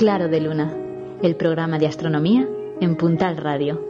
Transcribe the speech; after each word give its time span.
Claro 0.00 0.28
de 0.28 0.40
Luna, 0.40 0.74
el 1.22 1.36
programa 1.36 1.78
de 1.78 1.86
astronomía 1.86 2.48
en 2.80 2.96
Puntal 2.96 3.36
Radio. 3.36 3.84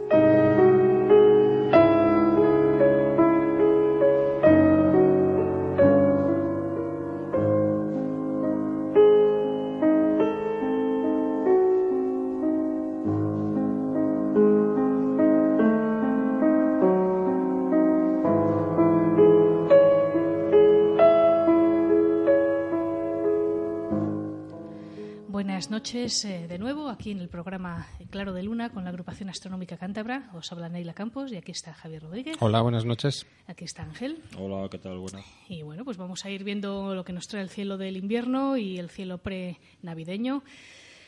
Noches 25.81 26.25
eh, 26.25 26.45
de 26.47 26.59
nuevo 26.59 26.89
aquí 26.89 27.09
en 27.09 27.19
el 27.21 27.27
programa 27.27 27.87
Claro 28.11 28.33
de 28.33 28.43
Luna 28.43 28.69
con 28.69 28.83
la 28.83 28.91
agrupación 28.91 29.29
astronómica 29.29 29.77
cántabra. 29.77 30.29
Os 30.35 30.51
habla 30.51 30.69
Neila 30.69 30.93
Campos 30.93 31.31
y 31.31 31.37
aquí 31.37 31.51
está 31.51 31.73
Javier 31.73 32.03
Rodríguez. 32.03 32.37
Hola, 32.39 32.61
buenas 32.61 32.85
noches. 32.85 33.25
Aquí 33.47 33.65
está 33.65 33.81
Ángel. 33.81 34.21
Hola, 34.37 34.69
¿qué 34.69 34.77
tal? 34.77 34.99
Buenas. 34.99 35.25
Y 35.49 35.63
bueno, 35.63 35.83
pues 35.83 35.97
vamos 35.97 36.23
a 36.23 36.29
ir 36.29 36.43
viendo 36.43 36.93
lo 36.93 37.03
que 37.03 37.13
nos 37.13 37.27
trae 37.27 37.41
el 37.41 37.49
cielo 37.49 37.79
del 37.79 37.97
invierno 37.97 38.57
y 38.57 38.77
el 38.77 38.91
cielo 38.91 39.17
pre-navideño. 39.17 40.43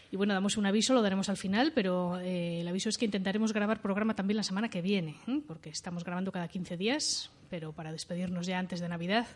Y 0.10 0.18
bueno, 0.18 0.34
damos 0.34 0.58
un 0.58 0.66
aviso, 0.66 0.96
lo 0.96 1.04
daremos 1.04 1.30
al 1.30 1.38
final, 1.38 1.72
pero 1.76 2.20
eh, 2.20 2.62
el 2.62 2.68
aviso 2.68 2.90
es 2.90 2.98
que 2.98 3.06
intentaremos 3.06 3.54
grabar 3.54 3.80
programa 3.80 4.16
también 4.16 4.38
la 4.38 4.44
semana 4.44 4.70
que 4.70 4.82
viene, 4.82 5.18
¿eh? 5.28 5.40
porque 5.48 5.70
estamos 5.70 6.04
grabando 6.04 6.32
cada 6.32 6.48
15 6.48 6.78
días, 6.78 7.30
pero 7.52 7.74
para 7.74 7.92
despedirnos 7.92 8.48
ya 8.48 8.58
antes 8.58 8.80
de 8.80 8.90
Navidad, 8.90 9.28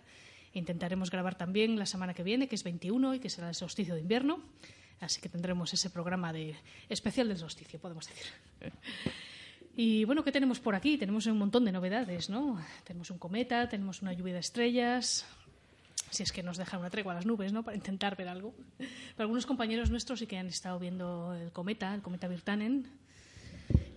intentaremos 0.53 1.11
grabar 1.11 1.35
también 1.35 1.77
la 1.77 1.85
semana 1.85 2.15
que 2.15 2.23
viene, 2.23 2.47
que 2.47 2.55
es 2.55 2.63
21 2.63 3.13
y 3.13 3.19
que 3.19 3.29
será 3.29 3.49
el 3.49 3.55
solsticio 3.55 3.93
de 3.93 4.01
invierno. 4.01 4.41
Así 4.99 5.21
que 5.21 5.29
tendremos 5.29 5.73
ese 5.73 5.89
programa 5.89 6.33
de 6.33 6.55
especial 6.89 7.27
del 7.27 7.37
solsticio, 7.37 7.79
podemos 7.79 8.07
decir. 8.07 8.25
Y 9.75 10.05
bueno, 10.05 10.23
¿qué 10.23 10.31
tenemos 10.31 10.59
por 10.59 10.73
aquí? 10.73 10.97
Tenemos 10.97 11.27
un 11.27 11.37
montón 11.37 11.63
de 11.63 11.71
novedades, 11.71 12.31
¿no? 12.31 12.59
Tenemos 12.83 13.11
un 13.11 13.19
cometa, 13.19 13.69
tenemos 13.69 14.01
una 14.01 14.11
lluvia 14.11 14.33
de 14.33 14.39
estrellas, 14.39 15.25
si 16.09 16.23
es 16.23 16.31
que 16.31 16.41
nos 16.41 16.57
dejan 16.57 16.79
una 16.79 16.89
tregua 16.89 17.13
a 17.13 17.15
las 17.15 17.25
nubes, 17.27 17.53
¿no? 17.53 17.63
Para 17.63 17.77
intentar 17.77 18.15
ver 18.15 18.27
algo. 18.27 18.55
Pero 18.77 18.89
algunos 19.19 19.45
compañeros 19.45 19.91
nuestros 19.91 20.19
sí 20.19 20.25
que 20.25 20.37
han 20.37 20.47
estado 20.47 20.79
viendo 20.79 21.35
el 21.35 21.51
cometa, 21.51 21.93
el 21.93 22.01
cometa 22.01 22.27
Virtanen. 22.27 22.87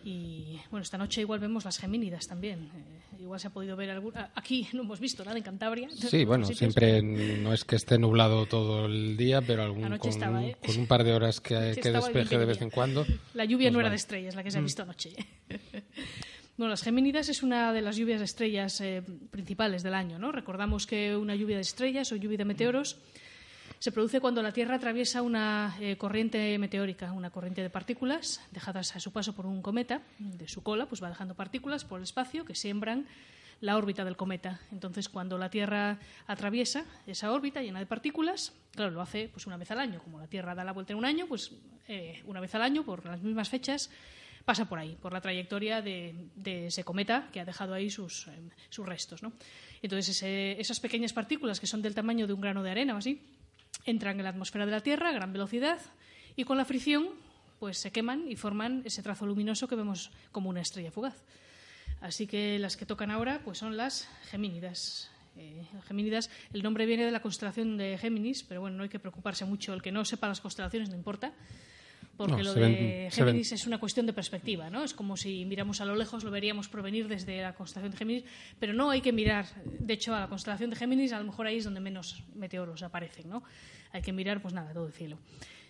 Y 0.04 0.58
bueno, 0.70 0.82
esta 0.82 0.96
noche 0.98 1.20
igual 1.20 1.40
vemos 1.40 1.64
las 1.64 1.78
Gemínidas 1.78 2.26
también. 2.26 2.70
Eh, 2.74 3.22
igual 3.22 3.38
se 3.40 3.48
ha 3.48 3.50
podido 3.50 3.76
ver 3.76 3.90
algún... 3.90 4.12
Aquí 4.34 4.66
no 4.72 4.82
hemos 4.82 4.98
visto 5.00 5.24
nada 5.24 5.36
en 5.36 5.42
Cantabria. 5.42 5.88
Sí, 5.90 6.24
bueno, 6.24 6.46
siempre 6.46 7.02
no 7.02 7.52
es 7.52 7.64
que 7.64 7.76
esté 7.76 7.98
nublado 7.98 8.46
todo 8.46 8.86
el 8.86 9.16
día, 9.16 9.42
pero 9.42 9.62
algún, 9.62 9.96
con, 9.98 10.08
estaba, 10.10 10.44
¿eh? 10.44 10.56
con 10.64 10.78
un 10.78 10.86
par 10.86 11.04
de 11.04 11.12
horas 11.12 11.40
que, 11.40 11.78
que 11.82 11.90
despeje 11.90 12.38
de 12.38 12.44
vez 12.46 12.62
en 12.62 12.70
cuando. 12.70 13.04
La 13.34 13.44
lluvia 13.44 13.66
pues 13.68 13.72
no 13.74 13.78
era 13.80 13.88
vale. 13.88 13.90
de 13.90 13.96
estrellas, 13.96 14.34
la 14.34 14.42
que 14.42 14.50
se 14.50 14.58
Mm. 14.58 14.60
ha 14.60 14.64
visto 14.64 14.82
anoche. 14.82 15.10
Bueno, 16.56 16.72
las 16.72 16.82
Gemínidas 16.82 17.30
es 17.30 17.42
una 17.42 17.72
de 17.72 17.80
las 17.80 17.96
lluvias 17.96 18.18
de 18.18 18.26
estrellas 18.26 18.82
eh, 18.82 19.02
principales 19.30 19.82
del 19.82 19.94
año, 19.94 20.18
¿no? 20.18 20.30
Recordamos 20.30 20.86
que 20.86 21.16
una 21.16 21.34
lluvia 21.34 21.56
de 21.56 21.62
estrellas 21.62 22.12
o 22.12 22.16
lluvia 22.16 22.36
de 22.36 22.44
meteoros 22.44 22.98
se 23.80 23.92
produce 23.92 24.20
cuando 24.20 24.42
la 24.42 24.52
Tierra 24.52 24.74
atraviesa 24.74 25.22
una 25.22 25.74
eh, 25.80 25.96
corriente 25.96 26.58
meteórica, 26.58 27.12
una 27.12 27.30
corriente 27.30 27.62
de 27.62 27.70
partículas 27.70 28.42
dejadas 28.50 28.94
a 28.94 29.00
su 29.00 29.10
paso 29.10 29.34
por 29.34 29.46
un 29.46 29.62
cometa. 29.62 30.02
De 30.18 30.48
su 30.48 30.62
cola, 30.62 30.84
pues 30.84 31.02
va 31.02 31.08
dejando 31.08 31.34
partículas 31.34 31.86
por 31.86 31.98
el 31.98 32.04
espacio 32.04 32.44
que 32.44 32.54
siembran 32.54 33.06
la 33.62 33.78
órbita 33.78 34.04
del 34.04 34.18
cometa. 34.18 34.60
Entonces, 34.70 35.08
cuando 35.08 35.38
la 35.38 35.48
Tierra 35.48 35.98
atraviesa 36.26 36.84
esa 37.06 37.32
órbita 37.32 37.62
llena 37.62 37.78
de 37.78 37.86
partículas, 37.86 38.52
claro, 38.72 38.90
lo 38.90 39.00
hace 39.00 39.30
pues 39.32 39.46
una 39.46 39.56
vez 39.56 39.70
al 39.70 39.80
año. 39.80 40.02
Como 40.02 40.20
la 40.20 40.26
Tierra 40.26 40.54
da 40.54 40.62
la 40.62 40.72
vuelta 40.72 40.92
en 40.92 40.98
un 40.98 41.06
año, 41.06 41.26
pues 41.26 41.52
eh, 41.88 42.22
una 42.26 42.40
vez 42.40 42.54
al 42.54 42.60
año, 42.60 42.84
por 42.84 43.06
las 43.06 43.22
mismas 43.22 43.48
fechas, 43.48 43.90
pasa 44.44 44.66
por 44.66 44.78
ahí, 44.78 44.94
por 45.00 45.14
la 45.14 45.22
trayectoria 45.22 45.80
de, 45.80 46.28
de 46.34 46.66
ese 46.66 46.84
cometa 46.84 47.30
que 47.32 47.40
ha 47.40 47.46
dejado 47.46 47.72
ahí 47.72 47.88
sus, 47.88 48.26
eh, 48.26 48.32
sus 48.68 48.84
restos. 48.84 49.22
¿no? 49.22 49.32
Entonces, 49.80 50.22
esas 50.22 50.80
pequeñas 50.80 51.14
partículas 51.14 51.58
que 51.58 51.66
son 51.66 51.80
del 51.80 51.94
tamaño 51.94 52.26
de 52.26 52.34
un 52.34 52.42
grano 52.42 52.62
de 52.62 52.70
arena 52.70 52.94
o 52.94 52.98
así, 52.98 53.22
entran 53.84 54.18
en 54.18 54.24
la 54.24 54.30
atmósfera 54.30 54.66
de 54.66 54.72
la 54.72 54.80
Tierra 54.80 55.10
a 55.10 55.12
gran 55.12 55.32
velocidad 55.32 55.80
y 56.36 56.44
con 56.44 56.56
la 56.56 56.64
fricción 56.64 57.08
pues 57.58 57.78
se 57.78 57.92
queman 57.92 58.26
y 58.28 58.36
forman 58.36 58.82
ese 58.84 59.02
trazo 59.02 59.26
luminoso 59.26 59.68
que 59.68 59.76
vemos 59.76 60.10
como 60.32 60.48
una 60.48 60.62
estrella 60.62 60.90
fugaz. 60.90 61.22
Así 62.00 62.26
que 62.26 62.58
las 62.58 62.76
que 62.76 62.86
tocan 62.86 63.10
ahora 63.10 63.42
pues 63.44 63.58
son 63.58 63.76
las 63.76 64.08
Gemínidas. 64.30 65.10
Eh, 65.36 65.64
el 66.52 66.62
nombre 66.62 66.86
viene 66.86 67.04
de 67.04 67.10
la 67.10 67.20
constelación 67.20 67.76
de 67.76 67.98
Géminis, 67.98 68.42
pero 68.42 68.62
bueno, 68.62 68.76
no 68.76 68.82
hay 68.82 68.88
que 68.88 68.98
preocuparse 68.98 69.44
mucho. 69.44 69.72
El 69.74 69.82
que 69.82 69.92
no 69.92 70.04
sepa 70.04 70.28
las 70.28 70.40
constelaciones 70.40 70.88
no 70.88 70.96
importa, 70.96 71.32
porque 72.26 72.42
No, 72.42 72.52
lo 72.52 72.54
de. 72.54 73.08
Géminis 73.10 73.52
es 73.52 73.66
una 73.66 73.78
cuestión 73.78 74.04
de 74.04 74.12
perspectiva, 74.12 74.68
¿no? 74.68 74.84
Es 74.84 74.92
como 74.92 75.16
si 75.16 75.46
miramos 75.46 75.80
a 75.80 75.86
lo 75.86 75.94
lejos, 75.96 76.22
lo 76.22 76.30
veríamos 76.30 76.68
provenir 76.68 77.08
desde 77.08 77.40
la 77.40 77.54
constelación 77.54 77.92
de 77.92 77.96
Géminis, 77.96 78.24
pero 78.58 78.74
no 78.74 78.90
hay 78.90 79.00
que 79.00 79.10
mirar, 79.10 79.46
de 79.64 79.94
hecho, 79.94 80.14
a 80.14 80.20
la 80.20 80.28
constelación 80.28 80.68
de 80.68 80.76
Géminis, 80.76 81.14
a 81.14 81.18
lo 81.18 81.24
mejor 81.24 81.46
ahí 81.46 81.56
es 81.56 81.64
donde 81.64 81.80
menos 81.80 82.22
meteoros 82.34 82.82
aparecen, 82.82 83.30
¿no? 83.30 83.42
Hay 83.92 84.02
que 84.02 84.12
mirar, 84.12 84.42
pues 84.42 84.52
nada, 84.52 84.74
todo 84.74 84.86
el 84.86 84.92
cielo. 84.92 85.16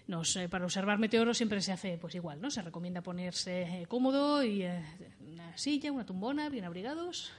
Nos, 0.08 0.34
eh, 0.34 0.48
para 0.48 0.64
observar 0.64 0.98
meteoros 0.98 1.36
siempre 1.36 1.60
se 1.60 1.70
hace 1.70 1.96
pues 1.98 2.16
igual, 2.16 2.40
¿no? 2.40 2.50
Se 2.50 2.62
recomienda 2.62 3.00
ponerse 3.00 3.62
eh, 3.62 3.86
cómodo 3.86 4.42
y 4.42 4.62
eh, 4.62 4.82
una 5.20 5.56
silla, 5.56 5.92
una 5.92 6.04
tumbona, 6.04 6.48
bien 6.48 6.64
abrigados 6.64 7.30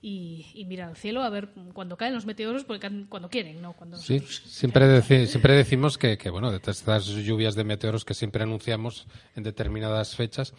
y, 0.00 0.46
y 0.54 0.64
mirar 0.64 0.90
al 0.90 0.96
cielo 0.96 1.22
a 1.22 1.30
ver 1.30 1.48
cuando 1.72 1.96
caen 1.96 2.14
los 2.14 2.24
meteoros, 2.24 2.64
porque 2.64 2.80
caen 2.80 3.06
cuando 3.08 3.28
quieren, 3.28 3.60
¿no? 3.60 3.72
Cuando 3.72 3.96
Sí, 3.96 4.20
siempre, 4.20 4.86
deci- 4.86 5.26
siempre 5.26 5.54
decimos 5.54 5.98
que, 5.98 6.16
que, 6.16 6.30
bueno, 6.30 6.50
de 6.52 6.60
estas 6.70 7.06
lluvias 7.06 7.54
de 7.56 7.64
meteoros 7.64 8.04
que 8.04 8.14
siempre 8.14 8.42
anunciamos 8.44 9.06
en 9.34 9.42
determinadas 9.42 10.14
fechas, 10.14 10.54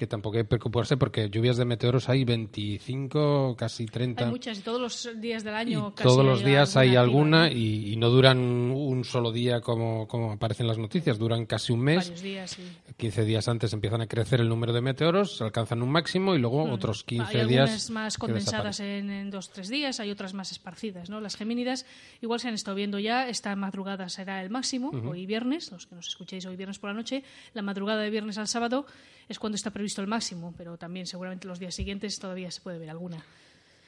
que 0.00 0.06
tampoco 0.06 0.38
hay 0.38 0.44
que 0.44 0.48
preocuparse 0.48 0.96
porque 0.96 1.28
lluvias 1.28 1.58
de 1.58 1.66
meteoros 1.66 2.08
hay 2.08 2.24
25, 2.24 3.54
casi 3.54 3.84
30. 3.84 4.24
Hay 4.24 4.30
muchas 4.30 4.58
y 4.58 4.62
todos 4.62 4.80
los 4.80 5.20
días 5.20 5.44
del 5.44 5.52
año 5.52 5.88
Y 5.92 5.92
casi 5.92 6.08
todos 6.08 6.24
los 6.24 6.42
días 6.42 6.74
hay 6.78 6.96
alguna 6.96 7.52
y, 7.52 7.92
y 7.92 7.96
no 7.96 8.08
duran 8.08 8.38
un 8.38 9.04
solo 9.04 9.30
día 9.30 9.60
como, 9.60 10.08
como 10.08 10.32
aparecen 10.32 10.66
las 10.66 10.78
noticias, 10.78 11.18
duran 11.18 11.44
casi 11.44 11.74
un 11.74 11.80
mes. 11.80 12.08
Varios 12.08 12.22
días, 12.22 12.50
sí. 12.52 12.62
15 12.96 13.24
días 13.26 13.46
antes 13.48 13.74
empiezan 13.74 14.00
a 14.00 14.06
crecer 14.06 14.40
el 14.40 14.48
número 14.48 14.72
de 14.72 14.80
meteoros, 14.80 15.42
alcanzan 15.42 15.82
un 15.82 15.90
máximo 15.90 16.34
y 16.34 16.38
luego 16.38 16.64
otros 16.64 17.04
15 17.04 17.38
hay 17.38 17.46
días. 17.46 17.60
algunas 17.60 17.90
más 17.90 18.16
condensadas 18.16 18.80
en, 18.80 19.10
en 19.10 19.30
dos 19.30 19.50
tres 19.50 19.68
días, 19.68 20.00
hay 20.00 20.10
otras 20.10 20.32
más 20.32 20.50
esparcidas, 20.50 21.10
¿no? 21.10 21.20
Las 21.20 21.36
gemínidas 21.36 21.84
igual 22.22 22.40
se 22.40 22.48
han 22.48 22.54
estado 22.54 22.74
viendo 22.74 22.98
ya, 22.98 23.28
esta 23.28 23.54
madrugada 23.54 24.08
será 24.08 24.42
el 24.42 24.48
máximo, 24.48 24.92
hoy 25.06 25.26
viernes, 25.26 25.70
los 25.70 25.86
que 25.86 25.94
nos 25.94 26.08
escuchéis 26.08 26.46
hoy 26.46 26.56
viernes 26.56 26.78
por 26.78 26.88
la 26.88 26.94
noche, 26.94 27.22
la 27.52 27.60
madrugada 27.60 28.00
de 28.00 28.08
viernes 28.08 28.38
al 28.38 28.48
sábado 28.48 28.86
es 29.30 29.38
cuando 29.38 29.54
está 29.54 29.70
previsto 29.70 29.89
el 29.98 30.06
máximo, 30.06 30.54
pero 30.56 30.76
también 30.76 31.06
seguramente 31.06 31.48
los 31.48 31.58
días 31.58 31.74
siguientes 31.74 32.18
todavía 32.18 32.50
se 32.50 32.60
puede 32.60 32.78
ver 32.78 32.90
alguna. 32.90 33.22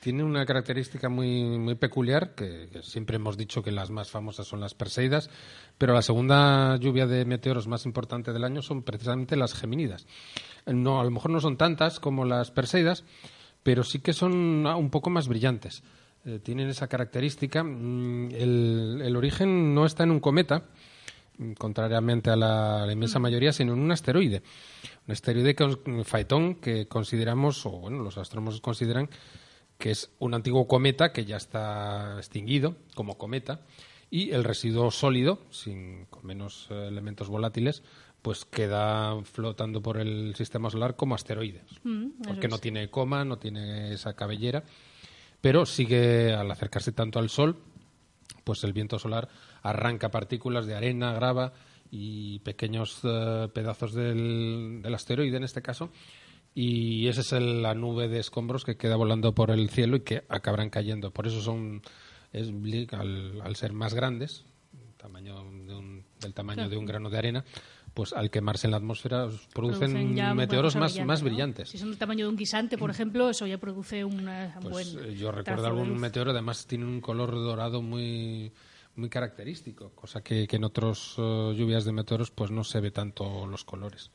Tiene 0.01 0.25
una 0.25 0.45
característica 0.45 1.09
muy, 1.09 1.45
muy 1.59 1.77
peculiar, 1.77 2.35
que, 2.35 2.69
que 2.73 2.83
siempre 2.83 3.17
hemos 3.17 3.37
dicho 3.37 3.63
que 3.63 3.71
las 3.71 3.91
más 3.91 4.11
famosas 4.11 4.49
son 4.49 4.59
las 4.59 4.75
Perseidas, 4.75 5.31
pero 5.79 5.95
la 5.95 6.03
segunda 6.03 6.77
lluvia 6.77 7.07
de 7.07 7.25
meteoros 7.25 7.69
más 7.69 7.87
importante 7.87 8.33
del 8.33 8.43
año 8.43 8.63
son 8.63 8.83
precisamente 8.83 9.37
las 9.37 9.55
Gemínidas. 9.55 10.07
No, 10.67 11.01
a 11.01 11.05
lo 11.05 11.11
mejor 11.13 11.31
no 11.31 11.41
son 11.41 11.57
tantas 11.57 12.01
como 12.01 12.25
las 12.25 12.51
Perseidas, 12.51 13.05
pero 13.63 13.85
sí 13.85 14.01
que 14.01 14.13
son 14.13 14.67
ah, 14.67 14.77
un 14.77 14.91
poco 14.91 15.09
más 15.09 15.29
brillantes. 15.29 15.85
Eh, 16.25 16.41
tienen 16.43 16.69
esa 16.69 16.89
característica. 16.89 17.63
Mm, 17.63 18.31
El, 18.33 19.03
el 19.05 19.17
origen 19.17 19.75
no 19.75 19.87
está 19.87 20.03
en 20.03 20.11
un 20.11 20.21
cometa, 20.21 20.65
mm, 21.39 21.53
contrariamente 21.53 22.31
a 22.31 22.37
la, 22.37 22.83
a 22.83 22.87
la 22.87 22.93
inmensa 22.93 23.19
mayoría, 23.19 23.53
sino 23.53 23.73
en 23.73 23.81
un 23.81 23.93
asteroide. 23.93 24.43
Un 25.07 25.13
asteroide 25.13 25.55
con 25.55 26.05
Faetón 26.05 26.55
que 26.57 26.87
consideramos, 26.87 27.67
o 27.67 27.71
bueno, 27.71 28.03
los 28.03 28.19
astrónomos 28.19 28.61
consideran 28.61 29.11
que 29.79 29.91
es 29.91 30.11
un 30.21 30.35
antiguo 30.35 30.69
cometa 30.69 31.13
que 31.13 31.25
ya 31.25 31.37
está 31.37 32.15
extinguido 32.19 32.77
como 32.95 33.19
cometa 33.19 33.63
y 34.11 34.31
el 34.31 34.45
residuo 34.45 34.91
sólido, 34.91 35.41
sin, 35.51 36.05
con 36.07 36.25
menos 36.27 36.69
eh, 36.71 36.87
elementos 36.87 37.29
volátiles, 37.29 37.83
pues 38.21 38.45
queda 38.45 39.21
flotando 39.25 39.83
por 39.83 39.99
el 39.99 40.35
sistema 40.37 40.71
solar 40.71 40.95
como 40.97 41.15
asteroide, 41.15 41.63
Mm, 41.83 42.23
porque 42.25 42.47
no 42.47 42.59
tiene 42.59 42.89
coma, 42.91 43.25
no 43.25 43.39
tiene 43.39 43.93
esa 43.93 44.15
cabellera, 44.15 44.63
pero 45.41 45.67
sigue 45.67 46.33
al 46.33 46.49
acercarse 46.51 46.93
tanto 46.93 47.19
al 47.19 47.29
Sol, 47.29 47.59
pues 48.45 48.63
el 48.63 48.73
viento 48.73 48.99
solar 48.99 49.29
arranca 49.63 50.11
partículas 50.11 50.67
de 50.67 50.77
arena, 50.77 51.13
grava 51.13 51.53
y 51.95 52.39
pequeños 52.39 53.01
eh, 53.05 53.49
pedazos 53.53 53.93
del, 53.93 54.81
del, 54.83 54.95
asteroide 54.95 55.37
en 55.37 55.45
este 55.45 55.61
caso. 55.61 55.91
Y 56.55 57.07
esa 57.07 57.21
es 57.21 57.33
la 57.33 57.75
nube 57.75 58.09
de 58.09 58.19
escombros 58.19 58.65
que 58.65 58.77
queda 58.77 58.97
volando 58.97 59.35
por 59.35 59.51
el 59.51 59.69
cielo 59.69 59.97
y 59.97 60.01
que 60.01 60.25
acabarán 60.31 60.71
cayendo. 60.71 61.11
Por 61.11 61.27
eso 61.27 61.43
son, 61.43 61.83
es, 62.33 62.49
al, 62.93 63.41
al 63.43 63.57
ser 63.57 63.75
más 63.75 63.93
grandes, 63.93 64.47
tamaño 64.97 65.45
de 65.67 65.75
un, 65.75 66.05
del 66.21 66.33
tamaño 66.33 66.69
de 66.69 66.77
un 66.77 66.87
grano 66.87 67.11
de 67.11 67.19
arena, 67.19 67.45
pues 67.93 68.15
al 68.15 68.31
quemarse 68.31 68.69
en 68.69 68.71
la 68.71 68.79
atmósfera 68.79 69.29
producen, 69.53 70.15
meteoros 70.35 70.77
más, 70.77 70.99
más 71.05 71.23
brillantes. 71.23 71.69
Si 71.69 71.79
son 71.79 71.91
del 71.91 71.99
tamaño 71.99 72.25
de 72.25 72.31
un 72.31 72.37
guisante, 72.37 72.79
por 72.79 72.91
ejemplo, 72.91 73.29
eso 73.29 73.47
ya 73.47 73.59
produce 73.59 74.05
un 74.05 74.31
pues, 74.63 74.95
buen. 74.95 75.15
Yo 75.15 75.31
recuerdo 75.31 75.67
algún 75.67 75.99
meteoro, 75.99 76.31
además 76.31 76.67
tiene 76.67 76.87
un 76.87 77.01
color 77.01 77.33
dorado 77.33 77.83
muy 77.83 78.53
muy 78.97 79.09
característico, 79.09 79.91
cosa 79.91 80.23
que, 80.23 80.47
en 80.51 80.65
otras 80.65 81.15
eh, 81.19 81.55
lluvias 81.57 81.85
de 81.85 81.93
meteoros 81.93 82.31
pues 82.31 82.51
no 82.51 82.65
se 82.65 82.81
ve 82.81 82.91
tanto 82.91 83.47
los 83.47 83.65
colores. 83.65 84.11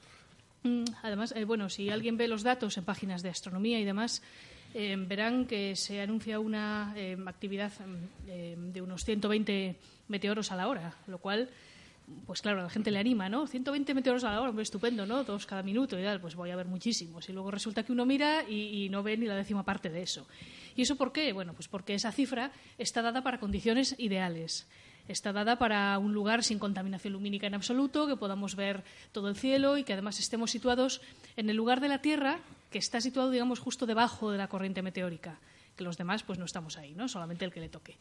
Mm, 0.63 0.83
además, 1.03 1.33
eh, 1.35 1.45
bueno, 1.45 1.69
si 1.69 1.89
alguien 1.89 2.17
ve 2.17 2.27
los 2.27 2.43
datos 2.43 2.77
en 2.77 2.85
páginas 2.85 3.23
de 3.23 3.29
astronomía 3.29 3.79
y 3.79 3.85
demás, 3.85 4.21
eh, 4.73 4.95
verán 4.97 5.45
que 5.45 5.75
se 5.75 6.01
anuncia 6.01 6.39
una 6.39 6.93
actividad 7.25 7.71
de 8.25 8.81
unos 8.81 9.03
120 9.05 9.75
meteoros 10.09 10.51
a 10.51 10.55
la 10.55 10.67
hora, 10.67 10.93
lo 11.07 11.17
cual, 11.17 11.49
pues 12.25 12.41
claro, 12.41 12.61
la 12.61 12.69
gente 12.69 12.91
le 12.91 12.99
anima, 12.99 13.29
¿no? 13.29 13.47
120 13.47 13.93
meteoros 13.93 14.23
a 14.25 14.31
la 14.31 14.41
hora, 14.41 14.61
estupendo, 14.61 15.05
¿no? 15.05 15.23
Dos 15.23 15.45
cada 15.45 15.63
minuto 15.63 15.97
y 15.97 16.03
tal, 16.03 16.19
pues 16.19 16.35
voy 16.35 16.51
a 16.51 16.55
ver 16.55 16.67
muchísimos. 16.67 17.27
Y 17.29 17.33
luego 17.33 17.49
resulta 17.49 17.83
que 17.83 17.93
uno 17.93 18.05
mira 18.05 18.47
y 18.47 18.89
no 18.89 19.03
ve 19.03 19.17
ni 19.17 19.25
la 19.25 19.35
décima 19.35 19.63
parte 19.63 19.89
de 19.89 20.03
eso. 20.03 20.27
¿Y 20.77 20.83
eso 20.83 20.95
por 20.95 21.11
qué? 21.11 21.33
Bueno, 21.33 21.53
pues 21.53 21.67
porque 21.67 21.95
esa 21.95 22.11
cifra 22.11 22.51
está 22.77 23.01
dada 23.01 23.23
para 23.23 23.39
condiciones 23.39 23.95
ideales. 23.97 24.67
Está 25.07 25.33
dada 25.33 25.57
para 25.57 25.97
un 25.97 26.13
lugar 26.13 26.43
sin 26.43 26.59
contaminación 26.59 27.13
lumínica 27.13 27.47
en 27.47 27.55
absoluto, 27.55 28.05
que 28.05 28.15
podamos 28.15 28.55
ver 28.55 28.83
todo 29.11 29.27
el 29.27 29.35
cielo 29.35 29.77
y 29.77 29.83
que 29.83 29.93
además 29.93 30.19
estemos 30.19 30.51
situados 30.51 31.01
en 31.35 31.49
el 31.49 31.55
lugar 31.55 31.81
de 31.81 31.87
la 31.87 32.01
Tierra 32.01 32.39
que 32.69 32.77
está 32.77 33.01
situado, 33.01 33.31
digamos, 33.31 33.59
justo 33.59 33.87
debajo 33.87 34.29
de 34.31 34.37
la 34.37 34.49
corriente 34.49 34.83
meteórica, 34.83 35.39
que 35.75 35.83
los 35.83 35.97
demás 35.97 36.21
pues 36.21 36.37
no 36.37 36.45
estamos 36.45 36.77
ahí, 36.77 36.93
¿no? 36.93 37.07
Solamente 37.07 37.43
el 37.43 37.51
que 37.51 37.61
le 37.61 37.69
toque. 37.69 37.97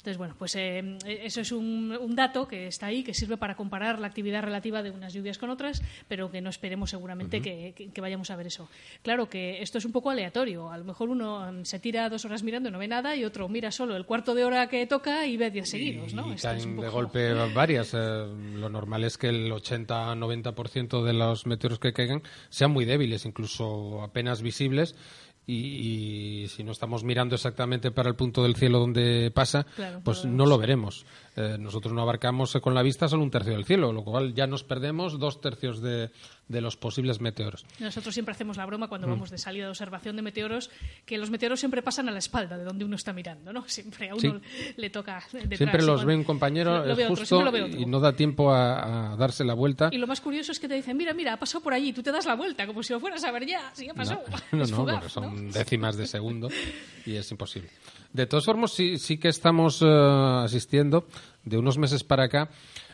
Entonces, 0.00 0.16
bueno, 0.16 0.34
pues 0.38 0.56
eh, 0.56 0.96
eso 1.04 1.42
es 1.42 1.52
un, 1.52 2.14
dato 2.14 2.48
que 2.48 2.66
está 2.66 2.86
ahí, 2.86 3.02
que 3.02 3.12
sirve 3.12 3.36
para 3.36 3.54
comparar 3.54 3.98
la 3.98 4.06
actividad 4.06 4.42
relativa 4.42 4.82
de 4.82 4.90
unas 4.90 5.12
lluvias 5.12 5.36
con 5.36 5.50
otras, 5.50 5.82
pero 6.08 6.30
que 6.30 6.40
no 6.40 6.48
esperemos 6.48 6.88
seguramente 6.88 7.42
que, 7.42 8.00
vayamos 8.00 8.30
a 8.30 8.36
ver 8.36 8.46
eso. 8.46 8.70
Claro 9.02 9.28
que 9.28 9.60
esto 9.60 9.76
es 9.76 9.84
un 9.84 9.92
poco 9.92 10.08
aleatorio. 10.08 10.70
A 10.70 10.78
lo 10.78 10.84
mejor 10.84 11.10
uno 11.10 11.66
se 11.66 11.78
tira 11.80 12.08
dos 12.08 12.24
horas 12.24 12.42
mirando 12.42 12.70
y 12.70 12.72
no 12.72 12.78
ve 12.78 12.88
nada 12.88 13.14
y 13.14 13.26
otro 13.26 13.46
mira 13.50 13.70
solo 13.70 13.94
el 13.94 14.06
cuarto 14.06 14.34
de 14.34 14.44
hora 14.44 14.68
que 14.68 14.86
toca 14.86 15.26
y 15.26 15.36
ve 15.36 15.50
diez 15.50 15.68
seguidos, 15.68 16.14
¿no? 16.14 16.32
Y 16.32 16.36
caen 16.36 16.80
de 16.80 16.88
golpe 16.88 17.34
varias. 17.54 17.92
Eh, 17.92 17.98
lo 17.98 18.70
normal 18.70 19.04
es 19.04 19.18
que 19.18 19.28
el 19.28 19.52
80-90% 19.52 21.04
de 21.04 21.12
los 21.12 21.44
meteoros 21.44 21.78
que 21.78 21.92
caigan 21.92 22.22
sean 22.48 22.70
muy 22.70 22.86
débiles, 22.86 23.26
incluso 23.26 24.02
apenas 24.02 24.40
visibles 24.40 24.96
y, 25.46 26.46
si 26.48 26.62
no 26.62 26.72
estamos 26.72 27.02
mirando 27.02 27.34
exactamente 27.34 27.90
para 27.90 28.08
el 28.08 28.14
punto 28.14 28.42
del 28.42 28.56
cielo 28.56 28.78
donde 28.78 29.30
pasa, 29.34 29.66
pues 30.04 30.24
no 30.24 30.46
lo 30.46 30.58
veremos. 30.58 31.04
Eh, 31.36 31.56
nosotros 31.58 31.92
no 31.92 32.02
abarcamos 32.02 32.52
con 32.62 32.74
la 32.74 32.82
vista 32.82 33.08
solo 33.08 33.22
un 33.22 33.30
tercio 33.30 33.52
del 33.52 33.64
cielo, 33.64 33.92
lo 33.92 34.04
cual 34.04 34.34
ya 34.34 34.46
nos 34.46 34.64
perdemos 34.64 35.18
dos 35.18 35.40
tercios 35.40 35.80
de, 35.80 36.10
los 36.60 36.76
posibles 36.76 37.20
meteoros. 37.20 37.64
Nosotros 37.78 38.12
siempre 38.12 38.32
hacemos 38.32 38.56
la 38.56 38.66
broma 38.66 38.88
cuando 38.88 39.06
mm. 39.06 39.10
vamos 39.10 39.30
de 39.30 39.38
salida 39.38 39.64
de 39.64 39.70
observación 39.70 40.16
de 40.16 40.22
meteoros, 40.22 40.70
que 41.06 41.16
los 41.16 41.30
meteoros 41.30 41.60
siempre 41.60 41.82
pasan 41.82 42.08
a 42.08 42.12
la 42.12 42.18
espalda 42.18 42.58
de 42.58 42.64
donde 42.64 42.84
uno 42.84 42.96
está 42.96 43.12
mirando, 43.12 43.52
¿no? 43.52 43.64
Siempre 43.68 44.10
a 44.10 44.14
uno 44.14 44.40
le 44.76 44.90
toca 44.90 45.22
detrás. 45.32 45.58
Siempre 45.58 45.82
los 45.82 46.04
ve 46.04 46.16
un 46.16 46.24
compañero 46.24 46.84
justo 47.06 47.44
y 47.66 47.86
no 47.86 48.00
da 48.00 48.12
tiempo 48.12 48.52
a, 48.52 49.16
darse 49.16 49.44
la 49.44 49.54
vuelta. 49.54 49.90
Y 49.92 49.98
lo 49.98 50.06
más 50.06 50.20
curioso 50.20 50.52
es 50.52 50.58
que 50.58 50.68
te 50.68 50.74
dicen, 50.74 50.96
mira, 50.96 51.14
mira, 51.14 51.34
ha 51.34 51.38
pasado 51.38 51.62
por 51.62 51.72
allí, 51.72 51.92
tú 51.92 52.02
te 52.02 52.10
das 52.10 52.26
la 52.26 52.34
vuelta, 52.34 52.66
como 52.66 52.82
si 52.82 52.92
lo 52.92 53.00
fueras 53.00 53.22
a 53.24 53.30
ver 53.30 53.46
ya, 53.46 53.70
si 53.74 53.86
ya 53.86 53.94
pasó. 53.94 54.20
No, 54.52 54.66
no, 54.66 54.84
porque 54.84 55.08
son 55.08 55.50
décimas 55.50 55.96
de 55.96 56.06
segundo 56.08 56.48
y 57.06 57.14
es 57.14 57.30
imposible. 57.30 57.70
De 58.12 58.26
todas 58.26 58.44
formas, 58.44 58.72
sí, 58.72 58.98
sí 58.98 59.18
que 59.18 59.28
estamos 59.28 59.82
eh, 59.82 59.86
asistiendo 59.86 61.06
de 61.44 61.58
unos 61.58 61.78
meses 61.78 62.02
para 62.02 62.24
acá 62.24 62.50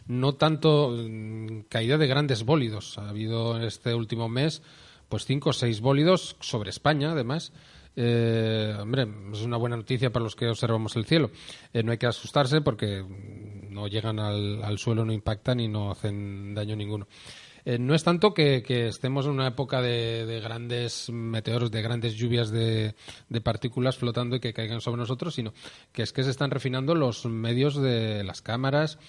no 0.06 0.34
tanto 0.34 0.90
mm, 0.96 1.62
caída 1.68 1.98
de 1.98 2.06
grandes 2.06 2.44
bólidos. 2.44 2.98
Ha 2.98 3.08
habido 3.08 3.56
en 3.56 3.62
este 3.62 3.94
último 3.94 4.28
mes 4.28 4.62
pues 5.08 5.24
cinco 5.24 5.50
o 5.50 5.52
seis 5.52 5.80
bólidos 5.80 6.36
sobre 6.40 6.70
España, 6.70 7.12
además. 7.12 7.52
Eh, 7.94 8.76
hombre, 8.78 9.06
es 9.32 9.42
una 9.42 9.56
buena 9.56 9.76
noticia 9.76 10.12
para 10.12 10.24
los 10.24 10.36
que 10.36 10.48
observamos 10.48 10.96
el 10.96 11.06
cielo. 11.06 11.30
Eh, 11.72 11.82
no 11.82 11.92
hay 11.92 11.98
que 11.98 12.06
asustarse 12.06 12.60
porque 12.60 13.04
no 13.70 13.86
llegan 13.86 14.18
al, 14.18 14.62
al 14.62 14.78
suelo, 14.78 15.04
no 15.04 15.12
impactan 15.12 15.60
y 15.60 15.68
no 15.68 15.90
hacen 15.90 16.54
daño 16.54 16.76
ninguno. 16.76 17.06
Eh, 17.66 17.80
no 17.80 17.96
es 17.96 18.04
tanto 18.04 18.32
que, 18.32 18.62
estemos 18.68 19.26
en 19.26 19.32
una 19.32 19.48
época 19.48 19.82
de, 19.82 20.40
grandes 20.40 21.10
meteoros, 21.10 21.72
de 21.72 21.82
grandes 21.82 22.14
lluvias 22.14 22.52
de, 22.52 22.94
partículas 23.42 23.96
flotando 23.96 24.36
y 24.36 24.40
que 24.40 24.52
caigan 24.52 24.80
sobre 24.80 25.00
nosotros, 25.00 25.34
sino 25.34 25.52
que 25.92 26.02
es 26.02 26.12
que 26.12 26.22
se 26.22 26.30
están 26.30 26.52
refinando 26.52 26.94
los 26.94 27.26
medios 27.26 27.74
de 27.74 28.22
las 28.22 28.40
cámaras 28.40 29.00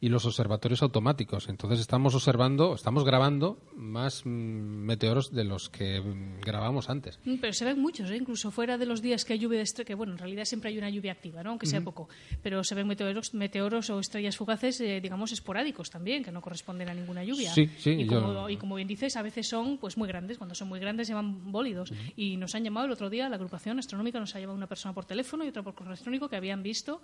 y 0.00 0.08
los 0.08 0.26
observatorios 0.26 0.82
automáticos. 0.82 1.48
Entonces 1.48 1.80
estamos 1.80 2.14
observando, 2.14 2.74
estamos 2.74 3.04
grabando 3.04 3.58
más 3.74 4.26
mm, 4.26 4.28
meteoros 4.28 5.32
de 5.32 5.44
los 5.44 5.70
que 5.70 6.00
mm, 6.00 6.40
grabamos 6.40 6.90
antes. 6.90 7.18
Mm, 7.24 7.36
pero 7.40 7.52
se 7.52 7.64
ven 7.64 7.80
muchos, 7.80 8.10
¿eh? 8.10 8.16
incluso 8.16 8.50
fuera 8.50 8.78
de 8.78 8.86
los 8.86 9.00
días 9.00 9.24
que 9.24 9.32
hay 9.32 9.38
lluvia 9.38 9.58
de 9.58 9.64
estrellas, 9.64 9.86
que 9.86 9.94
bueno, 9.94 10.12
en 10.12 10.18
realidad 10.18 10.44
siempre 10.44 10.70
hay 10.70 10.78
una 10.78 10.90
lluvia 10.90 11.12
activa, 11.12 11.42
¿no? 11.42 11.50
aunque 11.50 11.66
sea 11.66 11.80
poco, 11.80 12.08
pero 12.42 12.62
se 12.64 12.74
ven 12.74 12.86
meteoros, 12.86 13.34
meteoros 13.34 13.90
o 13.90 14.00
estrellas 14.00 14.36
fugaces, 14.36 14.80
eh, 14.80 15.00
digamos, 15.00 15.32
esporádicos 15.32 15.90
también, 15.90 16.22
que 16.22 16.32
no 16.32 16.40
corresponden 16.40 16.88
a 16.88 16.94
ninguna 16.94 17.24
lluvia. 17.24 17.52
Sí, 17.52 17.70
sí, 17.78 17.90
y, 17.90 18.06
como, 18.06 18.48
y 18.48 18.56
como 18.56 18.74
bien 18.76 18.88
dices, 18.88 19.16
a 19.16 19.22
veces 19.22 19.48
son 19.48 19.78
pues 19.78 19.96
muy 19.96 20.08
grandes, 20.08 20.38
cuando 20.38 20.54
son 20.54 20.68
muy 20.68 20.80
grandes 20.80 21.06
se 21.06 21.14
llaman 21.14 21.52
bólidos. 21.52 21.92
Y 22.16 22.36
nos 22.36 22.54
han 22.54 22.64
llamado 22.64 22.86
el 22.86 22.92
otro 22.92 23.10
día, 23.10 23.28
la 23.28 23.36
agrupación 23.36 23.78
astronómica 23.78 24.18
nos 24.18 24.34
ha 24.34 24.40
llamado 24.40 24.56
una 24.56 24.66
persona 24.66 24.94
por 24.94 25.04
teléfono 25.04 25.44
y 25.44 25.48
otra 25.48 25.62
por 25.62 25.74
correo 25.74 25.92
electrónico 25.92 26.28
que 26.28 26.36
habían 26.36 26.62
visto 26.62 27.00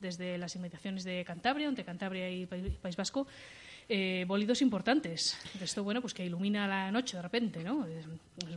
desde 0.00 0.36
las 0.38 0.54
inmediaciones 0.56 1.04
de 1.04 1.24
Cantabria, 1.24 1.68
entre 1.68 1.84
Cantabria 1.84 2.30
y 2.30 2.35
País 2.44 2.96
Vasco, 2.96 3.26
eh, 3.88 4.24
bólidos 4.26 4.62
importantes. 4.62 5.38
Esto, 5.60 5.84
bueno, 5.84 6.00
pues 6.00 6.12
que 6.12 6.26
ilumina 6.26 6.66
la 6.66 6.90
noche 6.90 7.16
de 7.16 7.22
repente, 7.22 7.62
¿no? 7.62 7.86
Es, 7.86 8.04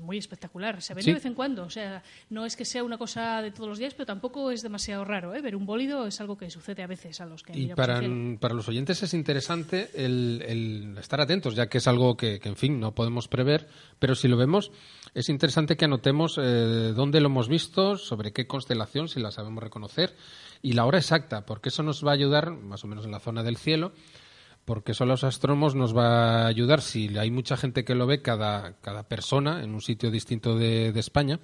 muy 0.02 0.18
espectacular. 0.18 0.82
Se 0.82 0.96
ve 0.96 1.04
de 1.04 1.14
vez 1.14 1.26
en 1.26 1.36
cuando. 1.36 1.64
O 1.64 1.70
sea, 1.70 2.02
no 2.32 2.46
es 2.46 2.56
que 2.56 2.66
sea 2.66 2.84
una 2.84 2.98
cosa 2.98 3.42
de 3.44 3.52
todos 3.52 3.70
los 3.70 3.78
días, 3.78 3.94
pero 3.94 4.08
tampoco 4.08 4.50
es 4.50 4.64
demasiado 4.64 5.06
raro, 5.06 5.36
¿eh? 5.36 5.42
Ver 5.42 5.56
un 5.56 5.68
bólido 5.68 6.08
es 6.08 6.20
algo 6.20 6.36
que 6.36 6.50
sucede 6.50 6.82
a 6.82 6.88
veces 6.88 7.22
a 7.22 7.28
los 7.28 7.44
que... 7.44 7.58
Y 7.58 7.68
para, 7.76 8.02
para 8.40 8.56
los 8.56 8.68
oyentes 8.68 9.04
es 9.04 9.14
interesante 9.14 9.92
el, 9.94 10.96
estar 11.00 11.22
atentos, 11.22 11.54
ya 11.54 11.68
que 11.68 11.78
es 11.78 11.88
algo 11.88 12.18
que, 12.18 12.40
en 12.44 12.56
fin, 12.56 12.80
no 12.80 12.96
podemos 12.96 13.28
prever, 13.28 13.68
pero 14.00 14.16
si 14.16 14.28
lo 14.28 14.36
vemos, 14.36 14.72
es 15.14 15.30
interesante 15.30 15.78
que 15.78 15.86
anotemos 15.86 16.40
eh, 16.42 16.92
dónde 16.96 17.22
lo 17.22 17.28
hemos 17.28 17.48
visto, 17.48 17.98
sobre 17.98 18.34
qué 18.34 18.48
constelación, 18.48 19.08
si 19.08 19.20
la 19.20 19.32
sabemos 19.32 19.64
reconocer, 19.64 20.16
y 20.62 20.74
la 20.74 20.86
hora 20.86 20.98
exacta, 20.98 21.46
porque 21.46 21.70
eso 21.70 21.84
nos 21.84 22.06
va 22.06 22.12
a 22.12 22.16
ayudar, 22.16 22.52
más 22.52 22.84
o 22.84 22.88
menos 22.88 23.06
en 23.06 23.12
la 23.12 23.20
zona 23.20 23.44
del 23.44 23.58
cielo, 23.58 23.92
porque 24.66 24.94
a 25.00 25.06
los 25.06 25.24
astrónomos 25.24 25.74
nos 25.74 25.98
va 25.98 26.44
a 26.44 26.48
ayudar 26.48 26.82
si 26.82 27.18
hay 27.18 27.32
mucha 27.32 27.58
gente 27.58 27.84
que 27.84 27.96
lo 27.96 28.06
ve, 28.06 28.22
cada, 28.22 28.74
cada 28.82 29.04
persona 29.04 29.64
en 29.64 29.74
un 29.74 29.82
sitio 29.82 30.12
distinto 30.12 30.56
de, 30.56 30.90
España, 30.90 31.40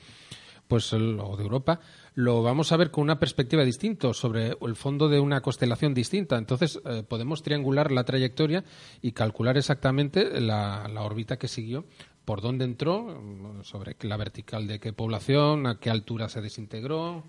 pues 0.67 0.93
o 0.93 1.35
de 1.35 1.43
Europa, 1.43 1.79
lo 2.13 2.43
vamos 2.43 2.71
a 2.71 2.77
ver 2.77 2.91
con 2.91 3.03
una 3.03 3.19
perspectiva 3.19 3.63
distinta 3.63 4.13
sobre 4.13 4.55
el 4.61 4.75
fondo 4.75 5.09
de 5.09 5.19
una 5.19 5.41
constelación 5.41 5.93
distinta. 5.93 6.37
Entonces 6.37 6.79
eh, 6.85 7.03
podemos 7.07 7.41
triangular 7.41 7.91
la 7.91 8.03
trayectoria 8.03 8.63
y 9.01 9.13
calcular 9.13 9.57
exactamente 9.57 10.39
la, 10.39 10.87
la 10.87 11.01
órbita 11.01 11.37
que 11.37 11.47
siguió, 11.47 11.85
por 12.25 12.41
dónde 12.41 12.65
entró, 12.65 13.23
sobre 13.63 13.95
la 14.01 14.17
vertical 14.17 14.67
de 14.67 14.79
qué 14.79 14.93
población, 14.93 15.67
a 15.67 15.79
qué 15.79 15.89
altura 15.89 16.29
se 16.29 16.41
desintegró, 16.41 17.23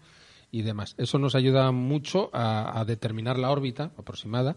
y 0.57 0.63
demás. 0.63 0.95
Eso 0.97 1.19
nos 1.19 1.35
ayuda 1.35 1.71
mucho 1.71 2.31
a, 2.33 2.83
determinar 2.87 3.39
la 3.39 3.51
órbita 3.51 3.93
aproximada 3.99 4.57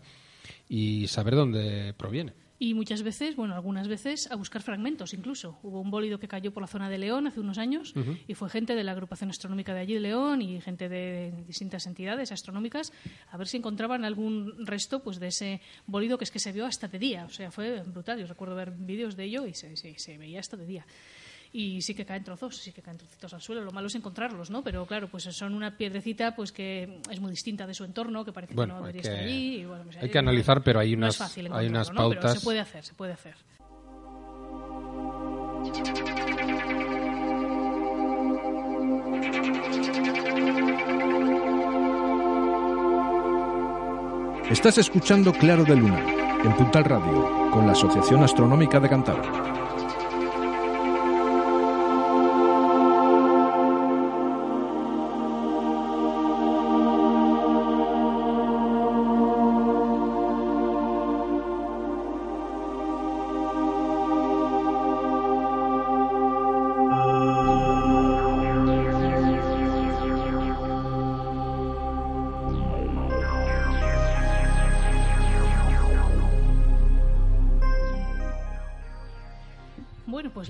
y 0.70 1.08
saber 1.08 1.36
dónde 1.36 1.94
proviene. 1.98 2.34
Y 2.58 2.74
muchas 2.74 3.04
veces, 3.04 3.36
bueno, 3.36 3.54
algunas 3.54 3.88
veces 3.90 4.32
a 4.32 4.36
buscar 4.36 4.62
fragmentos 4.62 5.14
incluso. 5.14 5.60
Hubo 5.62 5.82
un 5.82 5.92
bólido 5.92 6.18
que 6.18 6.28
cayó 6.30 6.54
por 6.54 6.62
la 6.62 6.68
zona 6.68 6.90
de 6.90 6.98
León 6.98 7.28
hace 7.28 7.42
unos 7.42 7.58
años 7.58 7.94
y 8.28 8.34
fue 8.34 8.50
gente 8.50 8.76
de 8.76 8.84
la 8.84 8.94
agrupación 8.94 9.30
astronómica 9.30 9.74
de 9.74 9.82
allí 9.82 9.94
de 9.94 10.00
León 10.00 10.42
y 10.42 10.62
gente 10.62 10.88
de 10.88 11.34
distintas 11.48 11.86
entidades 11.86 12.32
astronómicas 12.32 12.92
a 13.32 13.38
ver 13.38 13.48
si 13.48 13.58
encontraban 13.58 14.04
algún 14.04 14.66
resto 14.66 15.02
pues 15.02 15.20
de 15.20 15.28
ese 15.28 15.62
bólido 15.86 16.18
que 16.18 16.26
es 16.26 16.32
que 16.32 16.40
se 16.40 16.52
vio 16.52 16.66
hasta 16.66 16.88
de 16.88 17.00
día. 17.00 17.26
O 17.26 17.30
sea, 17.30 17.52
fue 17.52 17.82
brutal. 17.84 18.20
Yo 18.20 18.26
recuerdo 18.26 18.56
ver 18.56 18.72
vídeos 18.72 19.16
de 19.18 19.26
ello 19.26 19.46
y 19.46 19.54
se, 19.54 19.76
se 19.76 20.18
veía 20.18 20.40
hasta 20.40 20.58
de 20.58 20.66
día 20.66 20.86
y 21.52 21.82
sí 21.82 21.96
que 21.96 22.06
caen 22.06 22.24
trozos, 22.24 22.58
sí 22.58 22.72
que 22.72 22.82
caen 22.82 22.98
trocitos 22.98 23.34
al 23.34 23.42
suelo. 23.42 23.62
Lo 23.64 23.72
malo 23.72 23.88
es 23.88 23.96
encontrarlos, 23.96 24.50
¿no? 24.50 24.64
Pero 24.64 24.86
claro, 24.86 25.08
pues 25.10 25.24
son 25.24 25.54
una 25.54 25.76
piedrecita 25.78 26.36
pues 26.36 26.52
que 26.52 27.00
es 27.10 27.20
muy 27.20 27.32
distinta 27.32 27.66
de 27.66 27.74
su 27.74 27.84
entorno, 27.84 28.24
que 28.24 28.32
parece 28.32 28.56
que 28.56 28.68
no 28.68 28.80
debería 28.80 29.02
estar 29.02 29.20
allí. 29.20 29.66
Pues 29.86 29.98
hay 29.98 30.10
que 30.10 30.20
analizar, 30.20 30.64
pero 30.64 30.80
hay 30.80 30.94
unas, 30.94 31.20
hay 31.38 31.68
unas 31.68 31.92
pautas. 31.92 32.22
Pero 32.22 32.36
se 32.36 32.42
puede 32.42 32.60
hacer, 32.60 32.84
se 32.86 32.94
puede 32.94 33.14
hacer. 33.14 33.36
Estás 44.50 44.80
escuchando 44.80 45.32
Claro 45.32 45.64
de 45.64 45.76
Luna 45.76 46.04
en 46.44 46.56
Puntal 46.56 46.86
Radio, 46.86 47.52
con 47.52 47.68
la 47.68 47.74
Asociación 47.74 48.24
Astronómica 48.24 48.80
de 48.80 48.90
Cantabria. 48.90 49.59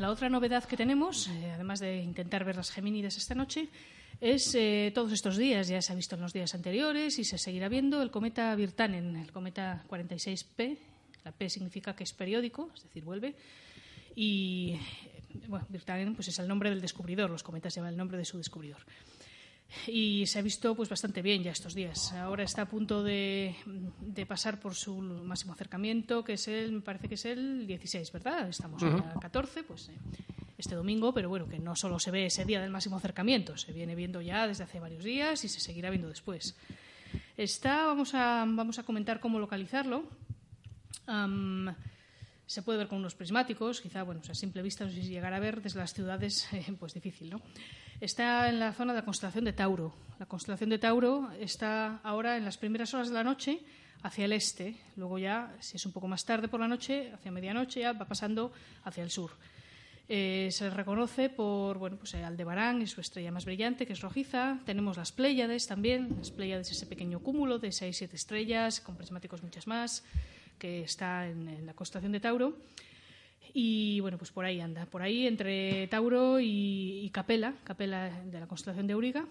Otra 0.10 0.30
novedad 0.30 0.64
que 0.64 0.78
tenemos, 0.78 1.28
eh, 1.28 1.52
además 1.54 1.80
de 1.80 2.02
intentar 2.02 2.44
ver 2.44 2.56
las 2.56 2.72
Gemínides 2.72 3.18
esta 3.18 3.36
noche, 3.36 3.70
es 4.22 4.54
eh, 4.56 4.92
todos 4.94 5.12
estos 5.12 5.38
días, 5.38 5.68
ya 5.68 5.82
se 5.82 5.94
ha 5.94 5.96
visto 5.96 6.16
en 6.16 6.22
los 6.22 6.34
días 6.34 6.54
anteriores 6.56 7.20
y 7.20 7.24
se 7.24 7.38
seguirá 7.38 7.70
viendo 7.70 8.02
el 8.02 8.12
cometa 8.12 8.54
Virtanen, 8.56 9.16
el 9.16 9.32
cometa 9.32 9.84
46P. 9.90 10.78
La 11.24 11.32
P 11.32 11.50
significa 11.50 11.96
que 11.96 12.04
es 12.04 12.14
periódico, 12.14 12.70
es 12.76 12.84
decir, 12.84 13.04
vuelve. 13.04 13.36
Y 14.16 14.78
bueno, 15.48 15.66
Virtanen 15.70 16.16
pues 16.16 16.28
es 16.28 16.40
el 16.40 16.48
nombre 16.48 16.70
del 16.70 16.82
descubridor, 16.82 17.30
los 17.30 17.44
cometas 17.44 17.74
llevan 17.76 17.92
el 17.92 17.98
nombre 17.98 18.18
de 18.18 18.26
su 18.26 18.38
descubridor 18.38 18.82
y 19.88 20.26
se 20.26 20.40
ha 20.40 20.42
visto 20.42 20.76
pues 20.76 20.90
bastante 20.90 21.22
bien 21.22 21.44
ya 21.44 21.52
estos 21.52 21.74
días. 21.74 22.12
Ahora 22.14 22.44
está 22.44 22.64
a 22.64 22.66
punto 22.68 23.04
de, 23.04 23.56
pasar 24.28 24.60
por 24.60 24.76
su 24.76 24.98
máximo 24.98 25.54
acercamiento, 25.54 26.24
que 26.24 26.34
es 26.34 26.48
el, 26.48 26.72
me 26.72 26.82
parece 26.82 27.08
que 27.08 27.16
es 27.16 27.26
el 27.26 27.68
16, 27.68 28.12
¿verdad? 28.12 28.50
Estamos 28.50 28.82
a 28.84 29.20
14, 29.20 29.64
pues 29.64 29.90
eh, 29.90 29.94
este 30.58 30.76
domingo, 30.76 31.14
pero 31.14 31.30
bueno, 31.30 31.48
que 31.48 31.60
no 31.60 31.76
solo 31.76 32.00
se 32.00 32.12
ve 32.12 32.26
ese 32.26 32.46
día 32.46 32.62
del 32.62 32.72
máximo 32.72 32.98
acercamiento, 32.98 33.58
se 33.58 33.72
viene 33.72 33.96
viendo 33.96 34.22
ya 34.22 34.48
desde 34.48 34.64
hace 34.64 34.80
varios 34.80 35.04
días 35.04 35.44
y 35.44 35.50
se 35.50 35.60
seguirá 35.60 35.90
viendo 35.90 36.10
después. 36.10 36.56
Está, 37.38 37.86
vamos 37.86 38.14
a, 38.14 38.46
vamos 38.48 38.80
a 38.80 38.84
comentar 38.84 39.20
cómo 39.20 39.40
localizarlo. 39.40 40.04
se 42.46 42.62
puede 42.64 42.80
ver 42.80 42.88
con 42.88 42.98
unos 42.98 43.16
prismáticos, 43.16 43.82
quizá, 43.82 44.04
bueno, 44.04 44.22
a 44.28 44.34
simple 44.34 44.62
vista, 44.62 44.84
no 44.84 44.92
sé 44.92 45.04
si 45.04 45.10
llegar 45.10 45.34
a 45.34 45.40
ver 45.40 45.62
desde 45.62 45.80
las 45.80 45.94
ciudades, 45.94 46.52
eh, 46.54 46.66
pues 46.80 46.94
difícil, 46.94 47.30
¿no? 47.30 47.42
Está 48.02 48.48
en 48.48 48.62
la 48.62 48.72
zona 48.72 48.94
de 48.94 49.00
la 49.00 49.06
constelación 49.06 49.44
de 49.44 49.52
Tauro. 49.52 49.94
La 50.20 50.26
constelación 50.26 50.70
de 50.70 50.80
Tauro 50.80 51.30
está 51.38 51.98
ahora 51.98 52.38
en 52.38 52.46
las 52.46 52.58
primeras 52.58 52.94
horas 52.94 53.10
de 53.10 53.14
la 53.14 53.26
noche 53.26 53.60
hacia 54.04 54.24
el 54.24 54.32
este. 54.32 54.78
Luego 54.96 55.20
ya, 55.20 55.54
si 55.60 55.76
es 55.76 55.86
un 55.86 55.92
poco 55.92 56.08
más 56.08 56.24
tarde 56.24 56.48
por 56.48 56.62
la 56.62 56.68
noche, 56.70 57.12
hacia 57.12 57.30
medianoche, 57.30 57.82
ya 57.82 57.92
va 57.92 58.06
pasando 58.06 58.54
hacia 58.86 59.04
el 59.04 59.12
sur. 59.12 59.32
Eh, 60.08 60.48
se 60.50 60.70
reconoce 60.70 61.30
por 61.30 61.78
bueno, 61.78 61.98
pues 61.98 62.14
eh, 62.14 62.24
Aldebarán 62.24 62.82
y 62.82 62.88
su 62.88 63.02
estrella 63.02 63.34
más 63.34 63.44
brillante, 63.44 63.86
que 63.86 63.92
es 63.92 64.00
rojiza. 64.00 64.60
Tenemos 64.66 64.96
las 64.96 65.12
Pléyades 65.12 65.68
también. 65.68 66.16
Las 66.20 66.32
Pléyades 66.32 66.72
es 66.72 66.78
ese 66.78 66.86
pequeño 66.86 67.20
cúmulo 67.20 67.60
de 67.60 67.74
seis, 67.74 67.98
siete 67.98 68.16
estrellas, 68.16 68.80
con 68.80 68.96
prismáticos 68.96 69.44
muchas 69.44 69.68
más, 69.68 70.06
que 70.58 70.84
está 70.84 71.28
en 71.28 71.66
la 71.66 71.74
constelación 71.74 72.14
de 72.14 72.22
Tauro. 72.22 72.58
Y 73.54 74.00
bueno, 74.02 74.18
pues 74.18 74.32
por 74.32 74.46
ahí 74.46 74.62
anda, 74.62 74.86
por 74.86 75.02
ahí 75.02 75.28
entre 75.28 75.88
Tauro 75.88 76.40
y, 76.40 77.10
Capela, 77.14 77.56
Capela 77.64 78.10
de 78.10 78.40
la 78.40 78.48
constelación 78.48 78.88
de 78.88 78.94
Auriga, 78.94 79.26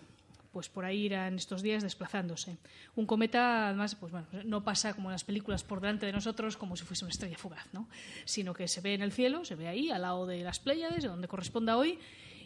pues 0.52 0.68
por 0.68 0.84
ahí 0.84 1.04
irán 1.04 1.37
estos 1.37 1.62
días 1.62 1.82
desplazándose. 1.82 2.56
Un 2.96 3.06
cometa, 3.06 3.68
además, 3.68 3.94
pues 3.94 4.10
bueno, 4.10 4.26
no 4.44 4.64
pasa 4.64 4.94
como 4.94 5.08
en 5.08 5.12
las 5.12 5.25
películas 5.25 5.62
por 5.62 5.80
delante 5.80 6.06
de 6.06 6.12
nosotros 6.12 6.56
como 6.56 6.76
si 6.76 6.84
fuese 6.84 7.04
una 7.04 7.12
estrella 7.12 7.38
fugaz, 7.38 7.68
¿no? 7.72 7.88
Sino 8.25 8.54
que 8.54 8.66
se 8.66 8.80
ve 8.80 8.94
en 8.94 9.02
el 9.02 9.12
cielo, 9.12 9.44
se 9.44 9.54
ve 9.54 9.68
ahí, 9.68 9.90
al 9.90 10.02
lado 10.02 10.26
de 10.26 10.42
las 10.42 10.58
Pléyades, 10.58 11.02
de 11.02 11.08
donde 11.08 11.28
corresponda 11.28 11.76
hoy, 11.76 11.98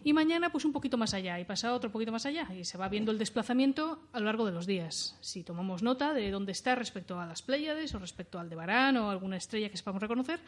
y 0.04 0.12
mañana 0.12 0.50
pues 0.50 0.64
un 0.64 0.72
poquito 0.72 0.98
más 0.98 1.14
allá 1.14 1.38
y 1.38 1.44
pasado 1.44 1.76
otro 1.76 1.92
poquito 1.92 2.10
más 2.10 2.26
allá 2.26 2.48
y 2.52 2.64
se 2.64 2.76
va 2.76 2.88
viendo 2.88 3.12
el 3.12 3.18
desplazamiento 3.18 4.00
a 4.12 4.18
lo 4.18 4.26
largo 4.26 4.44
de 4.44 4.52
los 4.52 4.66
días. 4.66 5.16
Si 5.20 5.44
tomamos 5.44 5.82
nota 5.82 6.12
de 6.12 6.30
dónde 6.30 6.50
está 6.50 6.74
respecto 6.74 7.20
a 7.20 7.26
las 7.26 7.42
Pléyades 7.42 7.94
o 7.94 8.00
respecto 8.00 8.40
al 8.40 8.50
de 8.50 8.56
Barán 8.56 8.96
o 8.96 9.10
alguna 9.10 9.36
estrella 9.36 9.70
que 9.70 9.76
sepamos 9.76 10.02
reconocer, 10.02 10.40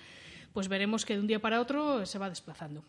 pues 0.55 0.69
veremos 0.69 1.05
que 1.05 1.15
de 1.15 1.21
un 1.21 1.27
día 1.27 1.41
para 1.41 1.61
otro 1.61 2.07
se 2.07 2.17
va 2.17 2.31
desplazando. 2.31 2.85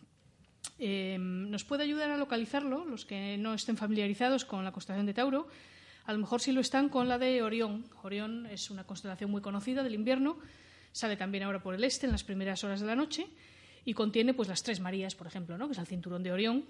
Eh, 0.78 1.16
nos 1.18 1.64
puede 1.64 1.82
ayudar 1.82 2.10
a 2.12 2.16
localizarlo 2.16 2.84
los 2.84 3.04
que 3.04 3.36
no 3.38 3.54
estén 3.54 3.76
familiarizados 3.76 4.44
con 4.44 4.64
la 4.64 4.70
constelación 4.70 5.04
de 5.06 5.14
Tauro. 5.14 5.48
A 6.04 6.12
lo 6.12 6.20
mejor 6.20 6.40
sí 6.40 6.52
lo 6.52 6.60
están 6.60 6.88
con 6.88 7.08
la 7.08 7.18
de 7.18 7.42
Orión. 7.42 7.84
Orión 8.04 8.46
es 8.46 8.70
una 8.70 8.84
constelación 8.84 9.32
muy 9.32 9.42
conocida 9.42 9.82
del 9.82 9.94
invierno. 9.94 10.38
Sale 10.92 11.16
también 11.16 11.42
ahora 11.42 11.60
por 11.60 11.74
el 11.74 11.82
este 11.82 12.06
en 12.06 12.12
las 12.12 12.22
primeras 12.22 12.62
horas 12.62 12.80
de 12.80 12.86
la 12.86 12.94
noche 12.94 13.26
y 13.84 13.94
contiene 13.94 14.32
pues 14.32 14.48
las 14.48 14.62
tres 14.62 14.78
Marías, 14.78 15.16
por 15.16 15.26
ejemplo, 15.26 15.58
¿no? 15.58 15.66
que 15.66 15.72
es 15.72 15.78
el 15.78 15.88
cinturón 15.88 16.22
de 16.22 16.30
Orión. 16.30 16.66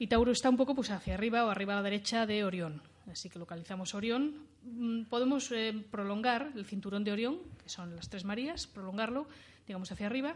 Y 0.00 0.08
Tauro 0.08 0.32
está 0.32 0.50
un 0.50 0.56
poco 0.56 0.74
pues 0.74 0.90
hacia 0.90 1.14
arriba 1.14 1.44
o 1.46 1.48
arriba 1.48 1.74
a 1.74 1.76
la 1.76 1.82
derecha 1.82 2.26
de 2.26 2.42
Orión. 2.42 2.82
Así 3.10 3.28
que 3.28 3.38
localizamos 3.38 3.94
Orión. 3.94 4.46
Mm, 4.62 5.04
podemos 5.04 5.50
eh, 5.52 5.74
prolongar 5.90 6.52
el 6.54 6.64
cinturón 6.64 7.04
de 7.04 7.12
Orión, 7.12 7.38
que 7.62 7.68
son 7.68 7.94
las 7.94 8.08
tres 8.08 8.24
Marías, 8.24 8.66
prolongarlo 8.66 9.26
digamos, 9.66 9.90
hacia 9.90 10.06
arriba, 10.06 10.34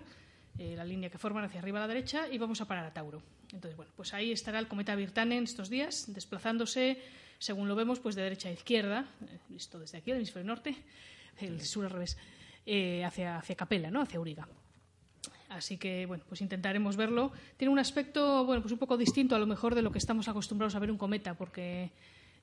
eh, 0.58 0.74
la 0.76 0.84
línea 0.84 1.10
que 1.10 1.18
forman 1.18 1.44
hacia 1.44 1.60
arriba 1.60 1.78
a 1.78 1.82
la 1.82 1.88
derecha, 1.88 2.28
y 2.28 2.38
vamos 2.38 2.60
a 2.60 2.66
parar 2.66 2.86
a 2.86 2.92
Tauro. 2.92 3.22
Entonces, 3.52 3.76
bueno, 3.76 3.92
pues 3.96 4.14
ahí 4.14 4.32
estará 4.32 4.58
el 4.58 4.68
cometa 4.68 4.94
Virtanen 4.94 5.44
estos 5.44 5.68
días, 5.68 6.12
desplazándose, 6.12 7.00
según 7.38 7.68
lo 7.68 7.74
vemos, 7.74 8.00
pues 8.00 8.14
de 8.14 8.22
derecha 8.22 8.48
a 8.48 8.52
izquierda, 8.52 9.06
eh, 9.22 9.38
visto 9.48 9.78
desde 9.78 9.98
aquí, 9.98 10.10
del 10.10 10.18
hemisferio 10.18 10.46
norte, 10.46 10.76
el 11.40 11.60
sur 11.62 11.84
al 11.84 11.90
revés, 11.90 12.16
eh, 12.66 13.04
hacia, 13.04 13.38
hacia 13.38 13.56
Capella, 13.56 13.90
¿no? 13.90 14.00
hacia 14.00 14.20
Uriga. 14.20 14.48
Así 15.48 15.78
que, 15.78 16.04
bueno, 16.04 16.24
pues 16.28 16.42
intentaremos 16.42 16.96
verlo. 16.96 17.32
Tiene 17.56 17.72
un 17.72 17.78
aspecto, 17.78 18.44
bueno, 18.44 18.60
pues 18.60 18.72
un 18.72 18.78
poco 18.78 18.98
distinto 18.98 19.34
a 19.34 19.38
lo 19.38 19.46
mejor 19.46 19.74
de 19.74 19.80
lo 19.80 19.90
que 19.90 19.96
estamos 19.96 20.28
acostumbrados 20.28 20.74
a 20.74 20.78
ver 20.78 20.90
un 20.90 20.98
cometa, 20.98 21.34
porque 21.34 21.90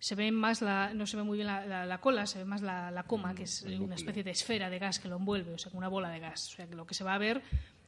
se 0.06 0.14
ve 0.14 0.32
más 0.32 0.62
la, 0.62 0.94
no 0.94 1.08
se 1.08 1.18
ve 1.18 1.24
muy 1.24 1.36
bien 1.36 1.48
la, 1.48 1.98
cola, 2.00 2.28
se 2.28 2.38
ve 2.38 2.46
más 2.46 2.62
la, 2.62 3.04
coma, 3.08 3.34
que 3.34 3.42
es 3.42 3.64
una 3.64 3.96
especie 3.96 4.24
de 4.24 4.30
esfera 4.30 4.70
de 4.70 4.78
gas 4.78 5.00
que 5.00 5.08
lo 5.08 5.16
envuelve, 5.16 5.56
o 5.56 5.58
sea, 5.58 5.72
una 5.74 5.88
bola 5.88 6.12
de 6.12 6.20
gas. 6.20 6.48
O 6.54 6.56
sea, 6.58 6.68
que 6.68 6.76
lo 6.76 6.86
que 6.86 6.94
se 6.94 7.04
va 7.04 7.16
a 7.16 7.18
ver 7.18 7.42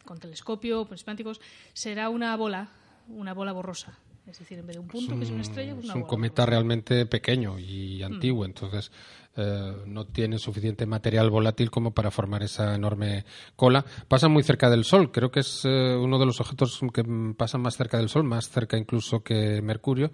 con 0.03 0.17
telescopio, 0.19 0.87
prismáticos, 0.87 1.39
será 1.73 2.09
una 2.09 2.35
bola, 2.35 2.69
una 3.07 3.35
bola 3.35 3.51
borrosa. 3.51 3.99
Es 4.25 4.39
decir, 4.39 4.57
en 4.57 4.65
vez 4.65 4.77
de 4.77 4.79
un 4.79 4.87
punto, 4.87 5.15
que 5.15 5.25
es 5.25 5.29
una 5.29 5.43
estrella, 5.43 5.75
pues 5.75 5.85
una 5.85 5.93
Es 5.93 6.01
un 6.01 6.07
cometa 6.07 6.43
realmente 6.47 7.05
pequeño 7.05 7.59
y 7.59 8.01
mm. 8.01 8.05
antiguo, 8.05 8.45
entonces 8.45 8.91
eh, 9.35 9.75
no 9.85 10.05
tiene 10.05 10.39
suficiente 10.39 10.87
material 10.87 11.29
volátil 11.29 11.69
como 11.69 11.91
para 11.91 12.09
formar 12.09 12.41
esa 12.41 12.73
enorme 12.73 13.25
cola. 13.55 13.85
Pasa 14.07 14.27
muy 14.27 14.41
cerca 14.41 14.71
del 14.71 14.85
Sol, 14.85 15.11
creo 15.11 15.29
que 15.29 15.41
es 15.41 15.61
eh, 15.65 15.95
uno 15.95 16.17
de 16.17 16.25
los 16.25 16.41
objetos 16.41 16.79
que 16.91 17.03
pasan 17.37 17.61
más 17.61 17.77
cerca 17.77 17.97
del 17.99 18.09
Sol, 18.09 18.23
más 18.23 18.49
cerca 18.49 18.75
incluso 18.75 19.21
que 19.21 19.61
Mercurio 19.61 20.11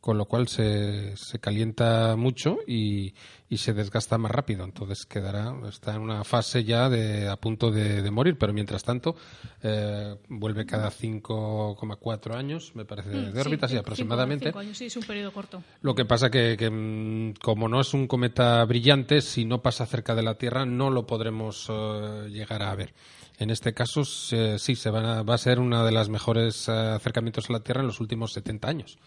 con 0.00 0.16
lo 0.16 0.24
cual 0.24 0.48
se, 0.48 1.14
se 1.16 1.38
calienta 1.38 2.16
mucho 2.16 2.58
y, 2.66 3.12
y, 3.50 3.58
se 3.58 3.74
desgasta 3.74 4.16
más 4.16 4.32
rápido. 4.32 4.64
Entonces 4.64 5.04
quedará, 5.04 5.54
está 5.68 5.94
en 5.94 6.00
una 6.00 6.24
fase 6.24 6.64
ya 6.64 6.88
de, 6.88 7.28
a 7.28 7.36
punto 7.36 7.70
de, 7.70 8.10
morir, 8.10 8.38
pero 8.38 8.52
mientras 8.52 8.82
tanto 8.82 9.14
eh, 9.62 10.16
vuelve 10.28 10.64
cada 10.64 10.90
5,4 10.90 12.34
años, 12.34 12.72
me 12.74 12.86
parece, 12.86 13.10
mm, 13.10 13.32
de 13.32 13.40
órbita, 13.40 13.68
sí, 13.68 13.76
aproximadamente. 13.76 14.46
Cinco 14.46 14.58
años, 14.58 14.78
sí, 14.78 14.86
es 14.86 14.96
un 14.96 15.02
periodo 15.02 15.32
corto. 15.32 15.62
Lo 15.82 15.94
que 15.94 16.06
pasa 16.06 16.30
que, 16.30 16.56
que 16.56 16.70
mm, 16.70 17.34
como 17.42 17.68
no 17.68 17.80
es 17.80 17.92
un 17.92 18.06
cometa 18.06 18.64
brillante, 18.64 19.20
si 19.20 19.44
no 19.44 19.60
pasa 19.60 19.84
cerca 19.84 20.14
de 20.14 20.22
la 20.22 20.36
Tierra 20.36 20.64
no 20.64 20.88
lo 20.90 21.06
podremos 21.06 21.66
eh, 21.68 22.28
llegar 22.30 22.62
a 22.62 22.74
ver. 22.74 22.94
En 23.38 23.50
este 23.50 23.72
caso, 23.72 24.04
sí, 24.04 24.76
se 24.76 24.90
va 24.90 25.20
a 25.20 25.38
ser 25.38 25.60
uno 25.60 25.82
de 25.84 25.92
los 25.92 26.10
mejores 26.10 26.68
eh, 26.68 26.72
acercamientos 26.72 27.48
a 27.48 27.54
la 27.54 27.60
Tierra 27.60 27.80
en 27.80 27.86
los 27.86 28.00
últimos 28.00 28.32
70 28.34 28.68
años. 28.68 28.98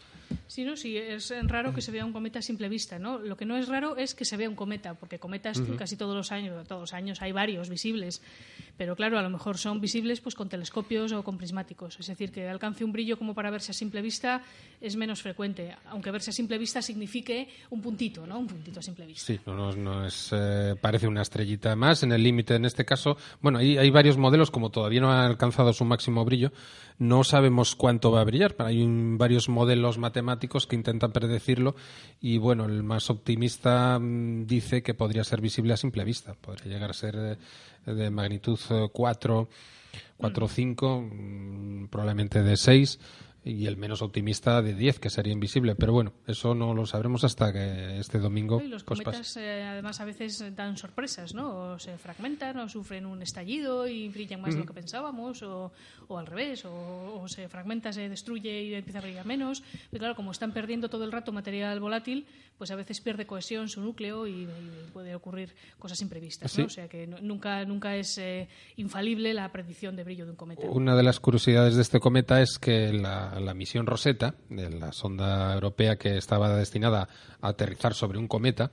Sí, 0.47 0.63
no, 0.63 0.75
sí, 0.75 0.97
es 0.97 1.33
raro 1.43 1.73
que 1.73 1.81
se 1.81 1.91
vea 1.91 2.05
un 2.05 2.13
cometa 2.13 2.39
a 2.39 2.41
simple 2.41 2.69
vista, 2.69 2.99
¿no? 2.99 3.19
Lo 3.19 3.37
que 3.37 3.45
no 3.45 3.57
es 3.57 3.67
raro 3.67 3.97
es 3.97 4.13
que 4.15 4.25
se 4.25 4.37
vea 4.37 4.49
un 4.49 4.55
cometa, 4.55 4.93
porque 4.93 5.19
cometas 5.19 5.61
casi 5.77 5.95
todos 5.95 6.15
los 6.15 6.31
años, 6.31 6.67
todos 6.67 6.81
los 6.81 6.93
años 6.93 7.21
hay 7.21 7.31
varios 7.31 7.69
visibles, 7.69 8.21
pero 8.77 8.95
claro, 8.95 9.19
a 9.19 9.21
lo 9.21 9.29
mejor 9.29 9.57
son 9.57 9.79
visibles 9.79 10.21
pues 10.21 10.35
con 10.35 10.49
telescopios 10.49 11.11
o 11.11 11.23
con 11.23 11.37
prismáticos, 11.37 11.99
es 11.99 12.07
decir, 12.07 12.31
que 12.31 12.47
alcance 12.47 12.83
un 12.83 12.91
brillo 12.91 13.17
como 13.17 13.33
para 13.33 13.51
verse 13.51 13.71
a 13.71 13.73
simple 13.73 14.01
vista 14.01 14.41
es 14.81 14.95
menos 14.95 15.21
frecuente, 15.21 15.75
aunque 15.85 16.11
verse 16.11 16.31
a 16.31 16.33
simple 16.33 16.57
vista 16.57 16.81
signifique 16.81 17.49
un 17.69 17.81
puntito, 17.81 18.25
¿no? 18.25 18.39
Un 18.39 18.47
puntito 18.47 18.79
a 18.79 18.83
simple 18.83 19.05
vista. 19.05 19.25
Sí, 19.25 19.39
no, 19.45 20.05
es, 20.05 20.29
eh, 20.33 20.75
parece 20.79 21.07
una 21.07 21.21
estrellita 21.21 21.75
más, 21.75 22.03
en 22.03 22.11
el 22.11 22.23
límite 22.23 22.55
en 22.55 22.65
este 22.65 22.85
caso, 22.85 23.17
bueno, 23.41 23.59
hay, 23.59 23.77
hay 23.77 23.89
varios 23.89 24.17
modelos, 24.17 24.51
como 24.51 24.69
todavía 24.69 25.01
no 25.01 25.11
han 25.11 25.25
alcanzado 25.25 25.73
su 25.73 25.85
máximo 25.85 26.25
brillo, 26.25 26.51
no 26.99 27.23
sabemos 27.23 27.75
cuánto 27.75 28.11
va 28.11 28.21
a 28.21 28.23
brillar, 28.23 28.55
hay 28.59 28.85
varios 28.87 29.49
modelos 29.49 29.97
matemáticos 29.97 30.22
que 30.67 30.75
intentan 30.75 31.11
predecirlo 31.11 31.75
y 32.21 32.37
bueno, 32.37 32.65
el 32.65 32.83
más 32.83 33.09
optimista 33.09 33.99
mm, 33.99 34.45
dice 34.45 34.81
que 34.81 34.93
podría 34.93 35.23
ser 35.23 35.41
visible 35.41 35.73
a 35.73 35.77
simple 35.77 36.03
vista, 36.03 36.33
podría 36.33 36.73
llegar 36.73 36.89
a 36.89 36.93
ser 36.93 37.15
eh, 37.15 37.91
de, 37.91 38.09
magnitud 38.09 38.59
4, 38.91 39.49
4 40.17 40.45
o 40.45 40.49
5, 40.49 41.09
probablemente 41.89 42.41
de 42.41 42.57
6 42.57 42.99
y 43.45 43.65
el 43.65 43.77
menos 43.77 44.01
optimista 44.01 44.61
de 44.61 44.73
10, 44.73 44.99
que 44.99 45.09
sería 45.09 45.33
invisible. 45.33 45.75
Pero 45.75 45.93
bueno, 45.93 46.13
eso 46.27 46.55
no 46.55 46.73
lo 46.73 46.85
sabremos 46.85 47.23
hasta 47.23 47.51
que 47.51 47.99
este 47.99 48.19
domingo. 48.19 48.61
Y 48.61 48.67
los 48.67 48.83
pues, 48.83 49.01
cometas, 49.01 49.35
eh, 49.37 49.63
además, 49.63 49.99
a 49.99 50.05
veces 50.05 50.43
dan 50.55 50.77
sorpresas, 50.77 51.33
¿no? 51.33 51.73
O 51.73 51.79
se 51.79 51.97
fragmentan, 51.97 52.57
o 52.59 52.69
sufren 52.69 53.05
un 53.05 53.21
estallido 53.21 53.87
y 53.87 54.09
brillan 54.09 54.41
más 54.41 54.53
de 54.53 54.61
lo 54.61 54.65
que 54.65 54.73
pensábamos, 54.73 55.43
o, 55.43 55.71
o 56.07 56.17
al 56.17 56.25
revés, 56.25 56.65
o, 56.65 57.21
o, 57.21 57.27
se 57.27 57.49
fragmenta, 57.49 57.91
se 57.91 58.07
destruye 58.07 58.63
y 58.63 58.73
empieza 58.75 58.99
a 58.99 59.01
brillar 59.01 59.25
menos. 59.25 59.63
Pero 59.91 59.99
claro, 59.99 60.15
como 60.15 60.31
están 60.31 60.53
perdiendo 60.53 60.89
todo 60.89 61.03
el 61.03 61.11
rato 61.11 61.31
material 61.31 61.79
volátil, 61.79 62.25
pues 62.57 62.71
a 62.71 62.75
veces 62.75 63.01
pierde 63.01 63.25
cohesión 63.25 63.67
su 63.67 63.81
núcleo 63.81 64.27
y, 64.27 64.43
y 64.43 64.47
puede 64.93 65.15
ocurrir 65.15 65.53
cosas 65.79 66.01
imprevistas, 66.01 66.51
¿Sí? 66.51 66.61
¿no? 66.61 66.67
O 66.67 66.69
sea 66.69 66.87
que 66.87 67.07
no, 67.07 67.17
nunca, 67.19 67.65
nunca 67.65 67.95
es 67.95 68.17
eh, 68.17 68.47
infalible 68.77 69.33
la 69.33 69.51
predicción 69.51 69.95
de 69.95 70.03
brillo 70.03 70.25
de 70.25 70.31
un 70.31 70.37
cometa. 70.37 70.67
Una 70.69 70.95
de 70.95 71.03
las 71.03 71.19
curiosidades 71.19 71.75
de 71.75 71.81
este 71.81 71.99
cometa 71.99 72.41
es 72.41 72.59
que 72.59 72.93
la, 72.93 73.32
la, 73.39 73.53
misión 73.53 73.85
Rosetta, 73.85 74.35
de 74.49 74.69
la 74.69 74.91
sonda 74.91 75.53
europea 75.53 75.97
que 75.97 76.17
estaba 76.17 76.55
destinada 76.55 77.07
a 77.41 77.49
aterrizar 77.49 77.93
sobre 77.93 78.19
un 78.19 78.27
cometa, 78.27 78.71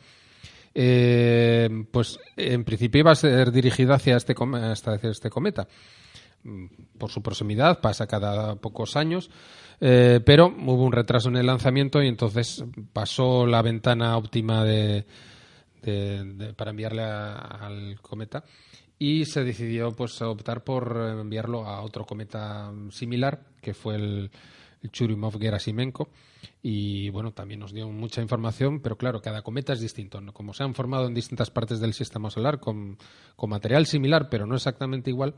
eh, 0.75 1.69
pues 1.91 2.19
en 2.37 2.65
principio 2.65 3.01
iba 3.01 3.13
a 3.13 3.17
ser 3.17 3.51
dirigida 3.53 3.95
hacia 3.95 4.17
este, 4.17 4.35
este 5.03 5.31
cometa. 5.31 5.67
Por 6.99 7.11
su 7.11 7.23
proximidad, 7.23 7.81
pasa 7.81 8.07
cada 8.07 8.57
pocos 8.57 8.97
años, 8.97 9.31
eh, 9.81 10.21
pero 10.25 10.47
hubo 10.47 10.85
un 10.85 10.93
retraso 10.93 11.29
en 11.29 11.37
el 11.37 11.47
lanzamiento 11.47 12.03
y 12.03 12.09
entonces 12.09 12.65
pasó 12.93 13.47
la 13.47 13.61
ventana 13.61 14.17
óptima 14.17 14.65
de, 14.65 15.05
de, 15.83 16.25
de, 16.25 16.55
para 16.55 16.71
enviarle 16.71 17.03
a, 17.03 17.35
al 17.35 18.01
cometa 18.01 18.45
y 19.03 19.25
se 19.25 19.43
decidió 19.43 19.93
pues 19.93 20.21
optar 20.21 20.63
por 20.63 20.95
enviarlo 21.19 21.67
a 21.67 21.81
otro 21.81 22.05
cometa 22.05 22.71
similar 22.91 23.41
que 23.63 23.73
fue 23.73 23.95
el, 23.97 24.31
el 24.83 24.93
Churyumov-Gerasimenko 24.93 26.09
y 26.63 27.09
bueno 27.09 27.33
también 27.33 27.61
nos 27.61 27.73
dio 27.73 27.89
mucha 27.89 28.21
información 28.21 28.81
pero 28.81 28.97
claro 28.97 29.23
cada 29.23 29.41
cometa 29.41 29.73
es 29.73 29.81
distinto 29.81 30.21
como 30.35 30.53
se 30.53 30.65
han 30.65 30.75
formado 30.75 31.07
en 31.07 31.15
distintas 31.15 31.51
partes 31.51 31.81
del 31.81 31.95
sistema 31.95 32.31
solar 32.31 32.61
con, 32.61 32.99
con 33.37 33.49
material 33.49 33.87
similar 33.87 34.29
pero 34.29 34.45
no 34.45 34.55
exactamente 34.55 35.09
igual 35.09 35.35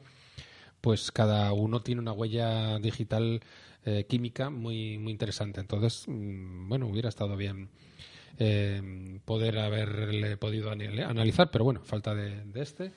pues 0.81 1.13
cada 1.13 1.53
uno 1.53 1.83
tiene 1.83 2.01
una 2.01 2.13
huella 2.13 2.81
digital 2.81 3.41
eh, 3.85 4.07
química 4.09 4.51
muy 4.51 4.99
muy 4.99 5.13
interesante. 5.13 5.61
Entonces 5.61 6.05
mmm, 6.09 6.69
bueno 6.69 6.89
hubiera 6.89 7.09
estado 7.09 7.37
bien 7.37 7.69
eh, 8.39 9.21
poder 9.25 9.61
haberle 9.61 10.37
podido 10.37 10.73
analizar 10.73 11.51
pero 11.53 11.65
bueno 11.65 11.81
falta 11.85 12.13
de, 12.13 12.45
de 12.45 12.61
este 12.61 12.93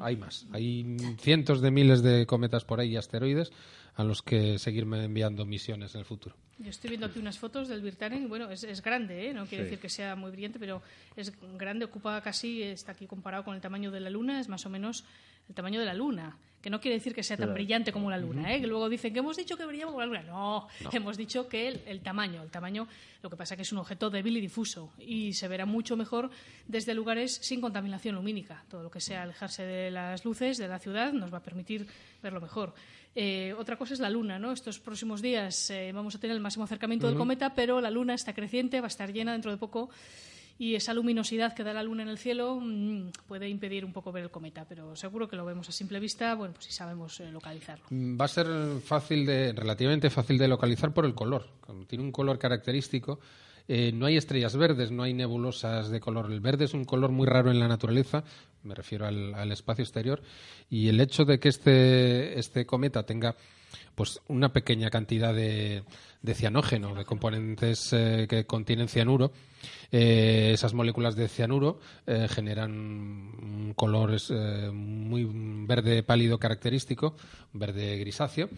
hay 0.00 0.16
más. 0.16 0.46
Hay 0.52 0.96
cientos 1.18 1.60
de 1.60 1.70
miles 1.70 2.02
de 2.02 2.26
cometas 2.26 2.64
por 2.64 2.80
ahí 2.80 2.90
y 2.90 2.96
asteroides 2.96 3.52
a 3.94 4.04
los 4.04 4.22
que 4.22 4.58
seguirme 4.58 5.04
enviando 5.04 5.44
misiones 5.44 5.94
en 5.94 6.00
el 6.00 6.04
futuro. 6.04 6.36
Yo 6.58 6.70
estoy 6.70 6.90
viendo 6.90 7.06
aquí 7.06 7.18
unas 7.18 7.38
fotos 7.38 7.68
del 7.68 7.82
Virtanen. 7.82 8.28
Bueno, 8.28 8.50
es, 8.50 8.64
es 8.64 8.82
grande, 8.82 9.28
¿eh? 9.28 9.34
no 9.34 9.46
quiere 9.46 9.64
sí. 9.64 9.70
decir 9.70 9.78
que 9.78 9.88
sea 9.88 10.14
muy 10.16 10.30
brillante, 10.30 10.58
pero 10.58 10.82
es 11.16 11.32
grande, 11.58 11.86
ocupa 11.86 12.20
casi, 12.20 12.62
está 12.62 12.92
aquí 12.92 13.06
comparado 13.06 13.44
con 13.44 13.54
el 13.54 13.60
tamaño 13.60 13.90
de 13.90 14.00
la 14.00 14.10
Luna, 14.10 14.40
es 14.40 14.48
más 14.48 14.64
o 14.66 14.70
menos 14.70 15.04
el 15.48 15.54
tamaño 15.54 15.80
de 15.80 15.86
la 15.86 15.94
Luna. 15.94 16.36
Que 16.60 16.70
no 16.70 16.80
quiere 16.80 16.96
decir 16.96 17.14
que 17.14 17.22
sea 17.22 17.36
tan 17.36 17.54
brillante 17.54 17.92
como 17.92 18.10
la 18.10 18.18
Luna. 18.18 18.54
¿eh? 18.54 18.60
que 18.60 18.66
luego 18.66 18.88
dicen 18.88 19.12
que 19.12 19.20
hemos 19.20 19.36
dicho 19.36 19.56
que 19.56 19.64
brillaba 19.64 19.92
como 19.92 20.00
la 20.00 20.06
Luna. 20.06 20.22
No, 20.22 20.68
no. 20.82 20.90
hemos 20.92 21.16
dicho 21.16 21.48
que 21.48 21.68
el, 21.68 21.82
el, 21.86 22.00
tamaño, 22.00 22.42
el 22.42 22.50
tamaño, 22.50 22.86
lo 23.22 23.30
que 23.30 23.36
pasa 23.36 23.56
que 23.56 23.62
es 23.62 23.72
un 23.72 23.78
objeto 23.78 24.10
débil 24.10 24.36
y 24.36 24.40
difuso 24.40 24.92
y 24.98 25.32
se 25.32 25.48
verá 25.48 25.64
mucho 25.64 25.96
mejor 25.96 26.30
desde 26.66 26.94
lugares 26.94 27.34
sin 27.42 27.60
contaminación 27.60 28.14
lumínica. 28.14 28.64
Todo 28.68 28.82
lo 28.82 28.90
que 28.90 29.00
sea 29.00 29.22
alejarse 29.22 29.64
de 29.64 29.90
las 29.90 30.24
luces 30.24 30.58
de 30.58 30.68
la 30.68 30.78
ciudad 30.78 31.12
nos 31.12 31.32
va 31.32 31.38
a 31.38 31.42
permitir 31.42 31.86
verlo 32.22 32.40
mejor. 32.40 32.74
Eh, 33.14 33.54
otra 33.58 33.76
cosa 33.76 33.94
es 33.94 34.00
la 34.00 34.08
Luna, 34.08 34.38
¿no? 34.38 34.52
Estos 34.52 34.78
próximos 34.78 35.20
días 35.20 35.70
eh, 35.70 35.90
vamos 35.92 36.14
a 36.14 36.20
tener 36.20 36.36
el 36.36 36.42
máximo 36.42 36.64
acercamiento 36.64 37.06
uh 37.06 37.08
-huh. 37.08 37.12
del 37.12 37.18
cometa, 37.18 37.54
pero 37.54 37.80
la 37.80 37.90
Luna 37.90 38.14
está 38.14 38.32
creciente, 38.34 38.80
va 38.80 38.86
a 38.86 38.88
estar 38.88 39.12
llena 39.12 39.32
dentro 39.32 39.50
de 39.50 39.56
poco 39.56 39.90
y 40.60 40.74
esa 40.74 40.92
luminosidad 40.92 41.54
que 41.54 41.64
da 41.64 41.72
la 41.72 41.82
luna 41.82 42.02
en 42.02 42.10
el 42.10 42.18
cielo 42.18 42.60
mmm, 42.60 43.12
puede 43.26 43.48
impedir 43.48 43.82
un 43.82 43.94
poco 43.94 44.12
ver 44.12 44.24
el 44.24 44.30
cometa, 44.30 44.66
pero 44.68 44.94
seguro 44.94 45.26
que 45.26 45.34
lo 45.34 45.46
vemos 45.46 45.70
a 45.70 45.72
simple 45.72 45.98
vista, 45.98 46.34
bueno, 46.34 46.52
pues 46.52 46.66
si 46.66 46.72
sabemos 46.72 47.18
eh, 47.18 47.30
localizarlo. 47.32 47.86
Va 47.90 48.26
a 48.26 48.28
ser 48.28 48.46
fácil 48.84 49.24
de, 49.24 49.54
relativamente 49.54 50.10
fácil 50.10 50.36
de 50.36 50.48
localizar 50.48 50.92
por 50.92 51.06
el 51.06 51.14
color. 51.14 51.46
Tiene 51.86 52.04
un 52.04 52.12
color 52.12 52.38
característico, 52.38 53.20
eh, 53.68 53.90
no 53.92 54.04
hay 54.04 54.18
estrellas 54.18 54.54
verdes, 54.54 54.90
no 54.90 55.02
hay 55.02 55.14
nebulosas 55.14 55.88
de 55.88 55.98
color. 55.98 56.30
El 56.30 56.40
verde 56.40 56.66
es 56.66 56.74
un 56.74 56.84
color 56.84 57.10
muy 57.10 57.26
raro 57.26 57.50
en 57.50 57.58
la 57.58 57.66
naturaleza, 57.66 58.22
me 58.62 58.74
refiero 58.74 59.06
al, 59.06 59.32
al 59.32 59.52
espacio 59.52 59.82
exterior, 59.82 60.20
y 60.68 60.88
el 60.88 61.00
hecho 61.00 61.24
de 61.24 61.40
que 61.40 61.48
este, 61.48 62.38
este 62.38 62.66
cometa 62.66 63.06
tenga 63.06 63.34
pues 63.94 64.20
una 64.28 64.52
pequeña 64.52 64.90
cantidad 64.90 65.34
de, 65.34 65.82
de 66.22 66.34
cianógeno, 66.34 66.94
de 66.94 67.04
componentes 67.04 67.92
eh, 67.92 68.26
que 68.28 68.44
contienen 68.44 68.88
cianuro. 68.88 69.32
Eh, 69.92 70.50
esas 70.54 70.74
moléculas 70.74 71.16
de 71.16 71.28
cianuro 71.28 71.80
eh, 72.06 72.28
generan 72.28 72.72
un 72.72 73.72
color 73.74 74.16
muy 74.72 75.28
verde 75.66 76.02
pálido 76.02 76.38
característico, 76.38 77.16
verde 77.52 77.98
grisáceo, 77.98 78.48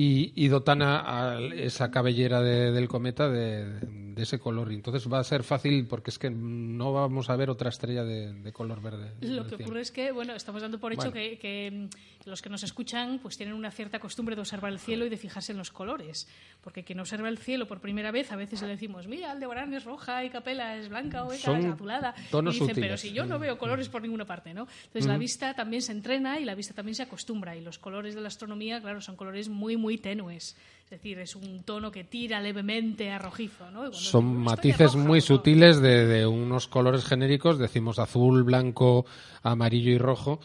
y, 0.00 0.32
y 0.36 0.46
dotan 0.46 0.80
a, 0.82 1.32
a, 1.34 1.40
esa 1.40 1.90
cabellera 1.90 2.40
de, 2.40 2.70
del 2.70 2.86
cometa 2.86 3.28
de, 3.28 3.80
de, 3.80 4.22
ese 4.22 4.38
color. 4.38 4.70
Y 4.70 4.76
entonces 4.76 5.12
va 5.12 5.18
a 5.18 5.24
ser 5.24 5.42
fácil 5.42 5.86
porque 5.88 6.10
es 6.10 6.18
que 6.20 6.30
no 6.30 6.92
vamos 6.92 7.30
a 7.30 7.36
ver 7.36 7.50
otra 7.50 7.68
estrella 7.70 8.04
de, 8.04 8.32
de 8.32 8.52
color 8.52 8.80
verde. 8.80 9.12
Lo 9.22 9.46
que 9.48 9.56
ocurre 9.56 9.80
es 9.80 9.90
que, 9.90 10.12
bueno, 10.12 10.34
estamos 10.34 10.62
dando 10.62 10.78
por 10.78 10.92
hecho 10.92 11.10
bueno. 11.10 11.14
que, 11.14 11.38
que, 11.38 11.88
los 12.26 12.42
que 12.42 12.48
nos 12.48 12.62
escuchan 12.62 13.18
pues 13.20 13.36
tienen 13.36 13.54
una 13.56 13.72
cierta 13.72 13.98
costumbre 13.98 14.36
de 14.36 14.42
observar 14.42 14.70
el 14.70 14.78
cielo 14.78 15.04
y 15.04 15.08
de 15.08 15.16
fijarse 15.16 15.50
en 15.50 15.58
los 15.58 15.72
colores. 15.72 16.28
Porque 16.60 16.84
quien 16.84 17.00
observa 17.00 17.28
el 17.28 17.38
cielo 17.38 17.66
por 17.66 17.80
primera 17.80 18.12
vez, 18.12 18.30
a 18.30 18.36
veces 18.36 18.62
le 18.62 18.68
decimos, 18.68 19.08
mira, 19.08 19.32
Aldebarán 19.32 19.74
es 19.74 19.84
roja 19.84 20.24
y 20.24 20.30
Capela 20.30 20.76
es 20.76 20.88
blanca 20.88 21.24
o 21.24 21.28
Beca 21.30 21.58
es 21.58 21.64
azulada. 21.64 22.14
Tonos 22.30 22.54
y 22.54 22.60
dicen, 22.60 22.68
sutiles. 22.68 22.88
pero 22.88 22.96
si 22.98 23.12
yo 23.12 23.26
no 23.26 23.38
veo 23.40 23.58
colores 23.58 23.88
por 23.88 24.02
ninguna 24.02 24.26
parte, 24.26 24.54
¿no? 24.54 24.68
Entonces 24.84 25.06
Mm. 25.06 25.10
la 25.10 25.18
vista 25.18 25.54
también 25.54 25.82
se 25.82 25.90
entrena 25.90 26.38
y 26.38 26.44
la 26.44 26.54
vista 26.54 26.74
también 26.74 26.94
se 26.94 27.02
acostumbra. 27.02 27.56
Y 27.56 27.62
los 27.62 27.78
colores 27.78 28.14
de 28.14 28.20
la 28.20 28.28
astronomía, 28.28 28.80
claro, 28.80 29.00
son 29.00 29.16
colores 29.16 29.48
muy, 29.48 29.76
muy 29.76 29.87
tenues. 29.96 30.56
Es 30.84 30.90
decir, 30.90 31.18
es 31.18 31.36
un 31.36 31.64
tono 31.64 31.90
que 31.90 32.04
tira 32.04 32.40
levemente 32.40 33.10
a 33.10 33.18
rojizo. 33.18 33.70
¿no? 33.70 33.92
Son 33.92 34.28
digo, 34.28 34.40
matices 34.40 34.94
roja, 34.94 35.06
muy 35.06 35.18
¿no? 35.18 35.24
sutiles 35.24 35.80
de, 35.80 36.06
de, 36.06 36.26
unos 36.26 36.66
colores 36.66 37.04
genéricos, 37.04 37.58
decimos 37.58 37.98
azul, 37.98 38.42
blanco, 38.42 39.06
amarillo 39.42 39.90
y 39.90 39.98
rojo. 39.98 40.40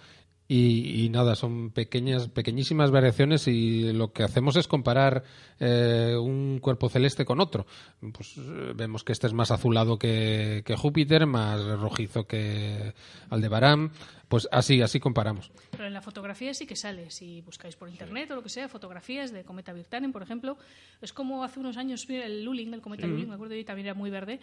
Y, 0.45 1.05
y, 1.05 1.09
nada, 1.09 1.35
son 1.35 1.71
pequeñas, 1.71 2.27
pequeñísimas 2.27 2.91
variaciones 2.91 3.47
y 3.47 3.93
lo 3.93 4.11
que 4.11 4.23
hacemos 4.23 4.57
es 4.57 4.67
comparar 4.67 5.23
eh, 5.59 6.17
un 6.19 6.59
cuerpo 6.59 6.89
celeste 6.89 7.23
con 7.23 7.39
otro. 7.39 7.65
Pues 8.11 8.37
eh, 8.37 8.73
vemos 8.75 9.05
que 9.05 9.13
este 9.13 9.27
es 9.27 9.33
más 9.33 9.51
azulado 9.51 9.97
que, 9.97 10.61
que 10.65 10.75
Júpiter, 10.75 11.25
más 11.25 11.63
rojizo 11.79 12.27
que 12.27 12.93
Aldebarán. 13.29 13.91
Pues 14.33 14.49
así, 14.51 14.81
así 14.81 14.99
comparamos. 14.99 15.51
Pero 15.69 15.85
en 15.85 15.93
la 15.93 16.01
fotografía 16.01 16.55
sí 16.55 16.65
que 16.65 16.75
sale. 16.75 17.11
Si 17.11 17.41
buscáis 17.41 17.75
por 17.75 17.87
internet 17.87 18.31
o 18.31 18.35
lo 18.35 18.41
que 18.41 18.49
sea, 18.49 18.67
fotografías 18.67 19.31
de 19.31 19.43
cometa 19.43 19.73
Virtanen, 19.73 20.11
por 20.11 20.23
ejemplo, 20.23 20.57
es 21.03 21.13
como 21.13 21.43
hace 21.43 21.59
unos 21.59 21.77
años 21.77 22.07
el 22.09 22.43
Luling, 22.43 22.73
el 22.73 22.81
cometa 22.81 23.05
mm. 23.05 23.11
Luling, 23.11 23.29
me 23.29 23.35
acuerdo, 23.35 23.53
y 23.53 23.63
también 23.63 23.85
era 23.85 23.93
muy 23.93 24.09
verde, 24.09 24.39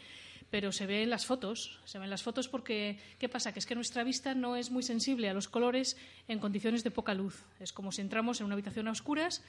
pero 0.48 0.70
se 0.70 0.86
ve 0.86 1.02
en 1.02 1.10
las 1.10 1.26
fotos. 1.26 1.80
Se 1.86 1.98
ven 1.98 2.08
las 2.08 2.22
fotos 2.22 2.46
porque, 2.46 3.00
¿qué 3.18 3.28
pasa? 3.28 3.52
Que 3.52 3.58
es 3.58 3.66
que 3.66 3.74
nuestra 3.74 4.04
vista 4.04 4.32
no 4.32 4.54
es 4.54 4.70
muy 4.70 4.84
sensible 4.84 5.28
a 5.28 5.34
los 5.34 5.48
colores 5.48 5.96
en 6.28 6.38
condiciones 6.38 6.84
de 6.84 6.92
poca 6.92 7.12
luz. 7.12 7.42
Es 7.58 7.72
como 7.72 7.90
si 7.90 8.00
entramos 8.00 8.38
en 8.38 8.46
una 8.46 8.54
habitación 8.54 8.86
a 8.86 8.92
oscuras 8.92 9.42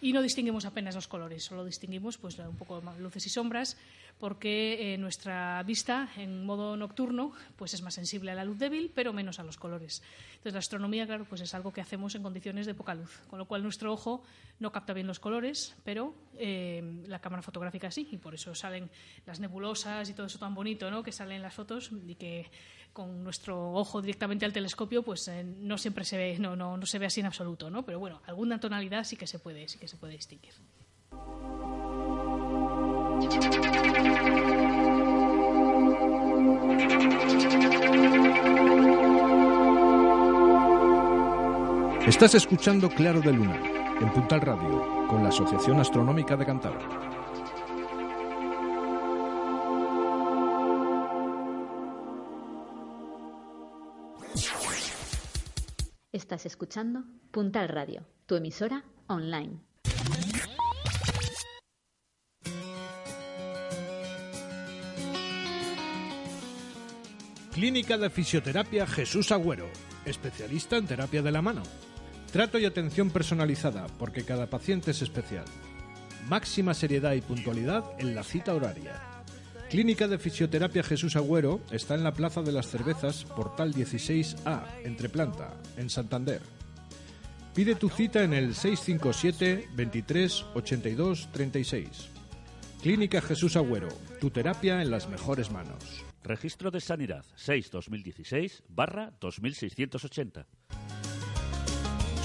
y 0.00 0.12
no 0.12 0.22
distinguimos 0.22 0.64
apenas 0.64 0.94
los 0.94 1.08
colores, 1.08 1.44
solo 1.44 1.64
distinguimos 1.64 2.18
pues 2.18 2.38
un 2.38 2.56
poco 2.56 2.82
luces 2.98 3.26
y 3.26 3.30
sombras, 3.30 3.76
porque 4.18 4.94
eh, 4.94 4.98
nuestra 4.98 5.62
vista 5.62 6.10
en 6.16 6.44
modo 6.44 6.76
nocturno 6.76 7.32
pues 7.56 7.74
es 7.74 7.82
más 7.82 7.94
sensible 7.94 8.30
a 8.30 8.34
la 8.34 8.44
luz 8.44 8.58
débil, 8.58 8.90
pero 8.94 9.12
menos 9.12 9.38
a 9.38 9.44
los 9.44 9.56
colores. 9.56 10.02
Entonces 10.32 10.52
la 10.52 10.58
astronomía, 10.58 11.06
claro, 11.06 11.24
pues 11.24 11.40
es 11.40 11.54
algo 11.54 11.72
que 11.72 11.80
hacemos 11.80 12.14
en 12.14 12.22
condiciones 12.22 12.66
de 12.66 12.74
poca 12.74 12.94
luz, 12.94 13.20
con 13.28 13.38
lo 13.38 13.46
cual 13.46 13.62
nuestro 13.62 13.92
ojo 13.92 14.22
no 14.58 14.72
capta 14.72 14.92
bien 14.92 15.06
los 15.06 15.20
colores, 15.20 15.74
pero 15.84 16.14
eh, 16.38 16.82
la 17.06 17.18
cámara 17.18 17.42
fotográfica 17.42 17.90
sí, 17.90 18.08
y 18.10 18.18
por 18.18 18.34
eso 18.34 18.54
salen 18.54 18.90
las 19.26 19.40
nebulosas 19.40 20.08
y 20.08 20.14
todo 20.14 20.26
eso 20.26 20.38
tan 20.38 20.54
bonito, 20.54 20.90
¿no? 20.90 21.02
Que 21.02 21.12
salen 21.12 21.36
en 21.36 21.42
las 21.42 21.54
fotos 21.54 21.90
y 22.06 22.14
que 22.14 22.50
con 22.92 23.22
nuestro 23.24 23.72
ojo 23.72 24.00
directamente 24.00 24.44
al 24.44 24.52
telescopio, 24.52 25.02
pues 25.02 25.26
eh, 25.28 25.44
no 25.44 25.78
siempre 25.78 26.04
se 26.04 26.16
ve, 26.16 26.38
no, 26.38 26.56
no, 26.56 26.76
no 26.76 26.86
se 26.86 26.98
ve 26.98 27.06
así 27.06 27.20
en 27.20 27.26
absoluto, 27.26 27.70
¿no? 27.70 27.84
Pero 27.84 27.98
bueno, 27.98 28.20
alguna 28.26 28.60
tonalidad 28.60 29.04
sí 29.04 29.16
que 29.16 29.26
se 29.26 29.38
puede, 29.38 29.68
sí 29.68 29.78
que 29.78 29.88
se 29.88 29.96
puede 29.96 30.14
distinguir. 30.14 30.54
Estás 42.06 42.34
escuchando 42.34 42.88
Claro 42.88 43.20
de 43.20 43.32
Luna, 43.32 43.60
en 44.00 44.12
Puntal 44.12 44.40
Radio, 44.40 45.06
con 45.06 45.22
la 45.22 45.28
Asociación 45.28 45.78
Astronómica 45.78 46.36
de 46.36 46.46
Cantabria. 46.46 47.09
Estás 56.12 56.44
escuchando 56.44 57.04
Puntal 57.30 57.68
Radio, 57.68 58.04
tu 58.26 58.34
emisora 58.34 58.82
online. 59.06 59.60
Clínica 67.52 67.96
de 67.96 68.10
Fisioterapia 68.10 68.88
Jesús 68.88 69.30
Agüero, 69.30 69.68
especialista 70.04 70.78
en 70.78 70.88
terapia 70.88 71.22
de 71.22 71.30
la 71.30 71.42
mano. 71.42 71.62
Trato 72.32 72.58
y 72.58 72.64
atención 72.64 73.10
personalizada, 73.10 73.86
porque 73.96 74.24
cada 74.24 74.48
paciente 74.48 74.90
es 74.90 75.02
especial. 75.02 75.44
Máxima 76.28 76.74
seriedad 76.74 77.12
y 77.12 77.20
puntualidad 77.20 77.84
en 78.00 78.16
la 78.16 78.24
cita 78.24 78.52
horaria 78.52 79.19
Clínica 79.70 80.08
de 80.08 80.18
Fisioterapia 80.18 80.82
Jesús 80.82 81.14
Agüero 81.14 81.60
está 81.70 81.94
en 81.94 82.02
la 82.02 82.12
Plaza 82.12 82.42
de 82.42 82.50
las 82.50 82.66
Cervezas, 82.66 83.24
Portal 83.24 83.72
16A, 83.72 84.64
entre 84.82 85.08
planta, 85.08 85.54
en 85.76 85.88
Santander. 85.88 86.42
Pide 87.54 87.76
tu 87.76 87.88
cita 87.88 88.24
en 88.24 88.34
el 88.34 88.56
657 88.56 89.68
23 89.72 90.44
82 90.54 91.28
36. 91.30 92.08
Clínica 92.82 93.22
Jesús 93.22 93.54
Agüero, 93.54 93.90
tu 94.20 94.30
terapia 94.30 94.82
en 94.82 94.90
las 94.90 95.08
mejores 95.08 95.52
manos. 95.52 96.04
Registro 96.24 96.72
de 96.72 96.80
Sanidad 96.80 97.24
6-2016 97.38 98.62
barra 98.68 99.12
2680. 99.20 100.46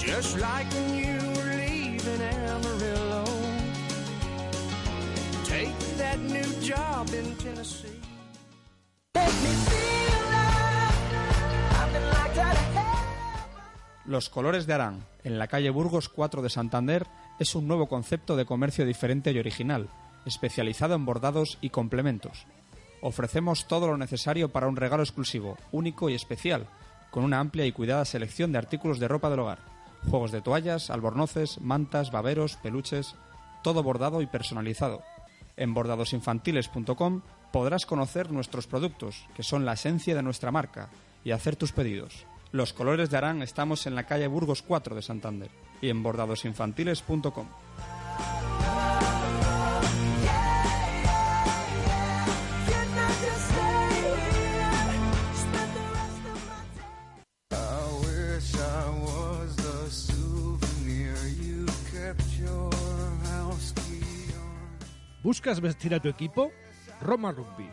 Just 0.00 0.36
like 0.40 0.68
when 0.74 0.98
you 0.98 1.30
were 1.36 1.56
leaving 1.56 2.22
Amarillo. 2.48 3.15
Los 14.06 14.30
colores 14.30 14.66
de 14.66 14.74
Arán, 14.74 15.04
en 15.24 15.38
la 15.38 15.48
calle 15.48 15.70
Burgos 15.70 16.08
4 16.08 16.40
de 16.40 16.48
Santander, 16.48 17.06
es 17.40 17.54
un 17.54 17.66
nuevo 17.66 17.88
concepto 17.88 18.36
de 18.36 18.44
comercio 18.44 18.86
diferente 18.86 19.32
y 19.32 19.38
original, 19.38 19.88
especializado 20.24 20.94
en 20.94 21.04
bordados 21.04 21.58
y 21.60 21.70
complementos. 21.70 22.46
Ofrecemos 23.00 23.66
todo 23.66 23.88
lo 23.88 23.96
necesario 23.96 24.50
para 24.50 24.68
un 24.68 24.76
regalo 24.76 25.02
exclusivo, 25.02 25.56
único 25.72 26.08
y 26.08 26.14
especial, 26.14 26.66
con 27.10 27.24
una 27.24 27.40
amplia 27.40 27.66
y 27.66 27.72
cuidada 27.72 28.04
selección 28.04 28.52
de 28.52 28.58
artículos 28.58 29.00
de 29.00 29.08
ropa 29.08 29.28
del 29.28 29.40
hogar, 29.40 29.58
juegos 30.08 30.30
de 30.30 30.40
toallas, 30.40 30.90
albornoces, 30.90 31.60
mantas, 31.60 32.10
baberos, 32.10 32.56
peluches, 32.56 33.16
todo 33.62 33.82
bordado 33.82 34.22
y 34.22 34.26
personalizado. 34.26 35.02
En 35.56 35.72
bordadosinfantiles.com 35.72 37.22
podrás 37.52 37.86
conocer 37.86 38.30
nuestros 38.30 38.66
productos, 38.66 39.26
que 39.34 39.42
son 39.42 39.64
la 39.64 39.72
esencia 39.72 40.14
de 40.14 40.22
nuestra 40.22 40.50
marca, 40.50 40.90
y 41.24 41.30
hacer 41.30 41.56
tus 41.56 41.72
pedidos. 41.72 42.26
Los 42.52 42.72
colores 42.72 43.10
de 43.10 43.16
Arán 43.16 43.42
estamos 43.42 43.86
en 43.86 43.94
la 43.94 44.04
calle 44.04 44.26
Burgos 44.26 44.62
4 44.62 44.94
de 44.94 45.02
Santander 45.02 45.50
y 45.80 45.88
en 45.88 46.02
bordadosinfantiles.com. 46.02 47.46
¿Buscas 65.26 65.60
vestir 65.60 65.92
a 65.92 65.98
tu 65.98 66.08
equipo? 66.08 66.52
Roma 67.00 67.32
Rugby. 67.32 67.68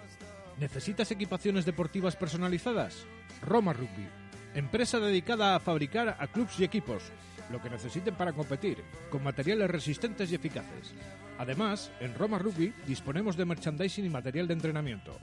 ¿Necesitas 0.59 1.11
equipaciones 1.11 1.65
deportivas 1.65 2.15
personalizadas? 2.15 3.05
Roma 3.43 3.73
Rugby. 3.73 4.07
Empresa 4.55 4.99
dedicada 4.99 5.55
a 5.55 5.59
fabricar 5.59 6.17
a 6.19 6.25
clubs 6.25 6.59
y 6.59 6.63
equipos, 6.63 7.03
lo 7.51 7.61
que 7.61 7.69
necesiten 7.69 8.15
para 8.15 8.33
competir, 8.33 8.79
con 9.11 9.23
materiales 9.23 9.69
resistentes 9.69 10.31
y 10.31 10.35
eficaces. 10.35 10.95
Además, 11.37 11.91
en 11.99 12.15
Roma 12.15 12.39
Rugby 12.39 12.73
disponemos 12.87 13.37
de 13.37 13.45
merchandising 13.45 14.05
y 14.05 14.09
material 14.09 14.47
de 14.47 14.55
entrenamiento. 14.55 15.15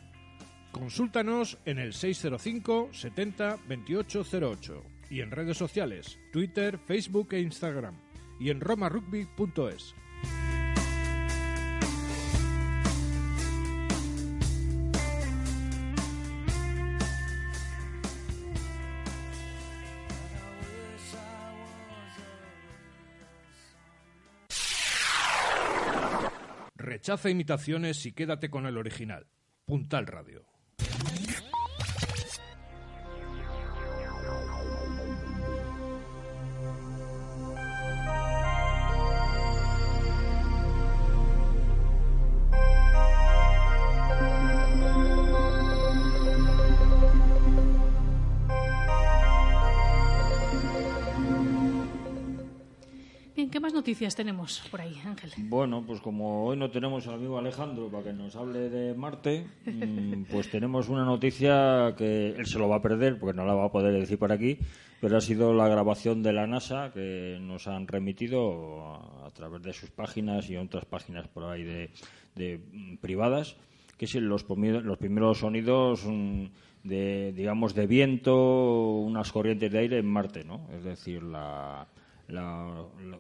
Consúltanos 0.71 1.59
en 1.65 1.81
el 1.81 1.93
605 1.93 2.91
70 2.93 3.59
2808 3.67 4.85
y 5.11 5.21
en 5.21 5.33
redes 5.33 5.57
sociales, 5.57 6.21
Twitter, 6.33 6.79
Facebook 6.79 7.33
e 7.33 7.41
Instagram 7.41 7.97
y 8.39 8.51
en 8.51 8.61
romarugby.es. 8.61 9.97
Rechaza 27.01 27.31
imitaciones 27.31 28.05
y 28.05 28.13
quédate 28.13 28.51
con 28.51 28.67
el 28.67 28.77
original. 28.77 29.27
Puntal 29.65 30.07
Radio. 30.07 30.45
¿Qué 53.51 53.61
más 53.61 53.73
noticias 53.75 54.15
tenemos 54.15 54.63
por 54.71 54.81
ahí, 54.81 54.95
Ángel? 55.05 55.31
Bueno, 55.49 55.83
pues 55.85 56.01
como 56.01 56.45
hoy 56.45 56.57
no 56.57 56.71
tenemos 56.71 57.07
al 57.07 57.15
amigo 57.15 57.39
Alejandro 57.39 57.91
para 57.91 58.05
que 58.05 58.13
nos 58.13 58.37
hable 58.37 58.71
de 58.71 58.95
Marte, 58.95 59.47
mm, 59.67 60.25
pues 60.31 60.51
tenemos 60.51 60.89
una 60.89 61.05
noticia 61.05 61.95
que 61.97 62.29
él 62.31 62.47
se 62.47 62.59
lo 62.59 62.69
va 62.69 62.77
a 62.77 62.83
perder 62.83 63.19
porque 63.19 63.37
no 63.37 63.45
la 63.45 63.55
va 63.55 63.67
a 63.67 63.73
poder 63.73 63.99
decir 63.99 64.19
por 64.19 64.33
aquí, 64.33 64.59
pero 65.01 65.17
ha 65.17 65.21
sido 65.21 65.53
la 65.53 65.69
grabación 65.69 66.23
de 66.23 66.33
la 66.33 66.47
NASA 66.47 66.93
que 66.93 67.39
nos 67.41 67.67
han 67.67 67.89
remitido 67.89 69.25
a, 69.25 69.31
través 69.31 69.63
de 69.63 69.73
sus 69.73 69.91
páginas 69.91 70.49
y 70.49 70.57
otras 70.57 70.85
páginas 70.85 71.27
por 71.29 71.45
ahí 71.45 71.65
de, 71.65 71.91
de, 72.37 72.59
mm, 72.73 72.97
privadas, 72.99 73.57
que 73.97 74.05
es 74.05 74.15
los, 74.15 74.47
los 74.49 74.99
primeros 74.99 75.39
sonidos 75.39 76.05
mm, 76.07 76.45
de, 76.85 77.33
digamos, 77.35 77.75
de 77.75 77.87
viento, 77.87 78.99
unas 78.99 79.33
corrientes 79.33 79.71
de 79.73 79.79
aire 79.79 79.99
en 79.99 80.07
Marte, 80.07 80.45
¿no? 80.45 80.69
Es 80.73 80.85
decir, 80.85 81.23
la... 81.23 81.87
la- 82.33 82.85
la- 83.05 83.19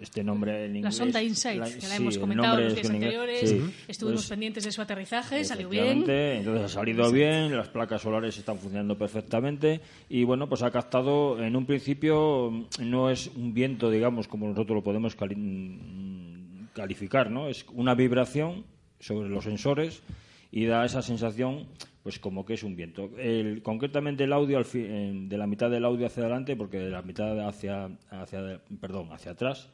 este 0.00 0.22
nombre 0.24 0.64
en 0.66 0.72
La 0.72 0.78
inglés 0.78 0.94
sonda 0.96 1.22
Insight, 1.22 1.58
la- 1.60 1.66
que 1.66 1.74
la 1.76 1.80
sí, 1.80 1.96
hemos 2.02 2.18
comentado 2.18 2.48
nombre 2.48 2.64
los 2.66 2.74
días 2.74 2.88
en 2.88 2.94
anteriores, 2.96 3.50
sí. 3.50 3.70
estuvimos 3.88 4.20
Pues, 4.22 4.28
pendientes 4.30 4.64
de 4.64 4.72
su 4.72 4.80
aterrizaje, 4.82 5.44
salió 5.44 5.68
bien. 5.68 6.04
Entonces 6.08 6.64
ha 6.64 6.68
salido 6.68 7.10
bien, 7.12 7.56
las 7.56 7.68
placas 7.68 8.02
solares 8.02 8.36
están 8.38 8.58
funcionando 8.58 8.96
perfectamente 8.96 9.80
y 10.08 10.24
bueno, 10.24 10.48
pues 10.48 10.62
ha 10.62 10.70
captado, 10.70 11.42
en 11.42 11.56
un 11.56 11.66
principio 11.66 12.66
no 12.80 13.10
es 13.10 13.28
un 13.36 13.52
viento, 13.54 13.90
digamos, 13.90 14.28
como 14.28 14.48
nosotros 14.48 14.76
lo 14.76 14.82
podemos 14.82 15.14
cali- 15.16 15.36
mm, 15.36 16.68
calificar, 16.74 17.30
¿no? 17.30 17.48
Es 17.48 17.66
una 17.74 17.94
vibración 17.94 18.64
sobre 19.00 19.28
los 19.28 19.44
sensores 19.44 20.02
y 20.50 20.64
da 20.66 20.84
esa 20.84 21.02
sensación 21.02 21.66
pues 22.08 22.18
como 22.18 22.46
que 22.46 22.54
es 22.54 22.62
un 22.62 22.74
viento. 22.74 23.10
El- 23.18 23.60
concretamente 23.62 24.24
el 24.24 24.32
audio 24.32 24.56
al 24.56 24.64
fi- 24.64 24.80
de 25.28 25.36
la 25.36 25.46
mitad 25.46 25.68
del 25.70 25.84
audio 25.84 26.06
hacia 26.06 26.22
adelante, 26.22 26.56
porque 26.56 26.78
de 26.78 26.88
la 26.88 27.02
mitad 27.02 27.38
hacia, 27.46 27.90
hacia 28.10 28.58
perdón, 28.80 29.12
hacia 29.12 29.32
atrás 29.32 29.68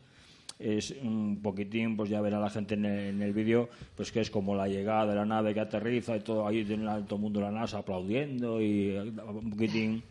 es 0.59 0.90
un 1.01 1.38
poquitín, 1.40 1.97
pues 1.97 2.11
ya 2.11 2.20
verá 2.20 2.40
la 2.40 2.51
gente 2.51 2.75
en 2.75 2.87
el, 2.87 2.99
en 3.14 3.23
el 3.23 3.33
vídeo, 3.33 3.68
pues 3.94 4.11
que 4.11 4.18
es 4.20 4.33
como 4.33 4.57
la 4.57 4.66
llegada 4.66 5.07
de 5.07 5.14
la 5.14 5.25
nave 5.25 5.55
que 5.55 5.61
aterriza 5.61 6.16
y 6.16 6.20
todo 6.23 6.44
ahí 6.44 6.64
todo 6.64 7.14
el 7.14 7.20
mundo 7.23 7.40
la 7.40 7.53
NASA 7.53 7.79
aplaudiendo 7.79 8.61
y 8.61 8.88
eh, 8.90 9.01
un 9.03 9.51
poquitín 9.51 10.03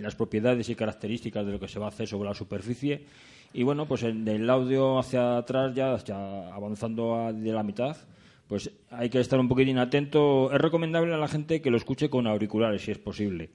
las 0.00 0.16
propiedades 0.16 0.68
y 0.68 0.74
características 0.74 1.46
de 1.46 1.52
lo 1.52 1.60
que 1.60 1.68
se 1.68 1.78
va 1.78 1.84
a 1.86 1.90
hacer 1.90 2.08
sobre 2.08 2.28
la 2.28 2.34
superficie. 2.34 3.04
Y 3.54 3.62
bueno, 3.62 3.86
pues 3.86 4.02
en 4.02 4.26
el 4.26 4.50
audio 4.50 4.98
hacia 4.98 5.36
atrás, 5.36 5.72
ya, 5.76 5.96
ya 5.98 6.52
avanzando 6.52 7.14
a- 7.14 7.32
de 7.32 7.52
la 7.52 7.62
mitad, 7.62 7.96
pues 8.52 8.70
hay 8.90 9.08
que 9.08 9.18
estar 9.18 9.40
un 9.40 9.48
poquitín 9.48 9.78
atento. 9.78 10.52
Es 10.52 10.60
recomendable 10.60 11.14
a 11.14 11.16
la 11.16 11.26
gente 11.26 11.62
que 11.62 11.70
lo 11.70 11.78
escuche 11.78 12.10
con 12.10 12.26
auriculares, 12.26 12.82
si 12.82 12.90
es 12.90 12.98
posible. 12.98 13.48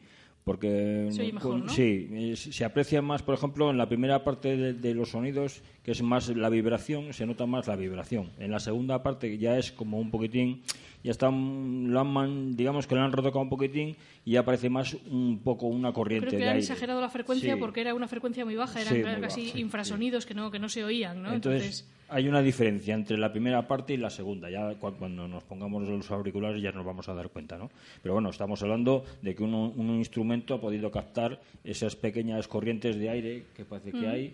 Porque 0.43 1.09
Se 1.11 1.21
oye 1.21 1.33
mejor, 1.33 1.51
con- 1.51 1.65
¿no? 1.67 1.69
sí, 1.71 2.33
se 2.35 2.65
aprecia 2.65 3.03
más, 3.03 3.21
por 3.21 3.35
ejemplo, 3.35 3.69
en 3.69 3.77
la 3.77 3.87
primera 3.87 4.23
parte 4.23 4.57
de, 4.57 4.73
de 4.73 4.95
los 4.95 5.09
sonidos, 5.11 5.61
que 5.83 5.91
es 5.91 6.01
más 6.01 6.29
la 6.29 6.49
vibración, 6.49 7.13
se 7.13 7.27
nota 7.27 7.45
más 7.45 7.67
la 7.67 7.75
vibración. 7.75 8.31
En 8.39 8.49
la 8.49 8.59
segunda 8.59 9.03
parte 9.03 9.37
ya 9.37 9.59
es 9.59 9.71
como 9.71 9.99
un 9.99 10.09
poquitín, 10.09 10.63
ya 11.03 11.11
está, 11.11 11.29
lo 11.29 11.99
han 11.99 12.55
digamos 12.55 12.87
que 12.87 12.95
lo 12.95 13.01
han 13.01 13.11
retocado 13.11 13.41
un 13.41 13.49
poquitín 13.49 13.97
y 14.27 14.31
ya 14.31 14.43
parece 14.43 14.69
más 14.69 14.93
un 15.09 15.39
poco 15.41 15.67
una 15.67 15.93
corriente 15.93 16.27
Creo 16.27 16.37
que 16.37 16.43
de 16.43 16.49
han 16.49 16.55
aire. 16.57 16.59
exagerado 16.65 16.99
la 16.99 17.07
frecuencia 17.09 17.53
Sí. 17.53 17.59
porque 17.61 17.79
era 17.79 17.93
una 17.95 18.09
frecuencia 18.09 18.43
muy 18.43 18.55
baja, 18.55 18.81
eran 18.81 18.93
Sí, 18.93 18.99
muy 19.01 19.21
casi 19.21 19.41
baja, 19.41 19.53
sí, 19.53 19.59
infrasonidos 19.61 20.25
que 20.25 20.33
no 20.33 20.51
que 20.51 20.59
no 20.59 20.67
se 20.67 20.83
oían, 20.83 21.23
¿no? 21.23 21.31
Entonces, 21.31 21.87
hay 22.09 22.27
una 22.27 22.41
diferencia 22.41 22.93
entre 22.93 23.17
la 23.17 23.31
primera 23.31 23.65
parte 23.69 23.93
y 23.93 23.97
la 23.97 24.09
segunda. 24.09 24.49
Ya 24.49 24.75
cu- 24.75 24.91
cuando 24.99 25.29
nos 25.29 25.45
pongamos 25.45 25.87
los 25.87 26.11
auriculares 26.11 26.61
ya 26.61 26.73
nos 26.73 26.85
vamos 26.85 27.07
a 27.07 27.13
dar 27.13 27.29
cuenta, 27.29 27.57
¿no? 27.57 27.69
Pero 28.03 28.15
bueno, 28.15 28.29
estamos 28.29 28.61
hablando 28.63 29.05
de 29.21 29.33
que 29.33 29.43
uno- 29.43 29.71
un 29.77 29.91
instrumento 29.95 30.55
ha 30.55 30.59
podido 30.59 30.91
captar 30.91 31.39
esas 31.63 31.95
pequeñas 31.95 32.49
corrientes 32.49 32.97
de 32.97 33.09
aire 33.09 33.43
que 33.55 33.63
parece 33.63 33.91
que 33.93 33.97
Mm. 34.07 34.09
hay. 34.09 34.33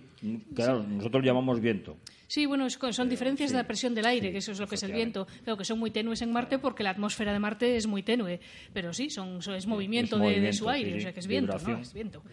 Claro, 0.56 0.82
nosotros 0.82 1.24
llamamos 1.24 1.60
viento. 1.62 1.98
Sí, 2.34 2.48
bueno, 2.48 2.65
es 2.65 2.80
son 2.93 3.10
diferencias 3.10 3.52
sí, 3.52 3.54
de 3.56 3.62
la 3.62 3.67
presión 3.67 3.93
del 3.93 4.08
aire, 4.08 4.30
sí, 4.30 4.32
que 4.32 4.38
eso 4.39 4.54
es 4.54 4.60
lo 4.60 4.65
que 4.65 4.74
es 4.74 4.82
el 4.82 4.91
viento. 4.91 5.28
Claro 5.43 5.56
que 5.56 5.65
son 5.65 5.78
muy 5.78 5.91
tenues 5.91 6.19
en 6.24 6.32
Marte 6.32 6.58
porque 6.58 6.82
la 6.82 6.89
atmósfera 6.89 7.32
de 7.32 7.38
Marte 7.38 7.76
es 7.78 7.86
muy 7.86 8.02
tenue, 8.02 8.39
pero 8.74 8.91
sí, 8.91 9.12
son, 9.12 9.43
son- 9.43 9.54
es 9.54 9.67
movimiento, 9.67 10.15
Es 10.15 10.22
de- 10.22 10.28
de, 10.30 10.34
movimiento, 10.34 10.58
su 10.58 10.67
aire, 10.67 10.98
o 10.98 11.00
sea 11.00 11.13
que 11.13 11.19
es 11.19 11.28
viento. 11.28 11.56
¿no? 11.60 11.78
Es 11.78 11.93
viento. 11.93 12.24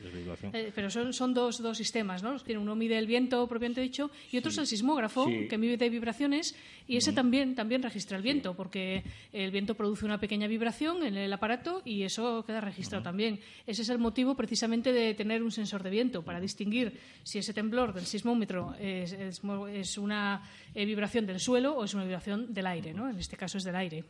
Es. 0.42 0.54
Eh, 0.54 0.72
pero 0.74 0.88
son, 0.88 1.12
son 1.12 1.34
dos, 1.34 1.60
dos 1.60 1.76
sistemas, 1.76 2.22
¿no? 2.22 2.34
Uno 2.58 2.74
mide 2.76 2.96
el 2.96 3.06
viento 3.06 3.46
propiamente 3.46 3.82
dicho 3.82 4.10
y 4.32 4.38
otro 4.38 4.50
es 4.50 4.56
el 4.56 4.66
sismógrafo 4.66 5.26
que 5.50 5.58
mide 5.58 5.90
vibraciones 5.90 6.54
y 6.88 6.96
ese 6.96 7.12
también 7.12 7.54
también 7.54 7.82
registra 7.82 8.16
el 8.16 8.22
viento 8.22 8.54
porque 8.54 9.02
el 9.34 9.50
viento 9.50 9.74
produce 9.74 10.06
una 10.06 10.18
pequeña 10.18 10.46
vibración 10.46 11.04
en 11.04 11.18
el 11.18 11.30
aparato 11.30 11.82
y 11.84 12.04
eso 12.04 12.42
queda 12.46 12.62
registrado 12.62 13.02
también. 13.04 13.38
Ese 13.66 13.82
es 13.82 13.90
el 13.90 13.98
motivo 13.98 14.34
precisamente 14.34 14.94
de 14.94 15.12
tener 15.12 15.42
un 15.42 15.52
sensor 15.52 15.82
de 15.82 15.90
viento 15.90 16.22
para 16.22 16.40
distinguir 16.40 16.98
si 17.22 17.38
ese 17.38 17.52
temblor 17.52 17.92
del 17.92 18.06
sismómetro 18.06 18.74
es, 18.80 19.12
es 19.12 19.44
mo- 19.44 19.68
es 19.90 19.98
una 19.98 20.42
eh, 20.74 20.84
vibración 20.84 21.26
del 21.26 21.40
suelo 21.40 21.76
o 21.76 21.84
es 21.84 21.94
una 21.94 22.04
vibración 22.04 22.54
del 22.54 22.66
aire, 22.66 22.94
¿no? 22.94 23.10
En 23.10 23.18
este 23.18 23.36
caso 23.36 23.58
es 23.58 23.64
del 23.64 23.74
aire. 23.76 24.04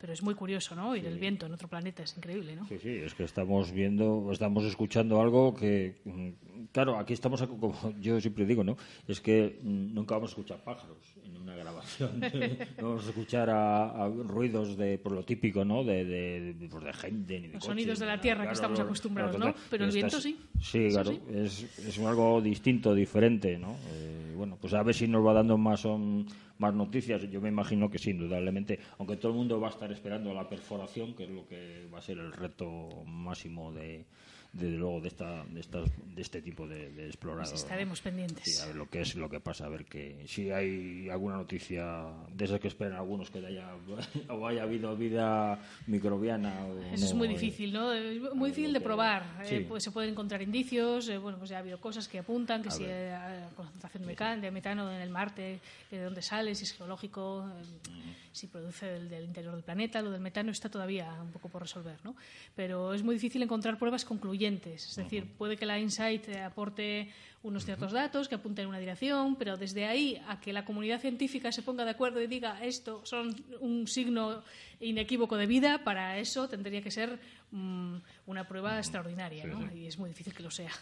Pero 0.00 0.12
es 0.12 0.22
muy 0.22 0.34
curioso, 0.34 0.74
¿no? 0.74 0.90
Oír 0.90 1.06
el 1.06 1.18
viento 1.18 1.46
en 1.46 1.52
otro 1.52 1.68
planeta 1.68 2.02
es 2.02 2.14
increíble, 2.16 2.54
¿no? 2.56 2.66
Sí, 2.66 2.76
sí, 2.82 2.88
es 2.90 3.14
que 3.14 3.22
estamos 3.24 3.70
viendo, 3.70 4.28
estamos 4.32 4.64
escuchando 4.64 5.22
algo 5.22 5.54
que, 5.54 5.94
mm, 6.04 6.28
claro, 6.72 6.98
aquí 6.98 7.12
estamos, 7.14 7.40
como 7.46 7.72
yo 8.00 8.20
siempre 8.20 8.44
digo, 8.44 8.64
¿no? 8.64 8.76
Es 9.06 9.20
que 9.20 9.58
mm, 9.62 9.94
nunca 9.94 10.16
vamos 10.16 10.30
a 10.30 10.32
escuchar 10.32 10.58
pájaros 10.64 10.98
en 11.24 11.36
una 11.36 11.54
grabación. 11.54 12.20
no 12.78 12.88
vamos 12.88 13.06
a 13.06 13.08
escuchar 13.10 13.48
a, 13.48 14.04
a 14.04 14.08
ruidos 14.08 14.76
de, 14.76 14.98
por 14.98 15.12
lo 15.12 15.24
típico, 15.24 15.64
¿no? 15.64 15.84
De, 15.84 16.04
de, 16.04 16.54
de, 16.54 16.68
pues 16.68 16.84
de 16.84 16.92
gente, 16.92 17.40
ni 17.40 17.46
de 17.46 17.54
Los 17.54 17.64
sonidos 17.64 17.98
de 18.00 18.06
la 18.06 18.20
tierra 18.20 18.46
que 18.48 18.52
estamos 18.54 18.80
acostumbrados, 18.80 19.36
claro, 19.36 19.52
¿no? 19.52 19.60
Pero 19.70 19.84
el 19.84 19.92
viento 19.92 20.18
Estás- 20.18 20.22
sí. 20.24 20.36
Sí, 20.60 20.88
claro, 20.90 21.12
sí. 21.12 21.20
Es, 21.32 21.78
es 21.78 21.98
algo 22.00 22.40
distinto, 22.42 22.92
diferente, 22.92 23.56
¿no? 23.56 23.76
Eh, 23.92 24.34
bueno, 24.36 24.58
pues 24.60 24.74
a 24.74 24.82
ver 24.82 24.94
si 24.94 25.06
nos 25.06 25.19
va 25.22 25.32
dando 25.32 25.58
más, 25.58 25.80
son, 25.80 26.26
más 26.58 26.74
noticias. 26.74 27.22
Yo 27.30 27.40
me 27.40 27.48
imagino 27.48 27.90
que 27.90 27.98
sí, 27.98 28.10
indudablemente. 28.10 28.78
Aunque 28.98 29.16
todo 29.16 29.32
el 29.32 29.38
mundo 29.38 29.60
va 29.60 29.68
a 29.68 29.70
estar 29.70 29.90
esperando 29.92 30.32
la 30.34 30.48
perforación, 30.48 31.14
que 31.14 31.24
es 31.24 31.30
lo 31.30 31.46
que 31.46 31.88
va 31.92 31.98
a 31.98 32.02
ser 32.02 32.18
el 32.18 32.32
reto 32.32 32.88
máximo 33.06 33.72
de, 33.72 34.04
desde 34.52 34.76
luego, 34.76 35.00
de, 35.00 35.08
esta, 35.08 35.44
de, 35.44 35.60
estas, 35.60 35.88
de 36.14 36.22
este 36.22 36.42
tipo 36.42 36.66
de, 36.66 36.90
de 36.90 37.06
explorador. 37.06 37.48
Pues 37.48 37.62
estaremos 37.62 38.00
pendientes. 38.00 38.44
Sí, 38.44 38.62
a 38.62 38.66
ver 38.66 38.76
lo 38.76 38.88
que 38.88 39.00
es 39.02 39.14
lo 39.14 39.28
que 39.28 39.40
pasa, 39.40 39.66
a 39.66 39.68
ver 39.68 39.84
que 39.84 40.24
si 40.26 40.50
hay 40.50 41.08
alguna 41.08 41.36
noticia 41.36 42.06
de 42.34 42.44
esas 42.44 42.58
que 42.60 42.68
esperan 42.68 42.94
algunos 42.94 43.30
que 43.30 43.38
haya 43.46 43.68
o 44.28 44.46
haya 44.46 44.62
habido 44.64 44.96
vida 44.96 45.58
microbiana 45.86 46.64
o 46.66 46.82
Eso 46.92 47.06
es 47.06 47.14
muy 47.14 47.28
eh, 47.28 47.30
difícil, 47.32 47.72
¿no? 47.72 47.90
Muy 48.34 48.50
difícil 48.50 48.72
de 48.72 48.80
probar. 48.80 49.24
sí. 49.44 49.56
Eh, 49.56 49.66
pues 49.68 49.84
se 49.84 49.90
pueden 49.92 50.10
encontrar 50.10 50.42
indicios, 50.42 51.08
eh, 51.08 51.18
bueno, 51.18 51.38
pues 51.38 51.50
ya 51.50 51.56
ha 51.56 51.60
habido 51.60 51.80
cosas 51.80 52.08
que 52.08 52.18
apuntan, 52.18 52.62
que 52.62 52.68
A 52.68 52.72
si 52.72 52.84
ver. 52.84 53.14
hay 53.14 53.44
concentración 53.54 54.04
de 54.40 54.50
metano 54.50 54.90
en 54.90 55.00
el 55.00 55.10
Marte, 55.10 55.60
de 55.90 56.02
dónde 56.02 56.22
sale, 56.22 56.54
si 56.54 56.64
es 56.64 56.72
geológico, 56.72 57.46
eh, 57.48 58.14
si 58.32 58.46
produce 58.46 58.86
del, 58.86 59.08
del 59.08 59.24
interior 59.24 59.54
del 59.54 59.62
planeta, 59.62 60.02
lo 60.02 60.10
del 60.10 60.20
metano 60.20 60.50
está 60.50 60.68
todavía 60.68 61.10
un 61.22 61.30
poco 61.30 61.48
por 61.48 61.62
resolver, 61.62 61.98
¿no? 62.04 62.14
Pero 62.54 62.94
es 62.94 63.02
muy 63.02 63.14
difícil 63.14 63.42
encontrar 63.42 63.78
pruebas 63.78 64.04
concluyentes. 64.04 64.39
Es 64.88 64.96
decir, 64.96 65.26
puede 65.36 65.56
que 65.56 65.66
la 65.66 65.78
Insight 65.78 66.28
eh, 66.28 66.42
aporte 66.42 67.10
unos 67.42 67.64
ciertos 67.64 67.92
datos 67.92 68.28
que 68.28 68.34
apunten 68.34 68.64
en 68.64 68.68
una 68.68 68.78
dirección, 68.78 69.36
pero 69.36 69.56
desde 69.56 69.86
ahí 69.86 70.20
a 70.28 70.40
que 70.40 70.52
la 70.52 70.64
comunidad 70.64 71.00
científica 71.00 71.52
se 71.52 71.62
ponga 71.62 71.84
de 71.84 71.90
acuerdo 71.92 72.20
y 72.20 72.26
diga 72.26 72.62
esto 72.62 73.00
son 73.04 73.34
un 73.60 73.86
signo 73.86 74.42
inequívoco 74.80 75.36
de 75.36 75.46
vida, 75.46 75.82
para 75.82 76.18
eso 76.18 76.48
tendría 76.48 76.82
que 76.82 76.90
ser 76.90 77.18
mm, 77.50 77.96
una 78.26 78.46
prueba 78.46 78.78
extraordinaria, 78.78 79.46
¿no? 79.46 79.74
Y 79.74 79.86
es 79.86 79.98
muy 79.98 80.10
difícil 80.10 80.34
que 80.34 80.42
lo 80.42 80.50
sea. 80.50 80.72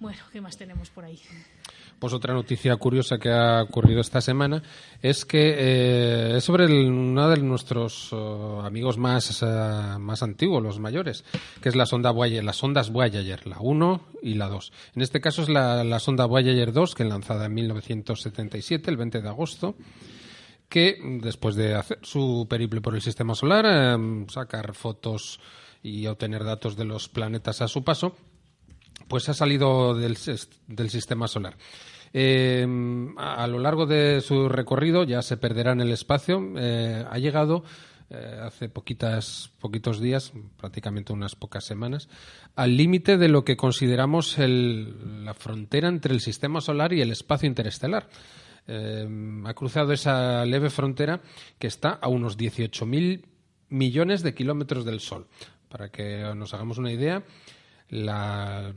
Bueno, 0.00 0.18
¿qué 0.32 0.40
más 0.40 0.56
tenemos 0.56 0.90
por 0.90 1.04
ahí? 1.04 1.18
Pues 1.98 2.12
otra 2.12 2.32
noticia 2.32 2.76
curiosa 2.76 3.18
que 3.18 3.28
ha 3.30 3.62
ocurrido 3.62 4.00
esta 4.00 4.20
semana 4.20 4.62
es 5.02 5.24
que 5.24 5.56
eh, 5.58 6.36
es 6.36 6.44
sobre 6.44 6.66
el- 6.66 6.88
uno 6.88 7.28
de 7.28 7.38
nuestros 7.38 8.10
eh, 8.12 8.58
amigos 8.62 8.96
más, 8.98 9.42
eh, 9.42 9.96
más 9.98 10.22
antiguos, 10.22 10.62
los 10.62 10.78
mayores, 10.78 11.24
que 11.60 11.68
es 11.68 11.74
la 11.74 11.86
sonda 11.86 12.12
Voyager, 12.12 12.44
las 12.44 12.56
sondas 12.56 12.90
Voyager, 12.92 13.44
la 13.48 13.58
1 13.58 14.00
y 14.22 14.34
la 14.34 14.48
2. 14.48 14.72
En 14.94 15.02
este 15.02 15.20
caso 15.20 15.42
es 15.42 15.48
la, 15.48 15.98
sonda 15.98 16.26
Voyager 16.26 16.72
2, 16.72 16.94
que 16.94 17.04
lanzada 17.04 17.46
en 17.46 17.54
1977, 17.54 18.88
el 18.92 18.96
20 18.96 19.20
de 19.20 19.28
agosto, 19.28 19.74
que 20.68 20.98
después 21.20 21.56
de 21.56 21.74
hacer 21.74 21.98
su 22.02 22.46
periplo 22.48 22.80
por 22.80 22.94
el 22.94 23.02
sistema 23.02 23.34
solar, 23.34 23.64
eh, 23.68 24.24
sacar 24.28 24.72
fotos 24.74 25.40
y 25.82 26.06
obtener 26.06 26.44
datos 26.44 26.76
de 26.76 26.84
los 26.84 27.08
planetas 27.08 27.60
a 27.62 27.66
su 27.68 27.82
paso, 27.82 28.14
pues 29.08 29.28
ha 29.28 29.34
salido 29.34 29.94
del, 29.94 30.16
sis- 30.16 30.48
del 30.66 30.90
sistema 30.90 31.26
solar. 31.28 31.56
Eh, 32.12 32.66
a, 33.18 33.46
lo 33.46 33.58
largo 33.58 33.86
de 33.86 34.20
su 34.20 34.48
recorrido 34.48 35.04
ya 35.04 35.20
se 35.22 35.36
perderá 35.36 35.72
en 35.72 35.80
el 35.80 35.90
espacio. 35.92 36.42
Eh, 36.56 37.04
ha 37.08 37.18
llegado 37.18 37.64
eh, 38.10 38.38
hace 38.42 38.68
poquitas, 38.70 39.50
poquitos 39.60 40.00
días, 40.00 40.32
prácticamente 40.56 41.12
unas 41.12 41.34
pocas 41.36 41.64
semanas, 41.64 42.08
al 42.56 42.76
límite 42.76 43.18
de 43.18 43.28
lo 43.28 43.44
que 43.44 43.56
consideramos 43.58 44.38
el- 44.38 45.24
la 45.24 45.34
frontera 45.34 45.88
entre 45.88 46.14
el 46.14 46.20
sistema 46.20 46.60
solar 46.62 46.92
y 46.92 47.00
el 47.02 47.10
espacio 47.10 47.46
interestelar. 47.48 48.08
Ha 48.70 49.54
cruzado 49.54 49.92
esa 49.92 50.44
leve 50.44 50.68
frontera 50.68 51.22
que 51.58 51.66
está 51.66 51.88
a 51.90 52.08
unos 52.08 52.36
18.000 52.36 53.24
millones 53.70 54.22
de 54.22 54.34
kilómetros 54.34 54.84
del 54.84 55.00
Sol. 55.00 55.26
Para 55.70 55.88
que 55.90 56.22
nos 56.36 56.52
hagamos 56.52 56.76
una 56.76 56.92
idea, 56.92 57.22
la, 57.88 58.72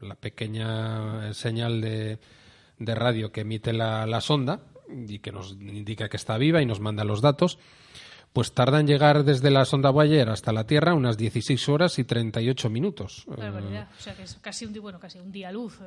la 0.00 0.14
pequeña 0.16 1.32
señal 1.34 1.80
de, 1.80 2.18
de 2.78 2.94
radio 2.94 3.32
que 3.32 3.42
emite 3.42 3.72
la, 3.72 4.06
la 4.06 4.20
sonda 4.20 4.60
y 4.88 5.20
que 5.20 5.32
nos 5.32 5.52
indica 5.52 6.08
que 6.08 6.16
está 6.16 6.36
viva 6.38 6.60
y 6.60 6.66
nos 6.66 6.80
manda 6.80 7.04
los 7.04 7.22
datos, 7.22 7.58
pues 8.32 8.52
tarda 8.52 8.80
en 8.80 8.86
llegar 8.86 9.24
desde 9.24 9.50
la 9.50 9.64
sonda 9.66 9.90
Voyager 9.90 10.30
hasta 10.30 10.52
la 10.52 10.64
Tierra 10.66 10.94
unas 10.94 11.18
16 11.18 11.68
horas 11.68 11.98
y 11.98 12.04
38 12.04 12.70
minutos. 12.70 13.24
Qué 13.26 13.34
Eh, 13.34 13.36
barbaridad. 13.36 13.88
O 13.98 14.00
sea, 14.02 14.14
que 14.14 14.22
es 14.22 14.34
casi 14.40 14.64
un 14.64 14.72
día, 14.72 14.80
bueno, 14.80 14.98
casi 14.98 15.18
un 15.18 15.30
día 15.30 15.52
luz, 15.52 15.78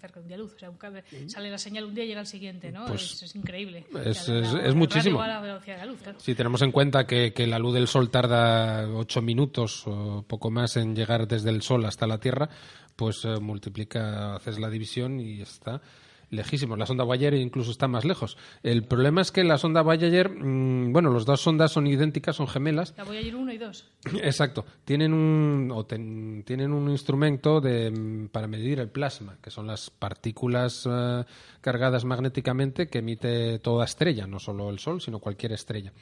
cerca 0.00 0.20
de 0.20 0.22
un 0.22 0.28
día 0.28 0.36
luz. 0.36 0.54
O 0.54 0.58
sea, 0.60 0.70
un 0.70 0.76
cable- 0.78 1.02
sale 1.28 1.50
la 1.50 1.58
señal 1.58 1.84
un 1.86 1.94
día 1.94 2.04
y 2.04 2.06
llega 2.08 2.20
el 2.20 2.26
siguiente, 2.28 2.70
¿no? 2.70 2.86
Pues 2.86 3.02
es, 3.14 3.22
es 3.24 3.34
increíble. 3.34 3.86
es- 3.88 3.92
La- 3.92 4.02
la- 4.02 4.06
es- 4.06 4.28
la 4.28 4.38
es 4.40 4.52
radio 4.52 4.74
muchísimo. 4.76 5.18
va 5.18 5.24
a 5.24 5.28
la 5.28 5.40
velocidad 5.40 5.74
de 5.76 5.80
la 5.80 5.86
luz, 5.90 6.00
claro. 6.00 6.20
Si 6.20 6.34
tenemos 6.36 6.62
en 6.62 6.70
cuenta 6.70 7.06
que, 7.08 7.32
que 7.32 7.46
la 7.48 7.58
luz 7.58 7.74
del 7.74 7.88
Sol 7.88 8.08
tarda 8.10 8.88
ocho 8.88 9.20
minutos 9.20 9.82
o 9.86 10.22
poco 10.28 10.50
más 10.50 10.76
en 10.76 10.94
llegar 10.94 11.26
desde 11.26 11.50
el 11.50 11.62
Sol 11.62 11.84
hasta 11.86 12.06
la 12.06 12.18
Tierra, 12.18 12.48
pues 12.94 13.24
eh, 13.24 13.40
multiplica, 13.40 14.36
haces 14.36 14.58
la 14.60 14.70
división 14.70 15.18
y 15.18 15.40
está 15.40 15.80
lejísimo. 16.30 16.76
La 16.76 16.86
sonda 16.86 17.04
Voyager 17.04 17.34
incluso 17.34 17.70
está 17.70 17.88
más 17.88 18.04
lejos. 18.04 18.36
El 18.62 18.84
problema 18.84 19.20
es 19.20 19.30
que 19.32 19.44
la 19.44 19.58
sonda 19.58 19.82
Voyager, 19.82 20.30
mm, 20.30 20.92
bueno, 20.92 21.12
las 21.12 21.24
dos 21.26 21.40
sondas 21.40 21.72
son 21.72 21.86
idénticas, 21.86 22.36
son 22.36 22.48
gemelas, 22.48 22.94
La 22.96 23.04
Voyager 23.04 23.34
1 23.36 23.52
y 23.52 23.58
2. 23.58 23.84
Exacto. 24.22 24.64
Tienen 24.84 25.12
un, 25.12 25.70
o 25.74 25.84
ten- 25.84 26.42
tienen 26.46 26.72
un 26.72 26.88
instrumento 26.90 27.60
de, 27.60 27.90
mm, 27.90 28.28
para 28.28 28.46
medir 28.46 28.80
el 28.80 28.88
plasma, 28.88 29.36
que 29.42 29.50
son 29.50 29.66
las 29.66 29.90
partículas 29.90 30.88
eh, 30.90 31.24
cargadas 31.60 32.04
magnéticamente 32.04 32.88
que 32.88 32.98
emite 32.98 33.58
toda 33.58 33.84
estrella, 33.84 34.26
no 34.26 34.38
solo 34.38 34.70
el 34.70 34.78
Sol, 34.78 35.00
sino 35.00 35.18
cualquier 35.18 35.52
estrella. 35.52 35.92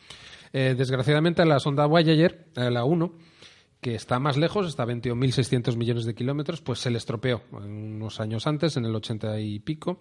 Eh, 0.52 0.74
desgraciadamente, 0.76 1.44
la 1.44 1.58
sonda 1.60 1.86
Voyager, 1.86 2.46
eh, 2.56 2.70
la 2.70 2.84
1, 2.84 3.12
que 3.80 3.94
está 3.94 4.18
más 4.18 4.36
lejos, 4.36 4.66
está 4.66 4.82
a 4.82 4.86
21.600 4.86 5.76
millones 5.76 6.04
de 6.04 6.14
kilómetros, 6.14 6.60
pues 6.60 6.80
se 6.80 6.90
le 6.90 6.98
estropeó 6.98 7.42
unos 7.52 8.20
años 8.20 8.46
antes, 8.46 8.76
en 8.76 8.84
el 8.84 8.94
80 8.94 9.40
y 9.40 9.60
pico, 9.60 10.00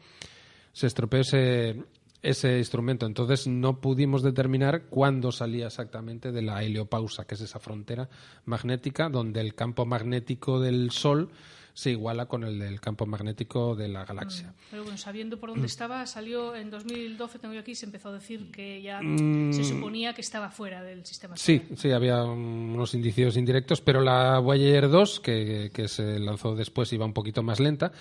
se 0.74 0.88
estropeó 0.88 1.22
ese, 1.22 1.84
ese 2.22 2.58
instrumento. 2.58 3.06
Entonces 3.06 3.48
no 3.48 3.80
pudimos 3.80 4.24
determinar 4.24 4.86
cuándo 4.90 5.32
salía 5.32 5.68
exactamente 5.68 6.32
de 6.32 6.42
la 6.42 6.64
heliopausa, 6.64 7.26
que 7.26 7.36
es 7.36 7.42
esa 7.42 7.60
frontera 7.60 8.10
magnética 8.46 9.10
donde 9.10 9.42
el 9.42 9.54
campo 9.54 9.86
magnético 9.86 10.60
del 10.60 10.92
Sol 10.92 11.30
se 11.78 11.92
iguala 11.92 12.26
con 12.26 12.44
el 12.44 12.58
del 12.58 12.82
campo 12.82 13.06
magnético 13.06 13.76
de 13.76 13.88
la 13.88 14.04
galaxia. 14.04 14.52
Pero 14.72 14.82
bueno, 14.82 14.98
sabiendo 14.98 15.40
por 15.40 15.50
dónde 15.52 15.68
estaba, 15.68 16.04
salió 16.08 16.56
en 16.56 16.72
2012, 16.72 17.38
tengo 17.38 17.54
yo 17.54 17.60
aquí, 17.60 17.76
se 17.76 17.86
empezó 17.86 18.10
a 18.10 18.14
decir 18.14 18.50
que 18.52 18.82
ya 18.82 19.00
Mm. 19.00 19.54
se 19.54 19.64
suponía 19.64 20.14
que 20.16 20.22
estaba 20.22 20.50
fuera 20.50 20.82
del 20.82 21.06
sistema 21.06 21.38
Sí, 21.38 21.60
solar. 21.60 21.78
sí, 21.78 21.92
había 21.92 22.24
unos 22.24 22.96
indicios 22.96 23.38
indirectos, 23.38 23.82
pero 23.82 24.02
la 24.02 24.40
Voyager 24.40 24.90
2, 24.90 25.20
que, 25.20 25.70
que 25.72 25.88
se 25.88 26.18
lanzó 26.18 26.56
después, 26.56 26.92
iba 26.94 27.06
un 27.06 27.14
poquito 27.14 27.44
más 27.44 27.60
lenta, 27.60 27.92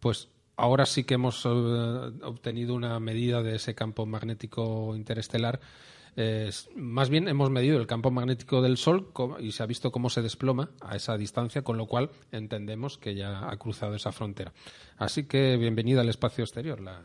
pues 0.00 0.26
ahora 0.56 0.84
sí 0.84 1.04
que 1.04 1.14
hemos 1.14 1.44
eh, 1.46 1.48
obtenido 2.24 2.74
una 2.74 2.98
medida 2.98 3.44
de 3.44 3.54
ese 3.54 3.76
campo 3.76 4.06
magnético 4.06 4.96
interestelar. 4.96 5.60
Más 6.76 7.10
bien 7.10 7.28
hemos 7.28 7.50
medido 7.50 7.78
el 7.78 7.86
campo 7.86 8.10
magnético 8.10 8.62
del 8.62 8.76
Sol 8.76 9.12
y 9.40 9.52
se 9.52 9.62
ha 9.62 9.66
visto 9.66 9.90
cómo 9.92 10.10
se 10.10 10.22
desploma 10.22 10.70
a 10.80 10.96
esa 10.96 11.16
distancia, 11.16 11.62
con 11.62 11.76
lo 11.76 11.86
cual 11.86 12.10
entendemos 12.32 12.98
que 12.98 13.14
ya 13.14 13.50
ha 13.50 13.56
cruzado 13.56 13.94
esa 13.94 14.12
frontera. 14.12 14.52
Así 14.98 15.24
que 15.24 15.56
bienvenida 15.56 16.00
al 16.00 16.08
espacio 16.08 16.44
exterior, 16.44 16.80
la, 16.80 17.02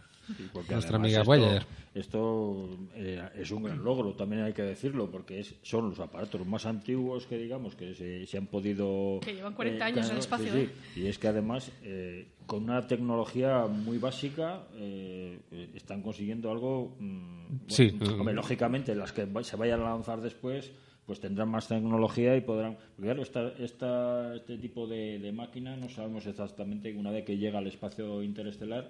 Nuestra 0.69 0.97
amiga 0.97 1.19
esto- 1.21 1.25
Voyager. 1.31 1.65
Esto 1.93 2.69
eh, 2.95 3.21
es 3.37 3.51
un 3.51 3.63
gran 3.63 3.81
logro, 3.81 4.13
también 4.15 4.41
hay 4.43 4.51
que 4.51 4.63
decirlo, 4.63 5.09
porque 5.09 5.39
es, 5.39 5.55
son 5.61 5.89
los 5.91 5.99
aparatos 6.01 6.45
más 6.45 6.65
antiguos 6.65 7.25
que 7.25 7.37
digamos 7.37 7.75
que 7.75 7.93
se, 7.95 8.25
se 8.25 8.37
han 8.37 8.47
podido... 8.47 9.19
Que 9.23 9.33
llevan 9.35 9.53
40 9.53 9.85
años 9.85 10.05
en 10.07 10.11
el 10.13 10.17
espacio, 10.19 10.51
sí, 10.51 10.59
¿eh? 10.59 10.69
sí. 10.93 11.01
Y 11.03 11.07
es 11.07 11.17
que 11.17 11.27
además, 11.29 11.71
eh, 11.83 12.27
con 12.45 12.63
una 12.63 12.85
tecnología 12.85 13.65
muy 13.67 13.97
básica, 13.97 14.63
eh, 14.75 15.39
eh, 15.51 15.69
están 15.73 16.01
consiguiendo 16.01 16.51
algo... 16.51 16.95
mm, 16.99 17.45
Sí. 17.67 17.91
bueno, 17.97 18.15
hombre, 18.19 18.33
lógicamente, 18.33 18.93
las 18.93 19.13
que 19.13 19.25
se 19.43 19.55
vayan 19.55 19.79
a 19.81 19.91
lanzar 19.91 20.19
después 20.21 20.71
pues 21.05 21.19
tendrán 21.19 21.49
más 21.49 21.67
tecnología 21.67 22.35
y 22.35 22.41
podrán... 22.41 22.73
porque 22.95 23.03
Claro, 23.03 23.21
esta, 23.21 23.49
esta- 23.59 24.35
este 24.35 24.57
tipo 24.57 24.87
de, 24.87 25.19
de 25.19 25.31
máquina 25.31 25.77
no 25.77 25.87
sabemos 25.87 26.25
exactamente 26.25 26.91
una 26.97 27.11
vez 27.11 27.23
que 27.23 27.37
llega 27.37 27.59
al 27.59 27.67
espacio 27.67 28.23
interestelar 28.23 28.89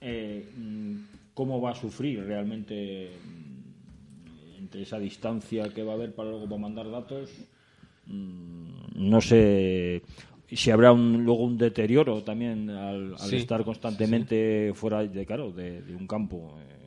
eh, 0.00 0.48
mm, 0.56 0.96
cómo 1.34 1.60
va 1.60 1.70
a 1.70 1.74
sufrir 1.74 2.24
realmente 2.24 3.10
mm, 3.24 4.58
entre 4.58 4.82
esa 4.82 4.98
distancia 4.98 5.68
que 5.74 5.82
va 5.82 5.92
a 5.92 5.94
haber 5.96 6.14
para 6.14 6.30
luego 6.30 6.46
para 6.48 6.60
mandar 6.60 6.90
datos. 6.90 7.30
Mm, 8.06 9.08
No 9.10 9.20
sé 9.20 10.02
si 10.48 10.70
habrá 10.70 10.92
un, 10.92 11.24
luego 11.24 11.44
un 11.44 11.56
deterioro 11.56 12.22
también 12.22 12.68
al, 12.70 13.12
al 13.12 13.18
Sí, 13.18 13.36
estar 13.36 13.64
constantemente 13.64 14.72
fuera 14.74 15.04
de, 15.06 15.24
claro, 15.24 15.52
de, 15.52 15.80
de 15.82 15.94
un 15.94 16.06
campo. 16.06 16.58
eh, 16.60 16.79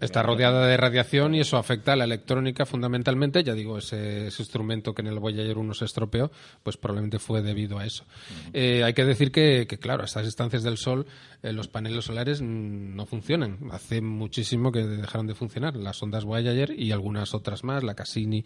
Está 0.00 0.22
rodeada 0.22 0.66
de 0.66 0.76
radiación 0.76 1.34
y 1.34 1.40
eso 1.40 1.56
afecta 1.56 1.92
a 1.92 1.96
la 1.96 2.04
electrónica 2.04 2.66
fundamentalmente. 2.66 3.44
Ya 3.44 3.54
digo, 3.54 3.78
ese, 3.78 4.28
ese 4.28 4.42
instrumento 4.42 4.94
que 4.94 5.02
en 5.02 5.08
el 5.08 5.18
Voyager 5.18 5.58
1 5.58 5.74
se 5.74 5.84
estropeó, 5.84 6.30
pues 6.62 6.76
probablemente 6.76 7.18
fue 7.18 7.42
debido 7.42 7.78
a 7.78 7.84
eso. 7.84 8.04
Eh, 8.52 8.82
hay 8.82 8.94
que 8.94 9.04
decir 9.04 9.30
que, 9.30 9.66
que, 9.68 9.78
claro, 9.78 10.02
a 10.02 10.06
estas 10.06 10.24
distancias 10.24 10.62
del 10.62 10.78
Sol 10.78 11.06
eh, 11.42 11.52
los 11.52 11.68
paneles 11.68 12.04
solares 12.04 12.40
no 12.42 13.06
funcionan. 13.06 13.58
Hace 13.70 14.00
muchísimo 14.00 14.72
que 14.72 14.86
dejaron 14.86 15.26
de 15.26 15.34
funcionar 15.34 15.76
las 15.76 15.96
sondas 15.96 16.24
Voyager 16.24 16.70
y 16.78 16.92
algunas 16.92 17.34
otras 17.34 17.64
más, 17.64 17.82
la 17.82 17.94
Cassini 17.94 18.44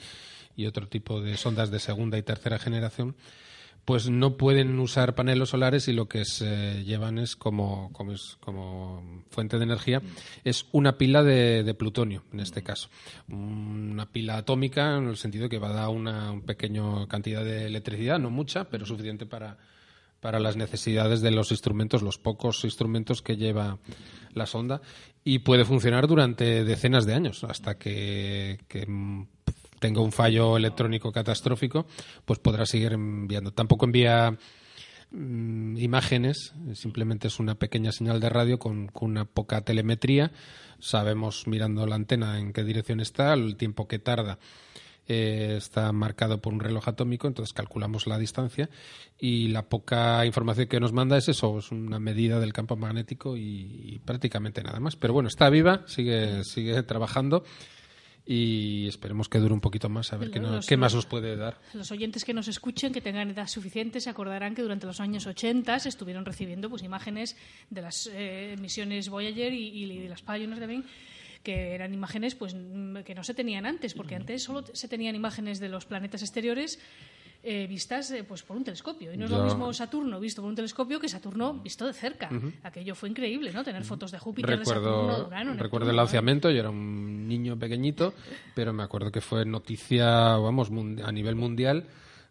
y 0.57 0.67
otro 0.67 0.89
tipo 0.89 1.21
de 1.21 1.37
sondas 1.37 1.71
de 1.71 1.79
segunda 1.79 2.19
y 2.19 2.23
tercera 2.23 2.59
generación 2.59 3.17
pues 3.85 4.09
no 4.09 4.37
pueden 4.37 4.79
usar 4.79 5.15
paneles 5.15 5.51
solares 5.51 5.89
y 5.89 5.93
lo 5.93 6.09
que 6.09 6.25
se 6.25 6.83
llevan 6.85 7.19
es 7.19 7.37
como, 7.37 7.93
como, 7.93 8.13
es- 8.13 8.37
como 8.41 9.25
fuente 9.31 9.59
de 9.59 9.65
energía 9.65 10.01
es 10.45 10.67
una 10.73 10.97
pila 10.97 11.23
de, 11.23 11.63
de 11.65 11.75
plutonio 11.75 12.25
en 12.33 12.41
este 12.41 12.63
caso. 12.63 12.89
Una 13.29 14.07
pila 14.11 14.39
atómica 14.39 14.97
en 14.97 15.09
el 15.09 15.17
sentido 15.17 15.49
que 15.49 15.59
va 15.59 15.69
a 15.71 15.75
dar 15.75 15.89
una, 15.89 16.33
una 16.33 16.43
pequeña 16.47 17.07
cantidad 17.09 17.45
de 17.45 17.67
electricidad 17.67 18.19
no 18.19 18.31
mucha 18.31 18.65
pero 18.65 18.87
suficiente 18.87 19.27
para 19.27 19.59
para 20.21 20.41
las 20.41 20.57
necesidades 20.57 21.21
de 21.21 21.31
los 21.31 21.51
instrumentos, 21.51 22.01
los 22.01 22.17
pocos 22.17 22.65
instrumentos 22.65 23.21
que 23.21 23.37
lleva 23.37 23.77
la 24.33 24.47
sonda, 24.47 24.81
y 25.23 25.41
puede 25.41 25.67
funcionar 25.67 26.07
durante 26.07 26.65
decenas 26.65 27.05
de 27.05 27.13
años, 27.13 27.45
hasta 27.45 27.77
que, 27.77 28.59
que, 28.67 28.87
mm, 28.87 29.27
tenga 29.85 30.01
un 30.01 30.13
fallo 30.13 30.57
electrónico 30.57 31.13
catastrófico, 31.13 31.85
pues 32.25 32.39
podrá 32.39 32.65
seguir 32.65 32.95
enviando. 32.95 33.53
Tampoco 33.53 33.85
envía 33.85 34.35
mm, 35.11 35.77
imágenes, 35.77 36.55
simplemente 36.73 37.29
es 37.29 37.39
una 37.39 37.57
pequeña 37.57 37.93
señal 37.93 38.19
de 38.19 38.31
radio 38.31 38.59
con, 38.59 38.91
una 38.99 39.27
poca 39.27 39.61
telemetría. 39.61 40.33
Sabemos 40.79 41.47
mirando 41.47 41.87
la 41.87 41.97
antena 41.97 42.39
en 42.39 42.55
qué 42.55 42.65
dirección 42.65 43.01
está, 43.01 43.35
el 43.35 43.57
tiempo 43.57 43.87
que 43.87 43.99
tarda 43.99 44.39
eh, 45.07 45.57
está 45.59 45.93
marcado 45.93 46.41
por 46.41 46.55
un 46.55 46.61
reloj 46.61 46.89
atómico, 46.89 47.29
entonces 47.29 47.53
calculamos 47.53 48.07
la 48.07 48.19
distancia 48.19 48.71
y 49.19 49.49
la 49.49 49.69
poca 49.69 50.25
información 50.25 50.67
que 50.67 50.81
nos 50.81 50.95
manda 50.95 51.19
es 51.19 51.29
eso, 51.29 51.59
es 51.59 51.73
una 51.73 51.99
medida 51.99 52.41
del 52.41 52.55
campo 52.55 52.75
magnético 52.75 53.37
y, 53.37 53.43
y 53.85 53.99
prácticamente 53.99 54.63
nada 54.63 54.81
más. 54.81 54.97
Pero 54.97 55.13
bueno, 55.13 55.29
está 55.29 55.51
viva, 55.51 55.83
sigue, 55.87 56.43
sigue 56.43 56.83
trabajando 56.85 57.45
y 58.27 58.87
esperemos 58.89 59.29
que 59.29 59.39
dure 59.39 59.53
un 59.53 59.61
poquito 59.61 59.89
más 59.89 60.13
a 60.13 60.17
ver 60.17 60.31
qué, 60.31 60.41
no- 60.41 60.51
Los- 60.57 60.67
qué 60.67 60.77
más 60.77 60.95
nos 60.95 61.05
puede 61.07 61.37
dar. 61.37 61.59
Los 61.75 61.91
oyentes 61.93 62.25
que 62.25 62.33
nos 62.33 62.49
escuchen, 62.49 62.93
que 62.93 63.01
tengan 63.03 63.29
edad 63.31 63.47
suficiente, 63.47 64.01
se 64.01 64.09
acordarán 64.09 64.55
que 64.55 64.63
durante 64.63 64.87
los 64.87 65.01
años 65.01 65.27
80 65.27 65.79
se 65.79 65.89
estuvieron 65.91 66.25
recibiendo 66.25 66.71
pues 66.71 66.83
imágenes 66.83 67.37
de 67.71 67.83
las 67.83 68.09
eh, 68.13 68.57
misiones 68.61 69.09
Voyager 69.11 69.53
y, 69.53 69.85
y 69.85 69.99
de 70.01 70.09
las 70.09 70.23
Pioneer 70.23 70.59
también 70.59 70.85
que 71.43 71.75
eran 71.75 71.93
imágenes 71.93 72.35
pues 72.35 72.55
que 73.05 73.15
no 73.15 73.23
se 73.23 73.35
tenían 73.35 73.67
antes, 73.67 73.93
porque 73.93 74.15
antes 74.15 74.43
solo 74.43 74.65
se 74.73 74.89
tenían 74.89 75.15
imágenes 75.15 75.61
de 75.61 75.69
los 75.69 75.85
planetas 75.85 76.23
exteriores 76.23 76.79
eh, 77.45 77.67
vistas 77.67 78.11
eh, 78.11 78.25
pues 78.25 78.43
por 78.43 78.57
un 78.57 78.65
telescopio. 78.65 79.13
Y 79.13 79.17
no 79.17 79.27
es 79.27 79.31
lo 79.31 79.45
mismo 79.45 79.73
Saturno 79.73 80.19
visto 80.19 80.41
por 80.43 80.49
un 80.49 80.57
telescopio 80.57 80.99
que 80.99 81.09
Saturno 81.09 81.55
visto 81.55 81.87
de 81.87 81.93
cerca. 81.93 82.31
Aquello 82.63 82.95
fue 82.95 83.09
increíble, 83.09 83.53
¿no? 83.53 83.63
Tener 83.63 83.85
fotos 83.85 84.11
de 84.11 84.19
Júpiter, 84.19 84.59
de 84.59 84.65
Saturno, 84.65 84.91
de 84.91 85.03
Recuerdo, 85.03 85.27
Urano, 85.27 85.53
recuerdo 85.53 85.87
Neptuno, 85.87 85.91
el 85.91 85.97
lanzamiento, 85.97 86.51
yo 86.51 86.61
era 86.61 86.71
un 86.71 87.29
niño 87.29 87.59
pequeñito, 87.59 88.15
pero 88.55 88.73
me 88.73 88.83
acuerdo 88.83 89.13
que 89.13 89.21
fue 89.21 89.45
noticia, 89.45 90.37
vamos, 90.37 90.71
a 91.05 91.13
nivel 91.13 91.37
mundial 91.37 91.87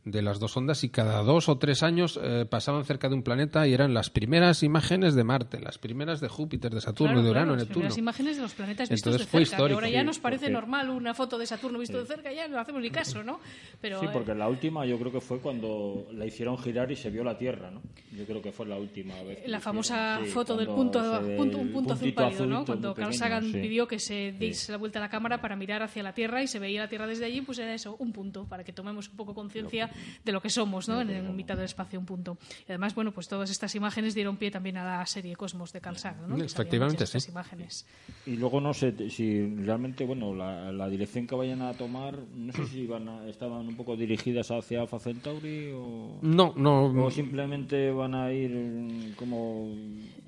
de 0.06 0.22
las 0.22 0.39
dos 0.39 0.58
ondas 0.58 0.84
y 0.84 0.89
cada 0.89 1.24
dos 1.24 1.48
o 1.48 1.58
tres 1.58 1.82
años 1.82 2.20
eh, 2.22 2.46
pasaban 2.50 2.84
cerca 2.84 3.08
de 3.08 3.16
un 3.16 3.24
planeta 3.24 3.66
y 3.68 3.74
eran 3.74 3.94
las 3.94 4.10
primeras 4.10 4.62
imágenes 4.62 5.16
de 5.16 5.24
Marte, 5.24 5.62
las 5.62 5.78
primeras 5.78 6.20
de 6.20 6.28
Júpiter, 6.28 6.74
de 6.74 6.82
Saturno, 6.82 7.13
Claro, 7.13 7.24
de 7.24 7.32
claro, 7.32 7.39
Urano, 7.46 7.52
las 7.54 7.62
Neptuno. 7.63 7.74
primeras 7.76 7.98
imágenes 7.98 8.36
de 8.36 8.42
los 8.42 8.54
planetas 8.54 8.89
vistos 8.89 9.08
Entonces 9.13 9.28
de 9.28 9.32
fue 9.32 9.39
cerca. 9.46 9.56
histórico. 9.56 9.78
ahora 9.78 9.89
ya 9.89 10.02
Sí, 10.02 10.06
nos 10.06 10.20
parece 10.20 10.42
porque- 10.48 10.54
normal 10.54 10.89
una 10.89 11.13
foto 11.13 11.38
de 11.38 11.46
Saturno 11.46 11.80
visto 11.80 11.98
de 12.00 12.06
cerca, 12.06 12.34
ya 12.34 12.50
no 12.50 12.60
hacemos 12.60 12.82
ni 12.82 12.89
caso, 12.89 13.24
¿no? 13.24 13.39
Pero 13.80 14.02
Sí, 14.02 14.08
eh, 14.08 14.10
porque 14.12 14.36
la 14.36 14.50
última 14.50 14.86
yo 14.86 15.00
creo 15.00 15.12
que 15.12 15.22
fue 15.22 15.39
cuando 15.39 16.06
la 16.12 16.26
hicieron 16.26 16.58
girar 16.58 16.92
y 16.92 16.98
se 16.98 17.10
vio 17.10 17.24
la 17.24 17.38
Tierra, 17.38 17.72
¿no? 17.72 17.82
Yo 18.12 18.26
creo 18.26 18.42
que 18.42 18.52
fue 18.52 18.66
la 18.66 18.78
última 18.78 19.16
vez. 19.24 19.48
la 19.48 19.60
famosa. 19.62 20.20
Sí, 20.24 20.30
foto 20.32 20.58
del 20.58 20.68
punto, 20.68 21.00
punto- 21.38 21.58
un 21.60 21.72
punto 21.72 21.94
azul 21.94 22.13
pálido, 22.13 22.46
¿no? 22.46 22.66
Cuando 22.66 22.89
muy 22.89 22.96
Carl 22.96 23.08
pequeño, 23.10 23.20
Sagan 23.20 23.44
sí. 23.46 23.54
pidió 23.54 23.88
que 23.88 24.00
se 24.00 24.34
diese 24.38 24.72
la 24.74 24.78
vuelta 24.78 25.00
a 25.00 25.02
la 25.02 25.10
cámara 25.10 25.39
para 25.39 25.56
mirar 25.56 25.82
hacia 25.82 26.04
la 26.04 26.13
Tierra 26.13 26.44
y 26.44 26.48
se 26.48 26.60
veía 26.60 26.82
la 26.82 26.89
Tierra 26.89 27.08
desde 27.08 27.24
allí, 27.26 27.39
pues 27.42 27.58
era 27.60 27.74
eso, 27.74 27.96
un 28.00 28.12
punto, 28.12 28.46
para 28.50 28.66
que 28.66 28.74
tomemos 28.74 29.08
un 29.10 29.16
poco 29.16 29.34
conciencia 29.34 29.89
de 30.23 30.32
lo 30.32 30.41
que 30.41 30.49
somos, 30.49 30.88
¿no? 30.88 31.01
En, 31.01 31.10
en 31.10 31.36
mitad 31.36 31.56
del 31.56 31.65
espacio, 31.65 31.99
un 31.99 32.06
punto. 32.06 32.38
Y 32.67 32.71
además, 32.71 32.95
bueno, 32.95 33.12
pues 33.12 33.27
todas 33.27 33.49
estas 33.49 33.73
imágenes 33.75 34.15
dieron 34.15 34.38
pie 34.38 34.51
también 34.51 34.77
a 34.77 34.84
la 34.99 35.06
serie 35.06 35.36
Cosmos 35.36 35.73
de 35.73 35.82
Carl 35.82 35.97
Sagan, 35.97 36.29
¿no? 36.29 36.43
Efectivamente, 36.43 37.06
sí. 37.06 37.17
imágenes. 37.29 37.86
Y 38.25 38.36
luego 38.38 38.62
no 38.62 38.73
sé 38.73 39.10
si 39.10 39.45
realmente, 39.58 40.06
bueno, 40.06 40.34
la, 40.34 40.71
la 40.71 40.89
dirección 40.89 41.27
que 41.27 41.36
vayan 41.36 41.62
a 41.62 41.73
tomar, 41.73 42.17
no 42.36 42.53
sé 42.53 42.65
si 42.67 42.86
van 42.88 43.08
a- 43.10 43.27
estaban 43.27 43.67
un 43.67 43.75
poco 43.75 43.95
dirigidas 43.95 44.51
hacia 44.51 44.82
Alpha 44.82 44.99
Centauri 44.99 45.71
o, 45.73 46.19
No, 46.21 46.53
no, 46.56 46.86
o 47.06 47.12
simplemente 47.12 47.91
van 47.91 48.15
a 48.15 48.32
ir 48.32 49.13
como, 49.15 49.67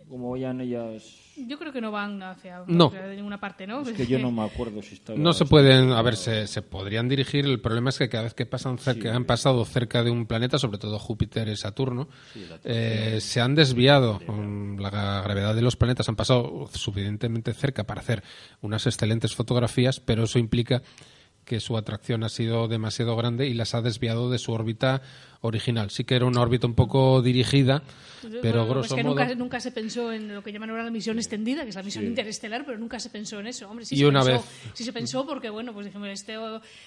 como 0.09 0.31
vayan 0.31 0.61
ellas. 0.61 1.03
Yo 1.35 1.57
creo 1.59 1.73
que 1.73 1.81
no 1.81 1.91
van 1.91 2.21
hacia, 2.23 2.63
No. 2.67 2.85
hacia 2.87 3.07
de 3.07 3.15
ninguna 3.17 3.39
parte, 3.39 3.67
¿no? 3.67 3.81
Es 3.81 3.91
que 3.91 4.07
yo 4.07 4.19
no 4.19 4.31
me 4.31 4.43
acuerdo 4.43 4.81
si 4.81 4.93
estaba. 4.95 5.17
No 5.19 5.33
se 5.33 5.45
pueden, 5.45 5.91
a 5.91 6.01
ver, 6.01 6.15
se, 6.15 6.47
se 6.47 6.61
podrían 6.61 7.09
dirigir. 7.09 7.45
El 7.45 7.59
problema 7.59 7.89
es 7.89 7.97
que 7.97 8.07
cada 8.07 8.23
vez 8.23 8.33
que 8.33 8.45
pasan 8.45 8.77
cerca, 8.77 9.13
han 9.15 9.25
pasado 9.25 9.65
cerca 9.65 10.03
de 10.03 10.11
un 10.11 10.25
planeta, 10.27 10.57
sobre 10.59 10.77
todo 10.77 10.97
Júpiter 10.99 11.47
y 11.49 11.55
Saturno, 11.57 12.07
eh, 12.63 13.17
se 13.21 13.41
han 13.41 13.55
desviado. 13.55 14.19
con 14.25 14.77
la 14.81 14.91
gra- 14.91 15.23
gravedad 15.23 15.55
de 15.55 15.61
los 15.61 15.75
planetas 15.75 16.07
han 16.09 16.15
pasado 16.15 16.69
suficientemente 16.73 17.53
cerca 17.53 17.83
para 17.85 18.01
hacer 18.01 18.23
unas 18.61 18.85
excelentes 18.87 19.35
fotografías, 19.35 19.99
pero 19.99 20.23
eso 20.23 20.39
implica 20.39 20.81
que 21.43 21.59
su 21.59 21.77
atracción 21.77 22.23
ha 22.23 22.29
sido 22.29 22.67
demasiado 22.67 23.15
grande 23.15 23.47
y 23.47 23.53
las 23.53 23.75
ha 23.75 23.81
desviado 23.83 24.31
de 24.31 24.39
su 24.39 24.51
órbita 24.51 25.01
original. 25.41 25.89
Sí 25.89 26.03
que 26.03 26.15
era 26.15 26.25
una 26.25 26.41
órbita 26.41 26.67
un 26.67 26.73
poco 26.75 27.21
dirigida, 27.21 27.81
pero 28.41 28.59
Bueno, 28.59 28.67
grosso 28.67 28.95
es 28.95 28.97
que 28.97 29.03
modo. 29.03 29.15
nunca, 29.19 29.35
nunca 29.35 29.59
se 29.59 29.71
pensó 29.71 30.11
en 30.11 30.33
lo 30.33 30.41
que 30.43 30.51
llaman 30.51 30.69
ahora 30.71 30.83
la 30.83 30.89
misión 30.91 31.17
extendida, 31.17 31.63
que 31.63 31.69
es 31.69 31.75
la 31.75 31.83
misión 31.83 32.05
interestelar, 32.05 32.65
pero 32.65 32.77
nunca 32.77 32.99
se 32.99 33.09
pensó 33.09 33.39
en 33.39 33.47
eso. 33.47 33.69
Hombre, 33.69 33.85
sí 33.85 33.95
Y 33.95 33.99
se 33.99 34.05
una 34.07 34.23
pensó, 34.23 34.39
vez- 34.41 34.71
sí 34.73 34.83
se 34.83 34.93
pensó 34.93 35.25
porque, 35.27 35.49
bueno, 35.49 35.73
pues 35.73 35.85
dijimos, 35.85 36.07
este 36.09 36.35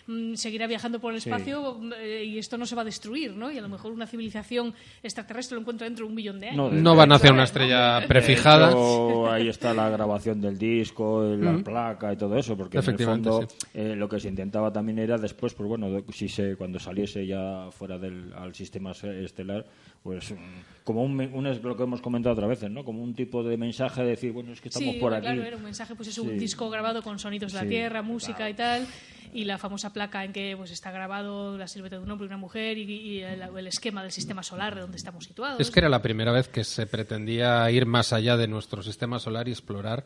mm, 0.07 0.35
seguirá 0.35 0.67
viajando 0.67 0.99
por 1.01 1.13
el 1.13 1.19
espacio 1.19 1.81
eh, 2.01 2.25
y 2.25 2.39
esto 2.39 2.59
no 2.59 2.67
se 2.67 2.75
va 2.75 2.83
a 2.83 2.85
destruir, 2.85 3.33
¿no? 3.35 3.51
Y 3.53 3.59
a 3.59 3.63
lo 3.63 3.69
mejor 3.69 3.93
una 3.93 4.07
civilización 4.07 4.75
extraterrestre 5.03 5.55
lo 5.55 5.61
encuentra 5.61 5.85
dentro 5.87 6.05
de 6.05 6.09
un 6.11 6.15
millón 6.17 6.41
de 6.41 6.49
años. 6.49 6.73
de- 6.73 6.81
No 6.83 6.91
de 6.93 6.97
van 6.97 7.13
a 7.13 7.17
hacer 7.17 7.31
una 7.33 7.43
¿no? 7.43 7.45
estrella 7.45 8.01
De 8.01 8.09
prefijada. 8.09 8.71
hecho, 8.71 9.31
ahí 9.31 9.49
está 9.49 9.73
la 9.75 9.89
grabación 9.91 10.41
del 10.41 10.59
disco, 10.59 11.23
la 11.39 11.59
placa 11.63 12.13
y 12.13 12.17
todo 12.17 12.37
eso, 12.37 12.57
porque 12.57 12.79
en 12.79 12.83
el 12.85 12.89
Efectivamente, 12.89 13.29
fondo 13.31 13.49
sí. 13.49 13.57
eh, 13.75 13.95
lo 13.97 14.09
que 14.09 14.19
se 14.19 14.29
intentaba 14.29 14.73
también 14.73 14.99
era 14.99 15.17
después, 15.19 15.55
pues 15.55 15.69
bueno, 15.69 16.03
si 16.13 16.29
se 16.29 16.57
cuando 16.57 16.79
saliese 16.81 17.27
ya 17.27 17.69
fuera 17.71 17.99
del 17.99 18.33
al 18.43 18.55
sistema 18.55 18.93
estelar, 18.93 19.67
pues 20.03 20.31
mm, 20.33 20.37
como 20.85 21.03
un, 21.03 21.15
me- 21.15 21.27
un 21.29 21.47
es 21.47 21.63
lo 21.63 21.77
que 21.77 21.83
hemos 21.83 22.01
comentado 22.01 22.33
otras 22.35 22.49
veces, 22.49 22.71
¿no? 22.71 22.85
Como 22.85 23.03
un 23.03 23.15
tipo 23.15 23.43
de 23.43 23.57
mensaje 23.57 24.03
de 24.03 24.09
decir, 24.11 24.33
bueno, 24.33 24.53
es 24.53 24.61
que 24.61 24.69
estamos 24.69 24.95
sí, 24.95 25.01
por 25.01 25.13
aquí. 25.13 25.23
claro, 25.23 25.43
era 25.45 25.57
un 25.57 25.63
mensaje, 25.65 25.95
pues 25.95 26.09
es 26.09 26.19
un 26.19 26.31
Sí. 26.31 26.35
disco 26.37 26.71
grabado 26.71 27.03
con 27.03 27.19
sonidos 27.19 27.53
de 27.53 27.63
la 27.63 27.69
Tierra, 27.69 28.03
música 28.03 28.49
y 28.49 28.55
tal, 28.55 28.87
y 29.35 29.45
la 29.45 29.59
famosa 29.59 29.93
placa 29.93 30.25
en 30.25 30.33
que 30.33 30.55
pues 30.57 30.71
está 30.71 30.91
grabado 30.91 31.59
la 31.59 31.67
silueta 31.69 31.97
de 31.97 32.03
un 32.03 32.11
hombre 32.11 32.25
y 32.27 32.29
una 32.29 32.39
mujer 32.39 32.79
y, 32.79 32.83
y 32.91 33.21
el, 33.21 33.43
el 33.43 33.67
esquema 33.67 34.03
del 34.03 34.13
sistema 34.13 34.43
solar 34.43 34.75
de 34.75 34.81
donde 34.81 34.97
estamos 34.97 35.25
situados. 35.25 35.61
Es 35.61 35.71
que 35.71 35.81
era 35.81 35.89
la 35.89 36.01
primera 36.01 36.33
vez 36.33 36.49
que 36.49 36.65
se 36.65 36.87
pretendía 36.87 37.71
ir 37.71 37.85
más 37.85 38.13
allá 38.13 38.37
de 38.37 38.49
nuestro 38.49 38.83
sistema 38.83 39.19
solar 39.19 39.47
y 39.49 39.51
explorar, 39.51 40.05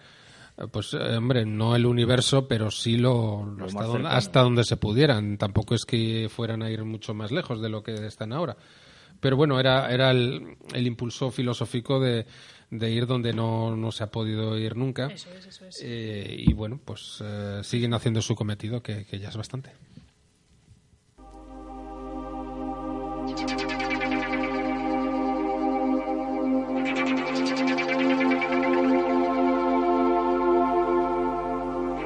pues, 0.71 0.95
eh, 0.95 1.17
hombre, 1.17 1.45
no 1.47 1.75
el 1.75 1.87
universo, 1.87 2.47
pero 2.47 2.71
sí 2.71 2.97
lo, 2.97 3.57
hasta, 3.61 3.85
donde, 3.85 3.93
cercano. 3.93 4.09
hasta 4.09 4.41
donde 4.43 4.65
se 4.65 4.77
pudieran. 4.77 5.39
Tampoco 5.39 5.75
es 5.75 5.85
que 5.85 6.29
fueran 6.31 6.63
a 6.63 6.71
ir 6.71 6.85
mucho 6.85 7.15
más 7.15 7.33
lejos 7.33 7.61
de 7.63 7.69
lo 7.69 7.83
que 7.83 7.95
están 8.07 8.33
ahora. 8.33 8.57
Pero 9.21 9.37
bueno, 9.37 9.61
era, 9.61 9.93
era 9.93 10.11
el, 10.11 10.57
el 10.75 10.87
impulso 10.87 11.31
filosófico 11.31 12.01
de, 12.01 12.27
de 12.71 12.91
ir 12.91 13.07
donde 13.07 13.33
no, 13.33 13.77
no 13.77 13.93
se 13.93 14.03
ha 14.03 14.11
podido 14.11 14.59
ir 14.59 14.77
nunca. 14.77 15.07
Eso 15.07 15.29
es, 15.39 15.47
eso 15.47 15.67
es. 15.67 15.81
Eh, 15.83 16.37
y 16.39 16.53
bueno, 16.55 16.81
pues 16.85 17.23
eh, 17.23 17.61
siguen 17.63 17.95
haciendo 17.95 18.21
su 18.21 18.35
cometido, 18.35 18.83
que, 18.83 19.05
que 19.05 19.19
ya 19.19 19.29
es 19.29 19.37
bastante. 19.37 19.71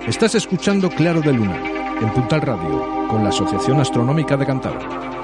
Estás 0.07 0.37
escuchando 0.37 0.89
Claro 0.89 1.21
de 1.21 1.33
Luna, 1.33 1.61
en 2.01 2.09
Puntal 2.11 2.41
Radio, 2.41 3.09
con 3.09 3.25
la 3.25 3.31
Asociación 3.31 3.81
Astronómica 3.81 4.37
de 4.37 4.47
Cantabria. 4.47 5.16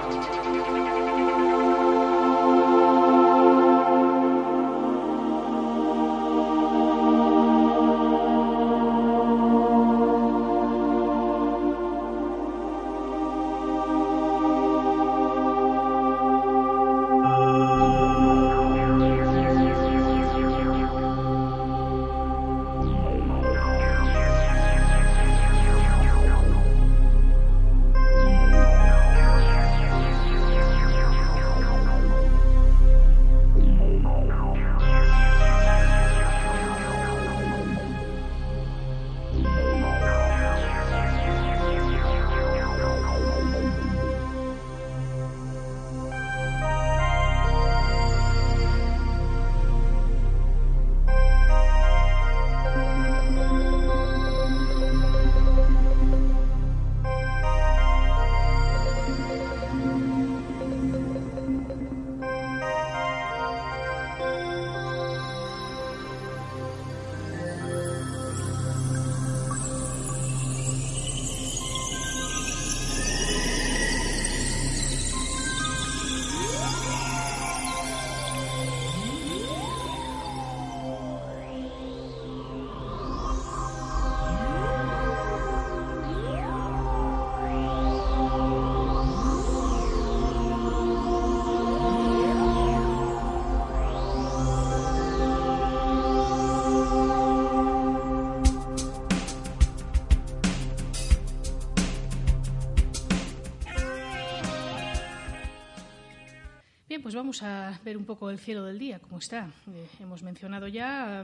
Pues 107.13 107.19
vamos 107.19 107.43
a 107.43 107.79
ver 107.85 107.99
un 107.99 108.07
poco 108.07 108.31
el 108.31 108.39
cielo 108.39 108.65
del 108.65 108.79
día, 108.79 108.99
cómo 108.99 109.19
está. 109.19 109.51
Eh, 109.71 109.87
hemos 110.01 110.23
mencionado 110.23 110.67
ya 110.67 111.23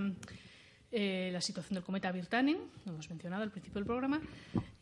eh, 0.92 1.30
la 1.32 1.40
situación 1.40 1.76
del 1.76 1.82
cometa 1.82 2.12
Virtanen, 2.12 2.58
lo 2.84 2.92
hemos 2.92 3.08
mencionado 3.08 3.42
al 3.42 3.50
principio 3.50 3.76
del 3.76 3.86
programa, 3.86 4.20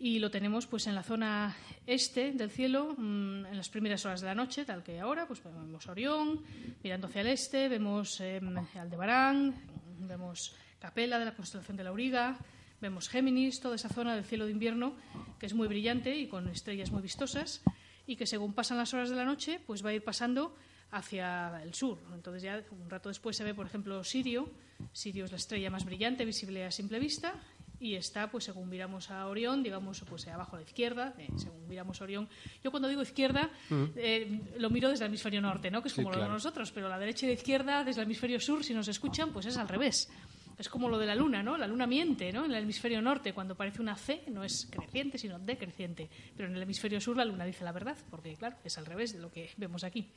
y 0.00 0.18
lo 0.18 0.32
tenemos 0.32 0.66
pues 0.66 0.88
en 0.88 0.96
la 0.96 1.04
zona 1.04 1.54
este 1.86 2.32
del 2.32 2.50
cielo, 2.50 2.96
mm, 2.98 3.46
en 3.46 3.56
las 3.56 3.68
primeras 3.68 4.04
horas 4.04 4.20
de 4.20 4.26
la 4.26 4.34
noche, 4.34 4.64
tal 4.64 4.82
que 4.82 4.98
ahora, 4.98 5.28
pues 5.28 5.44
vemos 5.44 5.86
Orión, 5.86 6.42
mirando 6.82 7.06
hacia 7.06 7.20
el 7.20 7.28
este, 7.28 7.68
vemos 7.68 8.20
eh, 8.20 8.40
Aldebarán, 8.74 9.54
vemos 10.00 10.56
Capela 10.80 11.20
de 11.20 11.26
la 11.26 11.36
constelación 11.36 11.76
de 11.76 11.84
la 11.84 11.90
Auriga, 11.90 12.36
vemos 12.80 13.08
Géminis, 13.08 13.60
toda 13.60 13.76
esa 13.76 13.90
zona 13.90 14.16
del 14.16 14.24
cielo 14.24 14.46
de 14.46 14.50
invierno 14.50 14.96
que 15.38 15.46
es 15.46 15.54
muy 15.54 15.68
brillante 15.68 16.16
y 16.16 16.26
con 16.26 16.48
estrellas 16.48 16.90
muy 16.90 17.02
vistosas 17.02 17.62
y 18.08 18.16
que 18.16 18.26
según 18.26 18.54
pasan 18.54 18.76
las 18.76 18.92
horas 18.92 19.08
de 19.08 19.14
la 19.14 19.24
noche, 19.24 19.60
pues 19.68 19.84
va 19.84 19.90
a 19.90 19.92
ir 19.92 20.02
pasando 20.02 20.52
hacia 20.90 21.62
el 21.62 21.74
sur. 21.74 21.98
Entonces 22.14 22.42
ya 22.42 22.62
un 22.70 22.88
rato 22.90 23.08
después 23.08 23.36
se 23.36 23.44
ve, 23.44 23.54
por 23.54 23.66
ejemplo, 23.66 24.02
Sirio. 24.04 24.48
Sirio 24.92 25.24
es 25.24 25.30
la 25.30 25.38
estrella 25.38 25.70
más 25.70 25.84
brillante, 25.84 26.24
visible 26.24 26.64
a 26.64 26.70
simple 26.70 26.98
vista, 26.98 27.34
y 27.78 27.94
está, 27.94 28.30
pues 28.30 28.44
según 28.44 28.68
miramos 28.68 29.10
a 29.10 29.26
Orión, 29.26 29.62
digamos, 29.62 30.02
pues 30.08 30.26
abajo 30.28 30.56
a 30.56 30.60
la 30.60 30.64
izquierda, 30.64 31.14
eh, 31.18 31.28
según 31.36 31.68
miramos 31.68 32.00
a 32.00 32.04
Orión. 32.04 32.28
Yo 32.62 32.70
cuando 32.70 32.88
digo 32.88 33.02
izquierda, 33.02 33.50
eh, 33.96 34.40
lo 34.58 34.70
miro 34.70 34.88
desde 34.88 35.04
el 35.04 35.10
hemisferio 35.10 35.40
norte, 35.40 35.70
¿no? 35.70 35.82
Que 35.82 35.88
es 35.88 35.94
Sí, 35.94 36.02
como 36.02 36.14
lo 36.14 36.22
de 36.22 36.28
nosotros, 36.28 36.72
pero 36.72 36.88
la 36.88 36.98
derecha 36.98 37.26
y 37.26 37.30
la 37.30 37.34
izquierda, 37.34 37.84
desde 37.84 38.00
el 38.00 38.06
hemisferio 38.06 38.40
sur, 38.40 38.64
si 38.64 38.72
nos 38.72 38.88
escuchan, 38.88 39.32
pues 39.32 39.46
es 39.46 39.56
al 39.56 39.68
revés. 39.68 40.10
Es 40.58 40.70
como 40.70 40.88
lo 40.88 40.98
de 40.98 41.04
la 41.04 41.14
luna, 41.14 41.42
¿no? 41.42 41.58
La 41.58 41.66
luna 41.66 41.86
miente, 41.86 42.32
¿no? 42.32 42.46
En 42.46 42.52
el 42.52 42.62
hemisferio 42.62 43.02
norte, 43.02 43.34
cuando 43.34 43.54
parece 43.54 43.82
una 43.82 43.94
C, 43.94 44.22
no 44.28 44.42
es 44.42 44.66
creciente, 44.70 45.18
sino 45.18 45.38
decreciente. 45.38 46.08
Pero 46.34 46.48
en 46.48 46.56
el 46.56 46.62
hemisferio 46.62 46.98
sur 46.98 47.14
la 47.14 47.26
luna 47.26 47.44
dice 47.44 47.62
la 47.62 47.72
verdad, 47.72 47.96
porque, 48.10 48.34
claro, 48.36 48.56
es 48.64 48.78
al 48.78 48.86
revés 48.86 49.12
de 49.12 49.18
lo 49.18 49.30
que 49.30 49.50
vemos 49.58 49.84
aquí. 49.84 50.08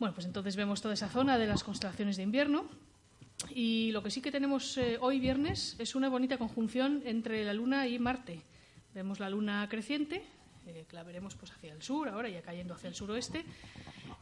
Bueno, 0.00 0.14
pues 0.14 0.26
entonces 0.26 0.56
vemos 0.56 0.80
toda 0.80 0.94
esa 0.94 1.10
zona 1.10 1.36
de 1.36 1.46
las 1.46 1.62
constelaciones 1.62 2.16
de 2.16 2.22
invierno. 2.22 2.64
Y 3.54 3.92
lo 3.92 4.02
que 4.02 4.10
sí 4.10 4.22
que 4.22 4.32
tenemos 4.32 4.78
eh, 4.78 4.96
hoy 4.98 5.20
viernes 5.20 5.76
es 5.78 5.94
una 5.94 6.08
bonita 6.08 6.38
conjunción 6.38 7.02
entre 7.04 7.44
la 7.44 7.52
Luna 7.52 7.86
y 7.86 7.98
Marte. 7.98 8.40
Vemos 8.94 9.20
la 9.20 9.28
Luna 9.28 9.68
creciente, 9.68 10.24
eh, 10.66 10.86
que 10.88 10.96
la 10.96 11.02
veremos 11.02 11.34
pues 11.34 11.52
hacia 11.52 11.74
el 11.74 11.82
sur, 11.82 12.08
ahora 12.08 12.30
ya 12.30 12.40
cayendo 12.40 12.72
hacia 12.72 12.88
el 12.88 12.94
suroeste, 12.94 13.44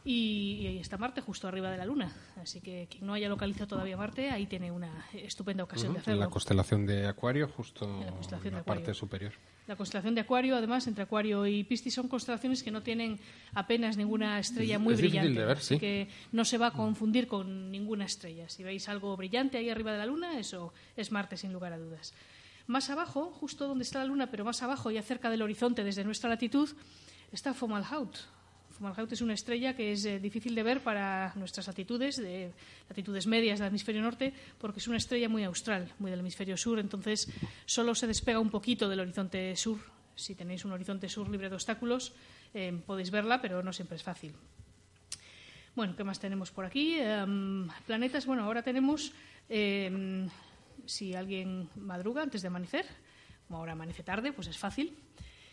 y, 0.05 0.65
ahí 0.67 0.79
está 0.79 0.97
Marte 0.97 1.21
justo 1.21 1.47
arriba 1.47 1.69
de 1.69 1.77
la 1.77 1.85
Luna. 1.85 2.11
Así 2.41 2.61
que 2.61 2.87
quien 2.89 3.05
no 3.05 3.13
haya 3.13 3.27
localizado 3.29 3.67
todavía 3.67 3.97
Marte, 3.97 4.29
ahí 4.31 4.45
tiene 4.47 4.71
una 4.71 5.05
estupenda 5.13 5.63
ocasión 5.63 5.93
de 5.93 5.97
en 5.99 6.01
hacerlo. 6.01 6.19
la 6.21 6.29
constelación 6.29 6.85
de 6.85 7.07
Acuario, 7.07 7.47
justo 7.49 7.85
En 7.85 8.05
la 8.05 8.11
constelación 8.11 8.47
en 8.47 8.53
la 8.53 8.57
de 8.57 8.61
Acuario. 8.61 8.83
parte 8.85 8.93
superior. 8.93 9.33
La 9.67 9.75
constelación 9.75 10.15
de 10.15 10.21
Acuario, 10.21 10.55
además, 10.55 10.87
entre 10.87 11.03
Acuario 11.03 11.45
y 11.45 11.63
Piscis 11.63 11.93
son 11.93 12.07
constelaciones 12.07 12.63
que 12.63 12.71
no 12.71 12.81
tienen 12.81 13.19
apenas 13.53 13.97
ninguna 13.97 14.39
estrella 14.39 14.75
Es- 14.75 14.81
muy 14.81 14.93
es 14.95 14.99
brillante. 15.01 15.39
de 15.39 15.45
ver, 15.45 15.57
así 15.57 15.75
sí. 15.75 15.79
que 15.79 16.07
no 16.31 16.43
se 16.45 16.57
va 16.57 16.67
a 16.67 16.71
confundir 16.71 17.27
con 17.27 17.69
ninguna 17.69 18.05
estrella. 18.05 18.49
Si 18.49 18.63
veis 18.63 18.89
algo 18.89 19.15
brillante 19.15 19.57
ahí 19.59 19.69
arriba 19.69 19.91
de 19.91 19.99
la 19.99 20.05
Luna, 20.07 20.39
eso 20.39 20.73
es 20.97 21.11
Marte, 21.11 21.37
sin 21.37 21.53
lugar 21.53 21.73
a 21.73 21.77
dudas. 21.77 22.13
Más 22.65 22.89
abajo, 22.89 23.31
justo 23.31 23.67
donde 23.67 23.83
está 23.83 23.99
la 23.99 24.05
Luna, 24.05 24.31
pero 24.31 24.43
más 24.45 24.61
abajo, 24.63 24.89
ya 24.91 25.01
cerca 25.03 25.29
del 25.29 25.41
horizonte, 25.41 25.83
desde 25.83 26.03
nuestra 26.03 26.29
latitud, 26.29 26.69
está 27.31 27.53
Fomalhaut. 27.53 28.15
Fomalhaut 28.79 29.11
es 29.11 29.19
una 29.19 29.33
estrella 29.33 29.75
que 29.75 29.91
es 29.91 30.05
eh, 30.05 30.19
difícil 30.19 30.55
de 30.55 30.63
ver 30.63 30.79
para 30.81 31.33
nuestras 31.35 31.67
latitudes, 31.67 32.15
de 32.15 32.53
latitudes 32.87 33.27
medias 33.27 33.59
del 33.59 33.67
hemisferio 33.67 34.01
norte, 34.01 34.33
porque 34.57 34.79
es 34.79 34.87
una 34.87 34.95
estrella 34.95 35.27
muy 35.27 35.43
austral, 35.43 35.91
muy 35.99 36.09
del 36.09 36.21
hemisferio 36.21 36.55
sur, 36.55 36.79
entonces 36.79 37.27
solo 37.65 37.93
se 37.93 38.07
despega 38.07 38.39
un 38.39 38.49
poquito 38.49 38.87
del 38.87 39.01
horizonte 39.01 39.53
sur. 39.57 39.79
Si 40.15 40.33
tenéis 40.33 40.63
un 40.63 40.71
horizonte 40.71 41.09
sur 41.09 41.29
libre 41.29 41.49
de 41.49 41.55
obstáculos, 41.55 42.13
eh, 42.53 42.71
podéis 42.85 43.11
verla, 43.11 43.41
pero 43.41 43.61
no 43.61 43.73
siempre 43.73 43.97
es 43.97 44.03
fácil. 44.03 44.33
Bueno, 45.75 45.93
¿qué 45.97 46.05
más 46.05 46.19
tenemos 46.19 46.49
por 46.51 46.63
aquí? 46.63 46.99
Em, 46.99 47.67
planetas, 47.85 48.25
bueno, 48.25 48.43
ahora 48.43 48.63
tenemos, 48.63 49.11
em, 49.49 50.29
si 50.85 51.15
alguien 51.15 51.67
madruga 51.75 52.21
antes 52.21 52.41
de 52.41 52.47
amanecer, 52.47 52.85
como 53.45 53.59
ahora 53.59 53.73
amanece 53.73 54.03
tarde, 54.03 54.31
pues 54.31 54.47
es 54.47 54.57
fácil. 54.57 54.95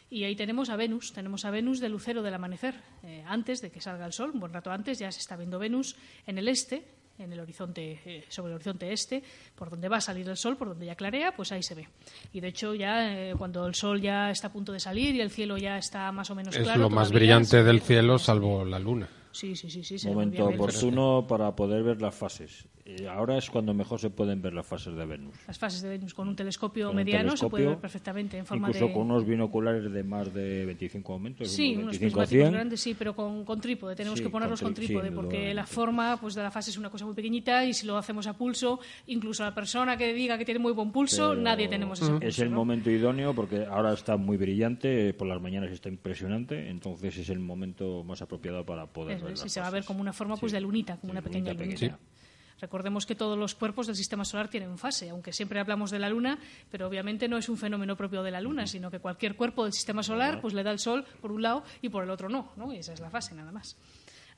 Y 0.08 0.24
ahí 0.24 0.36
tenemos 0.36 0.70
a 0.70 0.76
Venus, 0.76 1.12
tenemos 1.12 1.44
a 1.44 1.50
Venus 1.50 1.80
de 1.80 1.88
lucero 1.88 2.22
del 2.22 2.34
amanecer, 2.34 2.76
eh, 3.02 3.24
antes 3.26 3.60
de 3.60 3.70
que 3.70 3.80
salga 3.80 4.06
el 4.06 4.12
sol, 4.12 4.30
un 4.34 4.40
buen 4.40 4.52
rato 4.52 4.70
antes, 4.70 4.98
ya 4.98 5.10
se 5.10 5.18
está 5.18 5.36
viendo 5.36 5.58
Venus 5.58 5.96
en 6.26 6.38
el 6.38 6.46
este, 6.46 6.84
en 7.18 7.32
el 7.32 7.40
horizonte, 7.40 8.00
eh, 8.04 8.24
sobre 8.28 8.52
el 8.52 8.56
horizonte 8.56 8.92
este, 8.92 9.22
por 9.54 9.70
donde 9.70 9.88
va 9.88 9.96
a 9.96 10.00
salir 10.00 10.28
el 10.28 10.36
sol, 10.36 10.56
por 10.56 10.68
donde 10.68 10.86
ya 10.86 10.94
clarea, 10.94 11.34
pues 11.34 11.50
ahí 11.52 11.62
se 11.62 11.74
ve. 11.74 11.88
Y 12.32 12.40
de 12.40 12.48
hecho 12.48 12.74
ya 12.74 13.12
eh, 13.12 13.34
cuando 13.36 13.66
el 13.66 13.74
sol 13.74 14.00
ya 14.00 14.30
está 14.30 14.48
a 14.48 14.52
punto 14.52 14.72
de 14.72 14.80
salir 14.80 15.14
y 15.14 15.20
el 15.20 15.30
cielo 15.30 15.56
ya 15.56 15.78
está 15.78 16.12
más 16.12 16.30
o 16.30 16.34
menos 16.34 16.54
Es 16.54 16.62
claro, 16.62 16.82
lo 16.82 16.90
más 16.90 17.10
brillante 17.10 17.62
del 17.62 17.80
cielo, 17.80 18.18
salvo 18.18 18.64
la 18.64 18.78
luna. 18.78 19.08
Sí, 19.32 19.56
sí, 19.56 19.68
sí, 19.70 19.82
sí. 19.82 20.06
Momento 20.08 20.46
oportuno 20.46 21.26
para 21.26 21.54
poder 21.54 21.82
ver 21.82 22.00
las 22.00 22.14
fases. 22.14 22.66
Eh, 22.86 23.08
ahora 23.08 23.36
es 23.36 23.50
cuando 23.50 23.74
mejor 23.74 23.98
se 23.98 24.10
pueden 24.10 24.40
ver 24.40 24.54
las 24.54 24.64
fases 24.64 24.94
de 24.94 25.04
Venus. 25.04 25.34
Las 25.46 25.58
fases 25.58 25.82
de 25.82 25.88
Venus 25.88 26.14
con 26.14 26.28
un 26.28 26.36
telescopio 26.36 26.86
Con 26.86 26.90
un 26.96 27.04
mediano 27.04 27.36
se 27.36 27.48
puede 27.48 27.66
ver 27.66 27.78
perfectamente 27.78 28.38
en 28.38 28.46
forma 28.46 28.68
Incluso 28.68 28.86
de... 28.86 28.92
con 28.92 29.02
unos 29.10 29.26
binoculares 29.26 29.90
de 29.90 30.02
más 30.04 30.32
de 30.32 30.64
25 30.66 31.12
aumentos. 31.12 31.48
Sí, 31.50 31.72
unos 31.74 31.82
unos 31.84 31.90
25 31.98 32.20
a 32.20 32.22
prismáticos 32.22 32.28
100. 32.48 32.52
grandes, 32.52 32.80
sí, 32.80 32.94
pero 32.98 33.14
con, 33.16 33.44
con 33.44 33.60
trípode. 33.60 33.96
Tenemos 33.96 34.18
Sí, 34.18 34.24
que 34.24 34.30
ponerlos 34.30 34.60
con 34.62 34.74
sí, 34.76 34.86
trípode, 34.86 35.10
porque 35.12 35.52
la 35.52 35.66
forma 35.66 36.16
pues, 36.20 36.34
de 36.34 36.42
la 36.42 36.50
fase 36.50 36.70
es 36.70 36.78
una 36.78 36.88
cosa 36.90 37.04
muy 37.04 37.14
pequeñita 37.14 37.64
y 37.64 37.74
si 37.74 37.86
lo 37.86 37.96
hacemos 37.96 38.26
a 38.26 38.34
pulso, 38.36 38.78
incluso 39.08 39.42
la 39.42 39.54
persona 39.54 39.96
que 39.96 40.12
diga 40.14 40.38
que 40.38 40.44
tiene 40.44 40.60
muy 40.60 40.72
buen 40.72 40.92
pulso, 40.92 41.30
Pero 41.30 41.42
nadie 41.42 41.68
tenemos 41.68 42.00
ese 42.00 42.10
pulso. 42.12 42.26
Es 42.26 42.38
el 42.38 42.50
¿no? 42.50 42.56
momento 42.56 42.90
idóneo 42.90 43.34
porque 43.34 43.64
ahora 43.66 43.92
está 43.92 44.16
muy 44.16 44.36
brillante, 44.36 45.12
por 45.14 45.26
las 45.26 45.40
mañanas 45.42 45.72
está 45.72 45.88
impresionante, 45.88 46.68
entonces 46.70 47.16
es 47.16 47.28
el 47.30 47.40
momento 47.40 48.04
más 48.04 48.22
apropiado 48.22 48.64
para 48.64 48.86
poder 48.86 49.16
Eso 49.16 49.24
ver 49.24 49.34
es, 49.34 49.40
las 49.40 49.46
y 49.46 49.50
se 49.50 49.60
va 49.60 49.66
a 49.66 49.70
ver 49.70 49.84
como 49.84 50.00
una 50.00 50.12
forma 50.12 50.36
pues, 50.36 50.52
Sí. 50.52 50.56
de 50.56 50.60
lunita, 50.60 50.96
como 50.98 51.12
Sí, 51.12 51.18
una 51.18 51.22
pequeña 51.22 51.52
lunita 51.52 51.64
lunita. 51.64 51.80
pequeña. 51.96 52.15
Recordemos 52.60 53.04
que 53.04 53.14
todos 53.14 53.38
los 53.38 53.54
cuerpos 53.54 53.86
del 53.86 53.96
sistema 53.96 54.24
solar 54.24 54.48
tienen 54.48 54.78
fase, 54.78 55.10
aunque 55.10 55.32
siempre 55.32 55.60
hablamos 55.60 55.90
de 55.90 55.98
la 55.98 56.08
Luna, 56.08 56.38
pero 56.70 56.86
obviamente 56.86 57.28
no 57.28 57.36
es 57.36 57.48
un 57.48 57.58
fenómeno 57.58 57.96
propio 57.96 58.22
de 58.22 58.30
la 58.30 58.40
Luna, 58.40 58.66
sino 58.66 58.90
que 58.90 58.98
cualquier 58.98 59.36
cuerpo 59.36 59.64
del 59.64 59.72
sistema 59.72 60.02
solar 60.02 60.40
pues 60.40 60.54
le 60.54 60.62
da 60.62 60.70
el 60.70 60.78
Sol 60.78 61.04
por 61.20 61.32
un 61.32 61.42
lado 61.42 61.64
y 61.82 61.90
por 61.90 62.02
el 62.02 62.10
otro 62.10 62.28
no, 62.28 62.52
¿no? 62.56 62.72
Y 62.72 62.78
esa 62.78 62.94
es 62.94 63.00
la 63.00 63.10
fase 63.10 63.34
nada 63.34 63.52
más. 63.52 63.76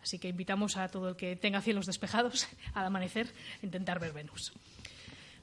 Así 0.03 0.19
que 0.19 0.29
invitamos 0.29 0.77
a 0.77 0.89
todo 0.89 1.11
el 1.11 1.17
que 1.17 1.37
tenga 1.37 1.61
cielos 1.61 1.87
despejados 1.87 2.49
al 2.75 2.87
amanecer 2.87 3.29
a 3.63 3.67
intentar 3.67 4.01
ver 4.01 4.13
Venus. 4.13 4.53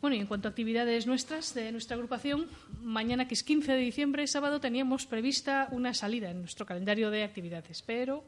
Bueno, 0.02 0.18
y 0.18 0.20
en 0.20 0.28
cuanto 0.28 0.48
a 0.48 0.52
actividades 0.52 1.08
nuestras, 1.08 1.54
de 1.54 1.72
nuestra 1.72 1.96
agrupación, 1.96 2.48
mañana, 2.82 3.28
que 3.28 3.34
es 3.34 3.44
15 3.44 3.72
de 3.72 3.80
diciembre, 3.80 4.28
sábado, 4.28 4.60
teníamos 4.60 5.08
prevista 5.08 5.68
una 5.72 5.94
salida 5.94 6.30
en 6.30 6.42
nuestro 6.42 6.66
calendario 6.66 7.10
de 7.10 7.24
actividades, 7.24 7.82
pero 7.82 8.24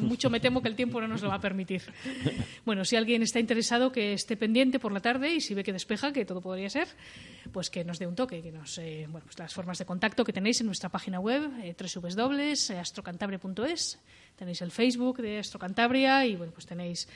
mucho 0.00 0.30
me 0.30 0.40
temo 0.40 0.62
que 0.62 0.68
el 0.68 0.76
tiempo 0.76 1.00
no 1.00 1.08
nos 1.08 1.22
lo 1.22 1.28
va 1.28 1.36
a 1.36 1.40
permitir. 1.40 1.82
Bueno, 2.64 2.84
si 2.84 2.96
alguien 2.96 3.22
está 3.22 3.38
interesado, 3.38 3.92
que 3.92 4.12
esté 4.12 4.36
pendiente 4.36 4.78
por 4.78 4.92
la 4.92 5.00
tarde 5.00 5.34
y 5.34 5.40
si 5.40 5.54
ve 5.54 5.62
que 5.62 5.72
despeja, 5.72 6.12
que 6.12 6.24
todo 6.24 6.40
podría 6.40 6.68
ser, 6.68 6.88
pues 7.52 7.70
que 7.70 7.84
nos 7.84 7.98
dé 7.98 8.06
un 8.06 8.14
toque, 8.14 8.42
que 8.42 8.52
nos, 8.52 8.78
eh, 8.78 9.08
pues 9.10 9.38
las 9.38 9.54
formas 9.54 9.78
de 9.78 9.84
contacto 9.84 10.24
que 10.24 10.32
tenéis 10.32 10.60
en 10.60 10.66
nuestra 10.66 10.88
página 10.88 11.20
web, 11.20 11.50
eh, 11.62 11.76
www.astrocantabria.es, 11.78 13.98
tenéis 14.36 14.62
el 14.62 14.72
Facebook 14.72 15.22
de 15.22 15.38
Astrocantabria 15.38 16.26
y 16.26 16.36
bueno, 16.36 16.52
pues 16.52 16.66
tenéis 16.66 17.08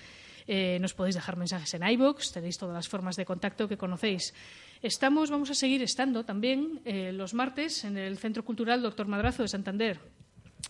eh, 0.52 0.80
nos 0.80 0.94
podéis 0.94 1.14
dejar 1.14 1.36
mensajes 1.36 1.72
en 1.74 1.86
iBox, 1.86 2.32
tenéis 2.32 2.58
todas 2.58 2.74
las 2.74 2.88
formas 2.88 3.14
de 3.14 3.24
contacto 3.24 3.68
que 3.68 3.76
conocéis. 3.76 4.34
Estamos, 4.82 5.30
vamos 5.30 5.48
a 5.50 5.54
seguir 5.54 5.80
estando 5.80 6.24
también 6.24 6.80
eh, 6.84 7.12
los 7.12 7.34
martes 7.34 7.84
en 7.84 7.96
el 7.96 8.18
Centro 8.18 8.44
Cultural 8.44 8.82
Doctor 8.82 9.06
Madrazo 9.06 9.42
de 9.42 9.48
Santander. 9.48 10.00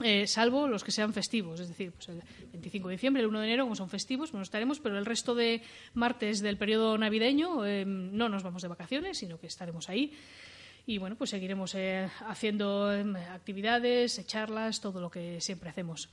Eh, 0.03 0.27
salvo 0.27 0.67
los 0.67 0.83
que 0.83 0.93
sean 0.93 1.13
festivos, 1.13 1.61
es 1.61 1.69
decir, 1.69 1.93
pues 1.93 2.09
el 2.09 2.23
25 2.53 2.89
de 2.89 2.95
diciembre, 2.95 3.23
el 3.23 3.29
1 3.29 3.41
de 3.41 3.47
enero, 3.47 3.65
como 3.65 3.77
son 3.77 3.91
festivos, 3.91 4.33
bueno, 4.33 4.43
estaremos, 4.43 4.81
pero 4.81 4.97
el 4.97 5.05
resto 5.05 5.35
de 5.35 5.63
martes 5.93 6.41
del 6.41 6.57
periodo 6.57 6.97
navideño 6.97 7.67
eh, 7.67 7.85
no 7.85 8.29
nos 8.31 8.43
vamos 8.43 8.63
de 8.63 8.69
vacaciones, 8.69 9.19
sino 9.19 9.39
que 9.39 9.47
estaremos 9.47 9.91
ahí. 9.91 10.13
Y 10.87 10.99
bueno, 10.99 11.17
pues 11.17 11.31
seguiremos 11.31 11.75
eh, 11.75 12.09
haciendo 12.27 12.93
em, 12.93 13.15
actividades, 13.15 14.27
charlas, 14.27 14.81
todo 14.81 15.01
lo 15.01 15.11
que 15.11 15.41
siempre 15.41 15.69
hacemos. 15.69 16.09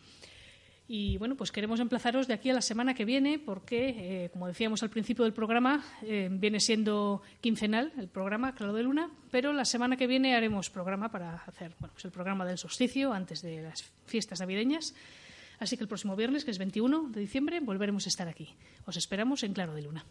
Y 0.90 1.18
bueno, 1.18 1.36
pues 1.36 1.52
queremos 1.52 1.82
emplazaros 1.82 2.28
de 2.28 2.34
aquí 2.34 2.50
a 2.50 2.54
la 2.54 2.62
semana 2.62 2.94
que 2.94 3.04
viene 3.04 3.40
porque, 3.40 4.26
eh, 4.26 4.30
como 4.30 4.48
decíamos 4.48 4.84
al 4.84 4.90
principio 4.90 5.26
del 5.26 5.34
programa, 5.34 5.84
eh, 6.02 6.30
viene 6.32 6.62
siendo 6.62 7.22
quincenal 7.42 7.92
el 7.98 8.08
programa, 8.08 8.56
Claro 8.56 8.74
de 8.74 8.84
Luna, 8.84 9.10
pero 9.30 9.52
la 9.52 9.66
semana 9.66 9.98
que 9.98 10.08
viene 10.08 10.36
haremos 10.36 10.70
programa 10.70 11.12
para 11.12 11.36
hacer 11.46 11.74
bueno, 11.80 11.94
pues 11.94 12.06
el 12.06 12.12
programa 12.12 12.46
del 12.46 12.58
solsticio 12.58 13.12
antes 13.12 13.42
de 13.42 13.64
las 13.64 13.84
fiestas 14.06 14.40
navideñas. 14.40 14.96
Así 15.60 15.76
que 15.76 15.84
el 15.84 15.90
próximo 15.90 16.16
viernes, 16.16 16.46
que 16.46 16.52
es 16.52 16.58
21 16.58 17.10
de 17.10 17.20
diciembre, 17.20 17.60
volveremos 17.60 18.06
a 18.06 18.10
estar 18.10 18.30
aquí. 18.30 18.56
Os 18.86 18.96
esperamos 18.96 19.44
en 19.44 19.54
Claro 19.54 19.74
de 19.74 19.82
Luna. 19.82 20.06